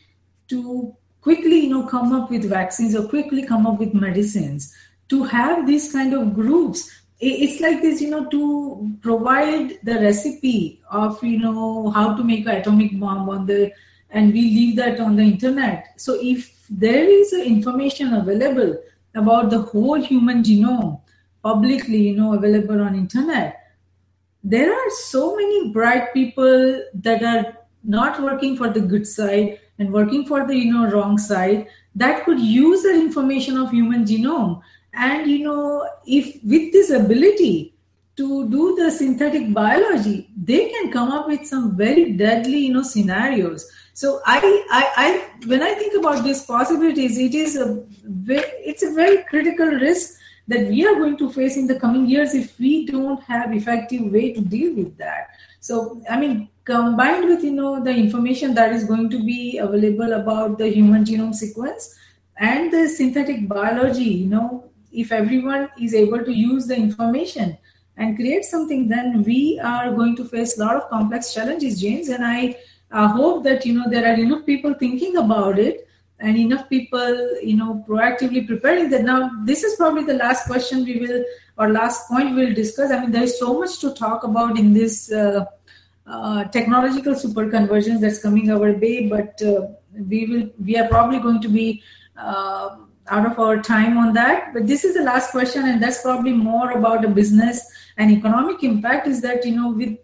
to 0.49 0.95
quickly 1.21 1.61
you 1.61 1.71
know 1.71 1.87
come 1.87 2.13
up 2.13 2.31
with 2.31 2.49
vaccines 2.49 2.95
or 2.95 3.07
quickly 3.09 3.45
come 3.45 3.67
up 3.67 3.79
with 3.79 3.95
medicines. 3.95 4.75
To 5.09 5.25
have 5.25 5.67
these 5.67 5.93
kind 5.93 6.15
of 6.15 6.35
groups 6.35 6.91
it's 7.21 7.61
like 7.61 7.81
this 7.81 8.01
you 8.01 8.11
know 8.11 8.27
to 8.29 8.91
provide 9.01 9.79
the 9.83 9.95
recipe 9.95 10.83
of 10.91 11.23
you 11.23 11.39
know 11.39 11.91
how 11.91 12.17
to 12.17 12.25
make 12.25 12.47
an 12.47 12.57
atomic 12.57 12.99
bomb 12.99 13.29
on 13.29 13.47
the 13.47 13.73
and 14.11 14.33
we 14.33 14.43
leave 14.43 14.77
that 14.77 15.01
on 15.01 15.17
the 15.17 15.23
internet. 15.23 15.95
So 15.97 16.19
if 16.21 16.67
there 16.71 17.05
is 17.05 17.33
information 17.33 18.15
available 18.15 18.77
about 19.15 19.51
the 19.51 19.61
whole 19.61 20.01
human 20.01 20.43
genome 20.43 21.01
publicly 21.43 22.09
you 22.09 22.17
know 22.17 22.35
available 22.35 22.81
on 22.81 22.95
internet 22.95 23.64
there 24.45 24.73
are 24.73 24.91
so 24.91 25.35
many 25.35 25.71
bright 25.71 26.13
people 26.13 26.83
that 26.93 27.23
are 27.23 27.57
not 27.83 28.23
working 28.23 28.57
for 28.57 28.69
the 28.69 28.81
good 28.81 29.07
side 29.07 29.59
and 29.79 29.93
working 29.93 30.27
for 30.27 30.47
the 30.47 30.55
you 30.55 30.73
know 30.73 30.91
wrong 30.91 31.17
side 31.19 31.67
that 31.95 32.25
could 32.25 32.39
use 32.39 32.83
the 32.83 32.93
information 32.93 33.57
of 33.57 33.71
human 33.71 34.05
genome. 34.05 34.61
And 34.93 35.31
you 35.31 35.45
know 35.45 35.89
if 36.07 36.43
with 36.45 36.73
this 36.73 36.91
ability 36.91 37.75
to 38.17 38.49
do 38.49 38.77
the 38.77 38.91
synthetic 38.91 39.53
biology 39.53 40.31
they 40.37 40.69
can 40.69 40.93
come 40.93 41.11
up 41.11 41.27
with 41.27 41.45
some 41.47 41.77
very 41.77 42.13
deadly 42.13 42.59
you 42.59 42.73
know 42.75 42.83
scenarios. 42.83 43.71
So 43.95 44.21
I, 44.27 44.39
I 44.71 44.93
i 44.97 45.47
when 45.47 45.63
i 45.63 45.73
think 45.75 45.95
about 45.95 46.25
these 46.25 46.45
possibilities 46.45 47.17
it 47.17 47.35
is 47.35 47.57
a 47.57 47.81
it's 48.71 48.83
a 48.83 48.93
very 48.93 49.23
critical 49.25 49.67
risk 49.67 50.19
that 50.49 50.69
we 50.69 50.87
are 50.87 50.95
going 50.95 51.17
to 51.17 51.31
face 51.33 51.57
in 51.57 51.67
the 51.67 51.79
coming 51.79 52.07
years 52.07 52.35
if 52.35 52.59
we 52.59 52.87
don't 52.87 53.23
have 53.23 53.55
effective 53.55 54.13
way 54.13 54.33
to 54.33 54.41
deal 54.41 54.75
with 54.75 54.97
that. 54.99 55.29
So 55.61 56.03
i 56.11 56.21
mean 56.21 56.49
combined 56.65 57.29
with 57.29 57.45
you 57.45 57.53
know 57.53 57.83
the 57.83 57.95
information 57.95 58.55
that 58.55 58.73
is 58.73 58.85
going 58.85 59.09
to 59.11 59.19
be 59.25 59.59
available 59.59 60.13
about 60.15 60.59
the 60.59 60.69
human 60.69 61.05
genome 61.05 61.35
sequence 61.35 61.95
and 62.39 62.73
the 62.73 62.89
synthetic 62.89 63.47
biology 63.49 64.11
you 64.23 64.27
know 64.27 64.71
if 64.93 65.13
everyone 65.13 65.69
is 65.81 65.95
able 65.95 66.25
to 66.25 66.33
use 66.33 66.67
the 66.67 66.77
information 66.77 67.57
and 67.97 68.17
create 68.17 68.45
something 68.45 68.89
then 68.89 69.23
we 69.23 69.61
are 69.61 69.93
going 69.95 70.17
to 70.17 70.25
face 70.25 70.57
a 70.59 70.61
lot 70.65 70.77
of 70.77 70.89
complex 70.89 71.33
challenges 71.35 71.81
james. 71.81 72.09
And 72.09 72.25
i 72.25 72.57
uh, 72.91 73.09
hope 73.09 73.45
that 73.45 73.67
you 73.67 73.75
know 73.75 73.89
there 73.89 74.07
are 74.11 74.21
enough 74.21 74.47
people 74.47 74.75
thinking 74.75 75.17
about 75.17 75.59
it 75.59 75.84
and 76.25 76.39
enough 76.43 76.69
people 76.69 77.17
you 77.51 77.57
know 77.57 77.85
proactively 77.89 78.47
preparing 78.47 78.91
that. 78.91 79.05
Now 79.05 79.31
this 79.45 79.65
is 79.65 79.77
probably 79.77 80.05
the 80.05 80.15
last 80.15 80.47
question 80.47 80.85
we 80.85 80.99
will 81.01 81.25
or 81.59 81.69
last 81.71 82.09
point 82.09 82.35
we'll 82.35 82.55
discuss. 82.55 82.91
I 82.91 83.01
mean 83.01 83.11
there's 83.11 83.39
so 83.39 83.59
much 83.59 83.79
to 83.81 83.93
talk 83.95 84.25
about 84.25 84.59
in 84.59 84.73
this 84.73 85.13
uh, 85.13 85.45
uh, 86.07 86.45
technological 86.45 87.15
super 87.15 87.49
convergence 87.51 88.01
that's 88.01 88.23
coming 88.23 88.51
our 88.51 88.73
way 88.73 89.09
but 89.09 89.43
uh, 89.43 89.69
we 90.15 90.27
will 90.27 90.49
we 90.65 90.79
are 90.79 90.89
probably 90.89 91.21
going 91.29 91.41
to 91.43 91.49
be 91.49 91.83
uh, 92.17 92.77
out 93.09 93.27
of 93.31 93.39
our 93.39 93.61
time 93.61 93.99
on 93.99 94.13
that. 94.15 94.53
But 94.55 94.67
this 94.67 94.85
is 94.85 94.95
the 94.95 95.03
last 95.03 95.31
question 95.31 95.67
and 95.69 95.83
that's 95.83 96.03
probably 96.03 96.33
more 96.33 96.71
about 96.73 97.03
the 97.03 97.09
business 97.09 97.65
and 97.97 98.11
economic 98.11 98.63
impact 98.63 99.07
is 99.07 99.21
that 99.23 99.45
you 99.45 99.57
know 99.57 99.71
with 99.71 99.99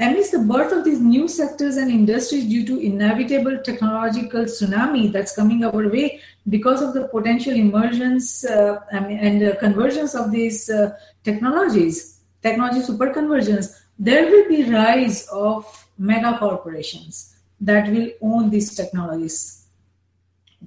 amidst 0.00 0.32
the 0.32 0.38
birth 0.38 0.72
of 0.72 0.84
these 0.84 1.00
new 1.00 1.28
sectors 1.28 1.76
and 1.76 1.90
industries 1.90 2.44
due 2.46 2.64
to 2.66 2.78
inevitable 2.78 3.58
technological 3.58 4.44
tsunami 4.44 5.12
that's 5.12 5.34
coming 5.34 5.64
our 5.64 5.88
way 5.88 6.20
because 6.48 6.82
of 6.82 6.94
the 6.94 7.08
potential 7.08 7.52
emergence 7.52 8.44
uh, 8.44 8.80
and 8.90 9.42
uh, 9.42 9.56
convergence 9.56 10.14
of 10.14 10.32
these 10.32 10.68
uh, 10.68 10.96
technologies, 11.22 12.20
technology 12.42 12.80
super 12.80 13.10
convergence, 13.10 13.82
there 13.98 14.30
will 14.30 14.48
be 14.48 14.70
rise 14.70 15.28
of 15.28 15.86
mega 15.96 16.36
corporations 16.38 17.36
that 17.60 17.88
will 17.88 18.10
own 18.20 18.50
these 18.50 18.74
technologies. 18.74 19.66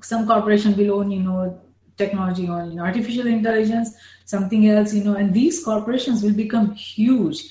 Some 0.01 0.25
corporation 0.25 0.75
will 0.77 0.99
own, 0.99 1.11
you 1.11 1.23
know, 1.23 1.59
technology 1.97 2.47
on 2.47 2.71
you 2.71 2.77
know, 2.77 2.83
artificial 2.83 3.27
intelligence, 3.27 3.95
something 4.25 4.69
else, 4.69 4.93
you 4.93 5.03
know, 5.03 5.15
and 5.15 5.33
these 5.33 5.63
corporations 5.63 6.23
will 6.23 6.33
become 6.33 6.73
huge 6.73 7.49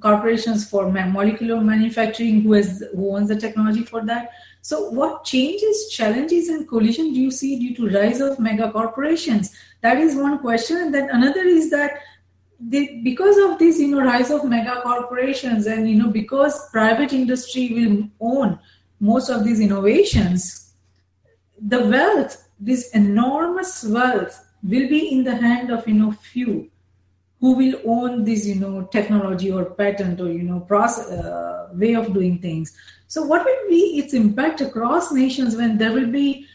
corporations 0.00 0.68
for 0.68 0.90
molecular 0.90 1.60
manufacturing 1.60 2.42
who 2.42 2.52
has 2.52 2.84
who 2.94 3.16
owns 3.16 3.28
the 3.28 3.36
technology 3.36 3.82
for 3.82 4.04
that. 4.04 4.30
So 4.60 4.90
what 4.90 5.24
changes 5.24 5.88
challenges 5.90 6.48
and 6.48 6.68
collision 6.68 7.12
do 7.12 7.20
you 7.20 7.30
see 7.30 7.58
due 7.58 7.74
to 7.76 7.98
rise 7.98 8.20
of 8.20 8.38
mega 8.38 8.70
corporations? 8.70 9.54
That 9.80 9.96
is 9.96 10.14
one 10.14 10.38
question. 10.38 10.76
And 10.76 10.94
then 10.94 11.10
another 11.10 11.42
is 11.42 11.70
that 11.70 11.98
because 12.70 13.36
of 13.38 13.58
this 13.58 13.78
you 13.78 13.88
know 13.88 14.02
rise 14.02 14.30
of 14.30 14.44
mega 14.44 14.80
corporations 14.82 15.66
and 15.66 15.88
you 15.88 15.96
know 15.96 16.10
because 16.10 16.70
private 16.70 17.12
industry 17.12 17.72
will 17.72 18.08
own 18.20 18.58
most 19.00 19.28
of 19.28 19.42
these 19.42 19.58
innovations 19.58 20.74
the 21.60 21.84
wealth 21.86 22.48
this 22.60 22.90
enormous 22.90 23.82
wealth 23.84 24.44
will 24.62 24.88
be 24.88 25.12
in 25.12 25.24
the 25.24 25.34
hand 25.34 25.70
of 25.70 25.86
you 25.88 25.94
know 25.94 26.12
few 26.12 26.70
who 27.42 27.54
will 27.54 27.74
own 27.84 28.22
this 28.24 28.46
you 28.46 28.54
know 28.54 28.82
technology 28.96 29.50
or 29.50 29.64
patent 29.78 30.20
or 30.20 30.30
you 30.32 30.44
know 30.44 30.60
process 30.60 31.10
uh, 31.10 31.68
way 31.74 31.94
of 31.94 32.14
doing 32.14 32.38
things. 32.38 32.74
So 33.08 33.22
what 33.24 33.44
will 33.44 33.68
be 33.68 33.98
its 33.98 34.14
impact 34.14 34.60
across 34.60 35.10
nations 35.12 35.56
when 35.56 35.76
there 35.76 35.92
will 35.92 36.06
be 36.06 36.46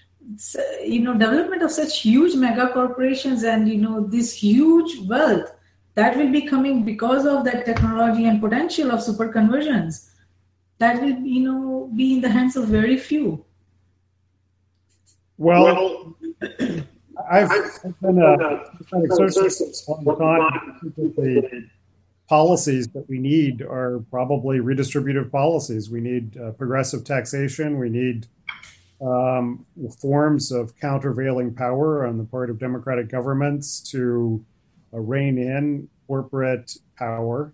you 0.83 1.01
know 1.01 1.13
development 1.13 1.61
of 1.61 1.71
such 1.71 1.99
huge 2.01 2.35
mega 2.35 2.69
corporations 2.69 3.43
and 3.43 3.67
you 3.67 3.77
know 3.77 4.07
this 4.15 4.33
huge 4.33 4.97
wealth 5.09 5.51
that 5.95 6.15
will 6.15 6.31
be 6.31 6.47
coming 6.47 6.83
because 6.85 7.25
of 7.25 7.43
that 7.43 7.65
technology 7.65 8.25
and 8.25 8.39
potential 8.39 8.91
of 8.91 9.03
super 9.03 9.27
convergence? 9.27 10.11
That 10.77 11.01
will 11.01 11.19
you 11.19 11.41
know 11.41 11.91
be 11.93 12.13
in 12.13 12.21
the 12.21 12.29
hands 12.29 12.55
of 12.55 12.69
very 12.69 12.97
few. 12.97 13.43
Well, 15.37 15.63
well 15.63 16.87
I've, 17.29 17.51
I've 17.51 17.99
been 18.01 18.21
a 18.21 18.37
for 18.89 18.97
a 18.97 20.01
long 20.01 20.17
time. 20.17 20.93
The 20.95 21.67
policies 22.27 22.87
that 22.89 23.07
we 23.07 23.19
need 23.19 23.61
are 23.61 23.99
probably 24.11 24.59
redistributive 24.59 25.31
policies. 25.31 25.89
We 25.89 26.01
need 26.01 26.37
uh, 26.37 26.51
progressive 26.51 27.03
taxation. 27.03 27.79
We 27.79 27.89
need 27.89 28.27
um, 29.01 29.65
forms 29.99 30.51
of 30.51 30.77
countervailing 30.79 31.53
power 31.53 32.05
on 32.05 32.17
the 32.17 32.23
part 32.23 32.49
of 32.49 32.59
democratic 32.59 33.09
governments 33.09 33.79
to 33.91 34.43
uh, 34.93 34.99
rein 34.99 35.37
in 35.37 35.87
corporate 36.07 36.77
power. 36.97 37.53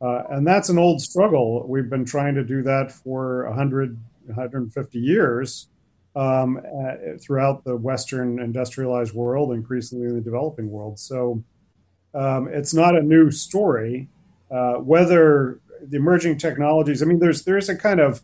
Uh, 0.00 0.24
and 0.30 0.46
that's 0.46 0.68
an 0.68 0.78
old 0.78 1.00
struggle. 1.00 1.66
We've 1.66 1.88
been 1.88 2.04
trying 2.04 2.34
to 2.34 2.44
do 2.44 2.62
that 2.62 2.90
for 2.90 3.46
100, 3.48 3.96
150 4.26 4.98
years 4.98 5.68
um, 6.14 6.58
uh, 6.58 7.18
throughout 7.20 7.64
the 7.64 7.76
Western 7.76 8.38
industrialized 8.38 9.14
world, 9.14 9.52
increasingly 9.52 10.06
in 10.06 10.14
the 10.14 10.20
developing 10.20 10.70
world. 10.70 10.98
So 10.98 11.42
um, 12.14 12.48
it's 12.48 12.74
not 12.74 12.96
a 12.96 13.02
new 13.02 13.30
story. 13.30 14.08
Uh, 14.50 14.74
whether 14.74 15.60
the 15.88 15.96
emerging 15.96 16.38
technologies, 16.38 17.02
I 17.02 17.06
mean, 17.06 17.18
there's 17.18 17.44
there's 17.44 17.68
a 17.68 17.76
kind 17.76 18.00
of 18.00 18.22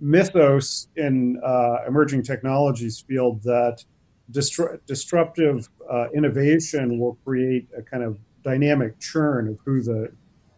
mythos 0.00 0.88
in 0.96 1.40
uh, 1.44 1.78
emerging 1.86 2.24
technologies 2.24 3.04
field 3.06 3.42
that 3.44 3.84
distru- 4.32 4.78
disruptive 4.86 5.68
uh, 5.90 6.10
innovation 6.10 6.98
will 6.98 7.16
create 7.24 7.68
a 7.76 7.82
kind 7.82 8.02
of 8.02 8.18
dynamic 8.42 8.98
churn 9.00 9.48
of 9.48 9.58
who 9.64 9.82
the 9.82 10.12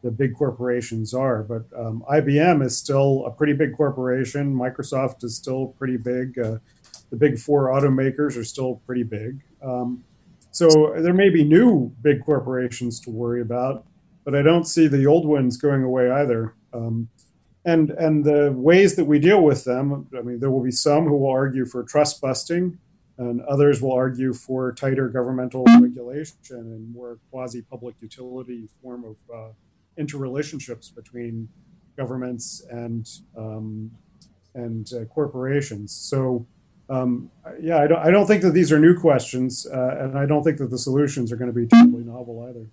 the 0.07 0.13
big 0.13 0.37
corporations 0.37 1.13
are. 1.13 1.43
But 1.43 1.65
um, 1.77 2.05
IBM 2.09 2.65
is 2.65 2.79
still 2.79 3.25
a 3.27 3.31
pretty 3.31 3.53
big 3.53 3.77
corporation. 3.77 4.55
Microsoft 4.55 5.25
is 5.25 5.37
still 5.37 5.75
pretty 5.79 5.97
big. 5.97 6.39
Uh, 6.39 6.59
the 7.11 7.17
big 7.17 7.39
four 7.39 7.69
automakers 7.69 8.37
are 8.37 8.45
still 8.45 8.77
pretty 8.87 9.03
big. 9.03 9.43
Um, 9.63 10.05
so 10.53 10.95
there 10.97 11.13
may 11.13 11.29
be 11.29 11.45
new 11.45 11.93
big 12.03 12.25
corporations 12.25 13.01
to 13.01 13.11
worry 13.11 13.43
about, 13.43 13.85
but 14.25 14.35
I 14.35 14.43
don't 14.43 14.65
see 14.65 14.87
the 14.87 15.07
old 15.07 15.27
ones 15.27 15.57
going 15.57 15.83
away 15.83 16.09
either. 16.09 16.55
Um, 16.73 17.09
and 17.65 17.91
and 17.91 18.25
the 18.25 18.53
ways 18.53 18.95
that 18.95 19.05
we 19.05 19.19
deal 19.19 19.43
with 19.43 19.65
them, 19.65 20.07
I 20.17 20.23
mean, 20.23 20.39
there 20.39 20.53
will 20.53 20.63
be 20.63 20.71
some 20.71 21.05
who 21.05 21.17
will 21.17 21.31
argue 21.31 21.67
for 21.67 21.83
trust 21.83 22.21
busting, 22.21 22.79
and 23.19 23.41
others 23.43 23.83
will 23.83 23.93
argue 23.93 24.33
for 24.33 24.73
tighter 24.73 25.09
governmental 25.09 25.65
regulation 25.81 26.39
and 26.51 26.95
more 26.95 27.19
quasi 27.31 27.63
public 27.63 27.97
utility 28.01 28.69
form 28.81 29.05
of 29.05 29.17
uh, 29.35 29.53
interrelationships 29.99 30.95
between 30.95 31.49
governments 31.97 32.67
and 32.71 33.09
um, 33.37 33.91
and 34.55 34.91
uh, 34.95 35.05
corporations. 35.05 35.93
So, 35.93 36.47
um, 36.89 37.31
yeah, 37.61 37.79
I 37.79 37.87
don't, 37.87 37.99
I 37.99 38.11
don't 38.11 38.27
think 38.27 38.43
that 38.43 38.53
these 38.53 38.73
are 38.73 38.79
new 38.79 38.99
questions, 38.99 39.67
uh, 39.67 39.97
and 40.01 40.19
I 40.19 40.25
don't 40.25 40.43
think 40.43 40.59
that 40.59 40.71
the 40.71 40.79
solutions 40.79 41.31
are 41.31 41.37
going 41.37 41.53
to 41.53 41.59
be 41.61 41.67
totally 41.67 42.05
novel 42.05 42.47
either. 42.49 42.67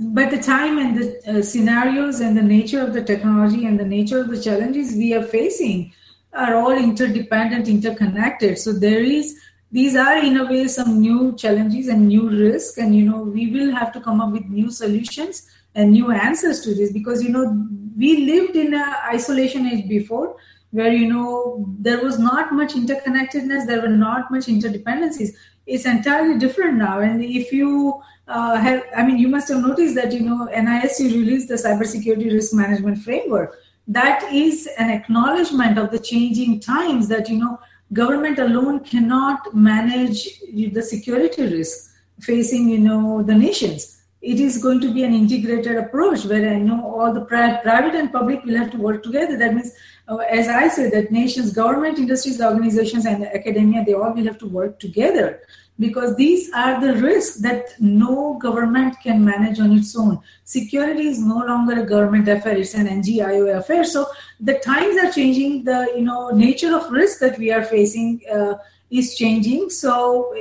But 0.00 0.30
the 0.30 0.42
time 0.42 0.78
and 0.78 0.98
the 0.98 1.38
uh, 1.38 1.42
scenarios 1.42 2.20
and 2.20 2.36
the 2.36 2.42
nature 2.42 2.80
of 2.80 2.92
the 2.92 3.02
technology 3.02 3.66
and 3.66 3.78
the 3.78 3.84
nature 3.84 4.20
of 4.20 4.28
the 4.28 4.40
challenges 4.40 4.94
we 4.94 5.14
are 5.14 5.22
facing 5.22 5.92
are 6.32 6.54
all 6.54 6.72
interdependent, 6.72 7.68
interconnected. 7.68 8.58
So 8.58 8.72
there 8.72 9.02
is 9.02 9.38
these 9.70 9.96
are 9.96 10.18
in 10.18 10.36
a 10.36 10.44
way 10.44 10.68
some 10.68 11.00
new 11.00 11.34
challenges 11.36 11.88
and 11.88 12.06
new 12.06 12.28
risk, 12.28 12.78
and 12.78 12.94
you 12.94 13.04
know 13.08 13.22
we 13.22 13.50
will 13.50 13.74
have 13.74 13.92
to 13.92 14.00
come 14.00 14.20
up 14.20 14.32
with 14.32 14.44
new 14.44 14.70
solutions 14.70 15.48
and 15.74 15.92
new 15.92 16.10
answers 16.10 16.60
to 16.60 16.74
this 16.74 16.92
because 16.92 17.22
you 17.22 17.30
know 17.30 17.66
we 17.96 18.26
lived 18.26 18.56
in 18.56 18.74
a 18.74 18.96
isolation 19.06 19.66
age 19.66 19.88
before 19.88 20.36
where 20.70 20.92
you 20.92 21.06
know 21.06 21.66
there 21.78 22.02
was 22.02 22.18
not 22.18 22.52
much 22.52 22.72
interconnectedness 22.72 23.66
there 23.66 23.80
were 23.80 23.88
not 23.88 24.30
much 24.30 24.46
interdependencies. 24.46 25.30
It's 25.66 25.84
entirely 25.86 26.38
different 26.38 26.76
now. 26.76 27.00
And 27.00 27.22
if 27.22 27.52
you 27.52 28.02
uh, 28.26 28.56
have 28.56 28.82
i 28.96 29.04
mean 29.04 29.18
you 29.18 29.28
must 29.28 29.48
have 29.48 29.60
noticed 29.60 29.94
that 29.94 30.12
you 30.12 30.20
know 30.20 30.48
NIST 30.54 31.00
released 31.00 31.48
the 31.48 31.54
cybersecurity 31.54 32.32
risk 32.32 32.54
management 32.54 32.98
framework. 32.98 33.58
That 33.88 34.22
is 34.32 34.68
an 34.78 34.90
acknowledgement 34.90 35.78
of 35.78 35.90
the 35.90 35.98
changing 35.98 36.60
times 36.60 37.08
that 37.08 37.28
you 37.28 37.38
know 37.38 37.58
government 37.92 38.38
alone 38.38 38.80
cannot 38.80 39.54
manage 39.54 40.40
the 40.50 40.82
security 40.82 41.42
risk 41.42 41.94
facing 42.20 42.68
you 42.68 42.78
know 42.78 43.22
the 43.22 43.34
nations 43.34 44.01
it 44.22 44.38
is 44.38 44.58
going 44.62 44.80
to 44.80 44.94
be 44.94 45.02
an 45.02 45.12
integrated 45.12 45.76
approach 45.76 46.24
where 46.24 46.48
I 46.48 46.58
know 46.58 46.94
all 46.94 47.12
the 47.12 47.22
private 47.22 47.96
and 47.96 48.12
public 48.12 48.44
will 48.44 48.56
have 48.56 48.70
to 48.70 48.78
work 48.78 49.02
together. 49.02 49.36
That 49.36 49.52
means, 49.52 49.72
uh, 50.06 50.18
as 50.18 50.46
I 50.46 50.68
say, 50.68 50.90
that 50.90 51.10
nations, 51.10 51.52
government, 51.52 51.98
industries, 51.98 52.40
organizations, 52.40 53.04
and 53.04 53.26
academia, 53.26 53.84
they 53.84 53.94
all 53.94 54.12
will 54.12 54.24
have 54.24 54.38
to 54.38 54.46
work 54.46 54.78
together 54.78 55.40
because 55.80 56.14
these 56.14 56.52
are 56.52 56.80
the 56.80 56.94
risks 57.02 57.40
that 57.40 57.70
no 57.80 58.38
government 58.40 58.94
can 59.02 59.24
manage 59.24 59.58
on 59.58 59.72
its 59.72 59.96
own. 59.96 60.20
Security 60.44 61.08
is 61.08 61.18
no 61.18 61.38
longer 61.38 61.82
a 61.82 61.86
government 61.86 62.28
affair; 62.28 62.56
it's 62.56 62.74
an 62.74 62.86
NGIOA 62.86 63.56
affair. 63.56 63.82
So 63.82 64.06
the 64.38 64.54
times 64.60 65.02
are 65.02 65.10
changing. 65.10 65.64
The 65.64 65.92
you 65.96 66.02
know 66.02 66.30
nature 66.30 66.76
of 66.76 66.92
risk 66.92 67.18
that 67.20 67.38
we 67.38 67.50
are 67.50 67.64
facing. 67.64 68.20
Uh, 68.32 68.54
is 68.92 69.16
changing 69.16 69.70
so 69.70 70.34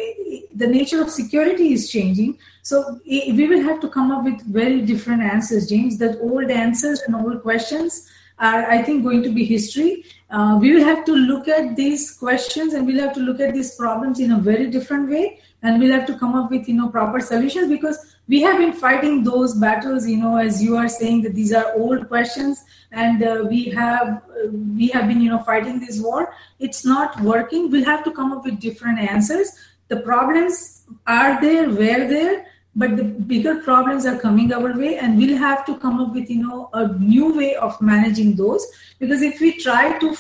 the 0.53 0.67
nature 0.67 1.01
of 1.01 1.09
security 1.09 1.71
is 1.71 1.89
changing 1.89 2.37
so 2.61 2.99
we 3.05 3.47
will 3.47 3.63
have 3.63 3.79
to 3.81 3.89
come 3.89 4.11
up 4.11 4.23
with 4.23 4.41
very 4.45 4.81
different 4.81 5.21
answers 5.21 5.67
james. 5.69 5.97
That 5.97 6.19
old 6.21 6.49
answers 6.51 7.01
and 7.01 7.15
old 7.15 7.41
questions 7.41 8.09
are 8.39 8.69
i 8.71 8.81
think 8.81 9.03
going 9.03 9.23
to 9.23 9.31
be 9.31 9.45
history. 9.45 10.03
Uh, 10.29 10.57
we 10.61 10.73
will 10.73 10.83
have 10.83 11.03
to 11.05 11.13
look 11.13 11.47
at 11.47 11.75
these 11.75 12.11
questions 12.17 12.73
and 12.73 12.87
we'll 12.87 13.01
have 13.01 13.13
to 13.13 13.19
look 13.19 13.39
at 13.39 13.53
these 13.53 13.75
problems 13.75 14.19
in 14.19 14.31
a 14.31 14.39
very 14.39 14.67
different 14.67 15.09
way. 15.09 15.39
And 15.63 15.79
we'll 15.79 15.91
have 15.91 16.07
to 16.07 16.17
come 16.17 16.33
up 16.35 16.49
with 16.49 16.67
you 16.67 16.75
know 16.75 16.89
proper 16.89 17.19
solutions 17.19 17.69
because 17.69 17.97
we 18.27 18.41
have 18.41 18.57
been 18.57 18.73
fighting 18.73 19.23
those 19.23 19.53
battles 19.55 20.07
you 20.07 20.17
know 20.17 20.37
as 20.37 20.63
you 20.63 20.77
are 20.77 20.87
saying 20.87 21.21
that 21.23 21.35
these 21.35 21.53
are 21.53 21.73
old 21.75 22.07
questions 22.07 22.63
and 22.91 23.23
uh, 23.23 23.45
we 23.49 23.65
have 23.65 24.07
uh, 24.07 24.47
we 24.77 24.87
have 24.89 25.07
been 25.07 25.21
you 25.21 25.29
know 25.29 25.39
fighting 25.39 25.79
this 25.79 25.99
war. 25.99 26.33
It's 26.59 26.85
not 26.85 27.19
working. 27.21 27.69
We'll 27.71 27.85
have 27.85 28.03
to 28.05 28.11
come 28.11 28.31
up 28.31 28.45
with 28.45 28.59
different 28.59 28.99
answers. 28.99 29.51
The 29.87 29.97
problems 29.97 30.83
are 31.07 31.41
there 31.41 31.69
were 31.69 32.07
there 32.07 32.45
but 32.75 32.95
the 32.95 33.03
bigger 33.03 33.55
problems 33.61 34.05
are 34.05 34.17
coming 34.17 34.53
our 34.53 34.77
way 34.77 34.97
and 34.97 35.17
we'll 35.17 35.37
have 35.37 35.65
to 35.65 35.77
come 35.77 35.99
up 35.99 36.13
with 36.13 36.29
you 36.29 36.41
know 36.41 36.69
a 36.73 36.87
new 36.99 37.35
way 37.37 37.55
of 37.55 37.79
managing 37.81 38.35
those 38.35 38.65
because 38.99 39.21
if 39.21 39.41
we 39.41 39.57
try 39.57 39.97
to 39.99 40.15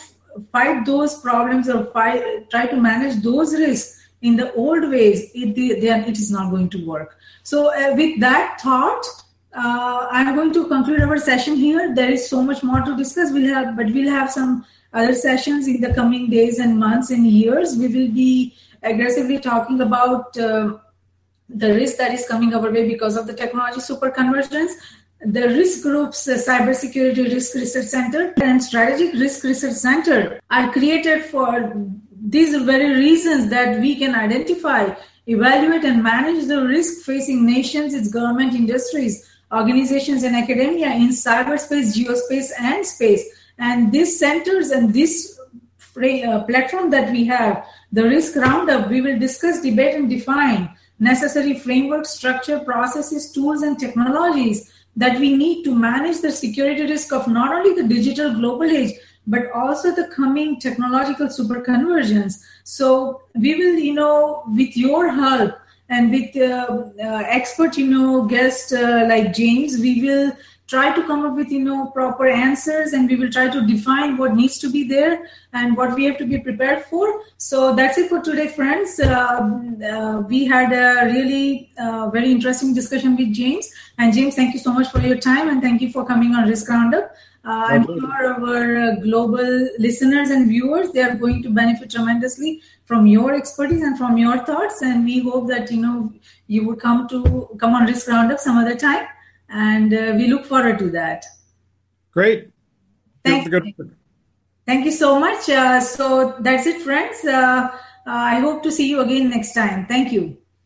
fight 0.51 0.85
those 0.85 1.19
problems 1.19 1.69
or 1.69 1.85
try 2.49 2.65
to 2.67 2.77
manage 2.77 3.21
those 3.23 3.53
risks 3.53 4.01
in 4.21 4.35
the 4.35 4.53
old 4.53 4.89
ways, 4.89 5.31
it, 5.33 5.57
it 5.57 6.17
is 6.17 6.31
not 6.31 6.51
going 6.51 6.69
to 6.69 6.85
work. 6.85 7.17
So, 7.43 7.73
uh, 7.73 7.95
with 7.95 8.19
that 8.19 8.59
thought, 8.61 9.03
uh, 9.53 10.07
I'm 10.11 10.35
going 10.35 10.53
to 10.53 10.67
conclude 10.67 11.01
our 11.01 11.17
session 11.17 11.55
here. 11.55 11.93
There 11.93 12.11
is 12.11 12.29
so 12.29 12.41
much 12.41 12.63
more 12.63 12.81
to 12.81 12.95
discuss. 12.95 13.31
We'll 13.31 13.53
have, 13.53 13.75
but 13.75 13.87
we'll 13.87 14.09
have 14.09 14.31
some 14.31 14.65
other 14.93 15.13
sessions 15.15 15.67
in 15.67 15.81
the 15.81 15.93
coming 15.93 16.29
days 16.29 16.59
and 16.59 16.77
months 16.77 17.09
and 17.09 17.25
years. 17.25 17.75
We 17.75 17.87
will 17.87 18.11
be 18.13 18.55
aggressively 18.83 19.39
talking 19.39 19.81
about 19.81 20.37
uh, 20.37 20.77
the 21.53 21.73
risk 21.73 21.97
that 21.97 22.13
is 22.13 22.27
coming 22.27 22.53
our 22.53 22.71
way 22.71 22.87
because 22.87 23.17
of 23.17 23.27
the 23.27 23.33
technology 23.33 23.79
superconvergence. 23.79 24.71
The 25.23 25.49
risk 25.49 25.83
groups, 25.83 26.25
the 26.25 26.33
Cybersecurity 26.33 27.31
Risk 27.31 27.53
Research 27.53 27.85
Center 27.85 28.33
and 28.41 28.63
Strategic 28.63 29.13
Risk 29.13 29.43
Research 29.43 29.73
Center 29.73 30.39
are 30.49 30.71
created 30.71 31.25
for 31.25 31.73
these 32.23 32.55
very 32.63 32.95
reasons 32.95 33.49
that 33.49 33.79
we 33.79 33.95
can 33.95 34.15
identify, 34.15 34.95
evaluate, 35.27 35.83
and 35.83 36.01
manage 36.01 36.47
the 36.47 36.65
risk 36.65 37.03
facing 37.03 37.45
nations, 37.45 37.93
its 37.93 38.11
government, 38.11 38.55
industries, 38.55 39.27
organizations, 39.51 40.23
and 40.23 40.35
academia 40.35 40.91
in 40.91 41.09
cyberspace, 41.09 41.95
geospace, 41.95 42.49
and 42.59 42.85
space. 42.85 43.23
And 43.59 43.91
these 43.91 44.17
centers 44.17 44.71
and 44.71 44.91
this 44.91 45.39
uh, 45.97 46.43
platform 46.45 46.89
that 46.91 47.11
we 47.11 47.25
have, 47.25 47.63
the 47.91 48.03
Risk 48.03 48.35
Roundup, 48.35 48.89
we 48.89 49.01
will 49.01 49.19
discuss, 49.19 49.61
debate, 49.61 49.93
and 49.93 50.09
define 50.09 50.75
necessary 51.01 51.57
framework, 51.59 52.05
structure, 52.05 52.59
processes, 52.59 53.31
tools, 53.31 53.63
and 53.63 53.77
technologies 53.77 54.71
that 54.95 55.19
we 55.19 55.35
need 55.35 55.63
to 55.63 55.75
manage 55.75 56.21
the 56.21 56.31
security 56.31 56.83
risk 56.83 57.11
of 57.11 57.27
not 57.27 57.53
only 57.53 57.73
the 57.81 57.87
digital 57.87 58.33
global 58.33 58.69
age, 58.69 58.93
but 59.27 59.51
also 59.51 59.93
the 59.95 60.07
coming 60.15 60.59
technological 60.59 61.27
superconvergence. 61.27 62.43
So 62.63 63.21
we 63.35 63.55
will, 63.55 63.79
you 63.79 63.93
know, 63.93 64.43
with 64.47 64.77
your 64.77 65.09
help 65.11 65.55
and 65.89 66.11
with 66.11 66.35
uh, 66.37 66.85
uh, 67.03 67.23
expert, 67.27 67.77
you 67.77 67.87
know, 67.87 68.25
guest 68.25 68.71
uh, 68.73 69.05
like 69.07 69.33
James, 69.33 69.79
we 69.79 70.01
will 70.01 70.31
try 70.71 70.87
to 70.95 71.03
come 71.07 71.25
up 71.27 71.35
with 71.35 71.51
you 71.55 71.61
know 71.67 71.79
proper 71.95 72.27
answers 72.27 72.93
and 72.93 73.09
we 73.09 73.15
will 73.21 73.31
try 73.37 73.47
to 73.55 73.61
define 73.67 74.17
what 74.17 74.35
needs 74.41 74.57
to 74.59 74.69
be 74.75 74.83
there 74.91 75.15
and 75.53 75.75
what 75.75 75.95
we 75.95 76.05
have 76.05 76.17
to 76.17 76.25
be 76.25 76.37
prepared 76.39 76.85
for. 76.85 77.07
So 77.37 77.75
that's 77.75 77.97
it 77.97 78.09
for 78.09 78.21
today 78.21 78.47
friends. 78.47 78.99
Uh, 78.99 79.49
uh, 79.91 80.23
we 80.27 80.45
had 80.45 80.71
a 80.83 81.11
really 81.13 81.71
uh, 81.77 82.09
very 82.09 82.31
interesting 82.31 82.73
discussion 82.73 83.17
with 83.17 83.33
james. 83.33 83.69
And 83.97 84.13
james 84.13 84.35
thank 84.35 84.53
you 84.53 84.63
so 84.67 84.73
much 84.79 84.89
for 84.91 85.01
your 85.01 85.17
time 85.17 85.49
and 85.49 85.61
thank 85.61 85.81
you 85.81 85.91
for 85.91 86.05
coming 86.05 86.33
on 86.35 86.47
risk 86.47 86.69
roundup. 86.69 87.13
Uh, 87.43 87.65
I'm 87.69 87.85
sure 87.85 88.33
our 88.33 88.77
uh, 88.77 88.95
global 89.03 89.69
listeners 89.79 90.29
and 90.29 90.47
viewers 90.47 90.91
they 90.91 91.01
are 91.01 91.15
going 91.15 91.41
to 91.43 91.49
benefit 91.49 91.89
tremendously 91.89 92.61
from 92.85 93.07
your 93.07 93.33
expertise 93.33 93.81
and 93.81 93.97
from 93.97 94.17
your 94.17 94.37
thoughts. 94.45 94.81
And 94.81 95.03
we 95.03 95.19
hope 95.19 95.47
that 95.47 95.71
you 95.71 95.81
know 95.81 96.13
you 96.47 96.67
would 96.67 96.79
come 96.79 97.07
to 97.09 97.49
come 97.59 97.73
on 97.73 97.87
Risk 97.87 98.07
Roundup 98.07 98.39
some 98.39 98.57
other 98.57 98.75
time, 98.75 99.07
and 99.51 99.93
uh, 99.93 100.13
we 100.15 100.27
look 100.27 100.45
forward 100.45 100.79
to 100.79 100.89
that. 100.91 101.25
Great. 102.11 102.49
Thank 103.23 103.47
you. 103.47 103.91
Thank 104.65 104.85
you 104.85 104.91
so 104.91 105.19
much. 105.19 105.49
Uh, 105.49 105.79
so 105.81 106.35
that's 106.39 106.65
it, 106.65 106.81
friends. 106.81 107.23
Uh, 107.25 107.69
uh, 107.71 107.73
I 108.05 108.39
hope 108.39 108.63
to 108.63 108.71
see 108.71 108.89
you 108.89 109.01
again 109.01 109.29
next 109.29 109.53
time. 109.53 109.85
Thank 109.85 110.11
you. 110.11 110.37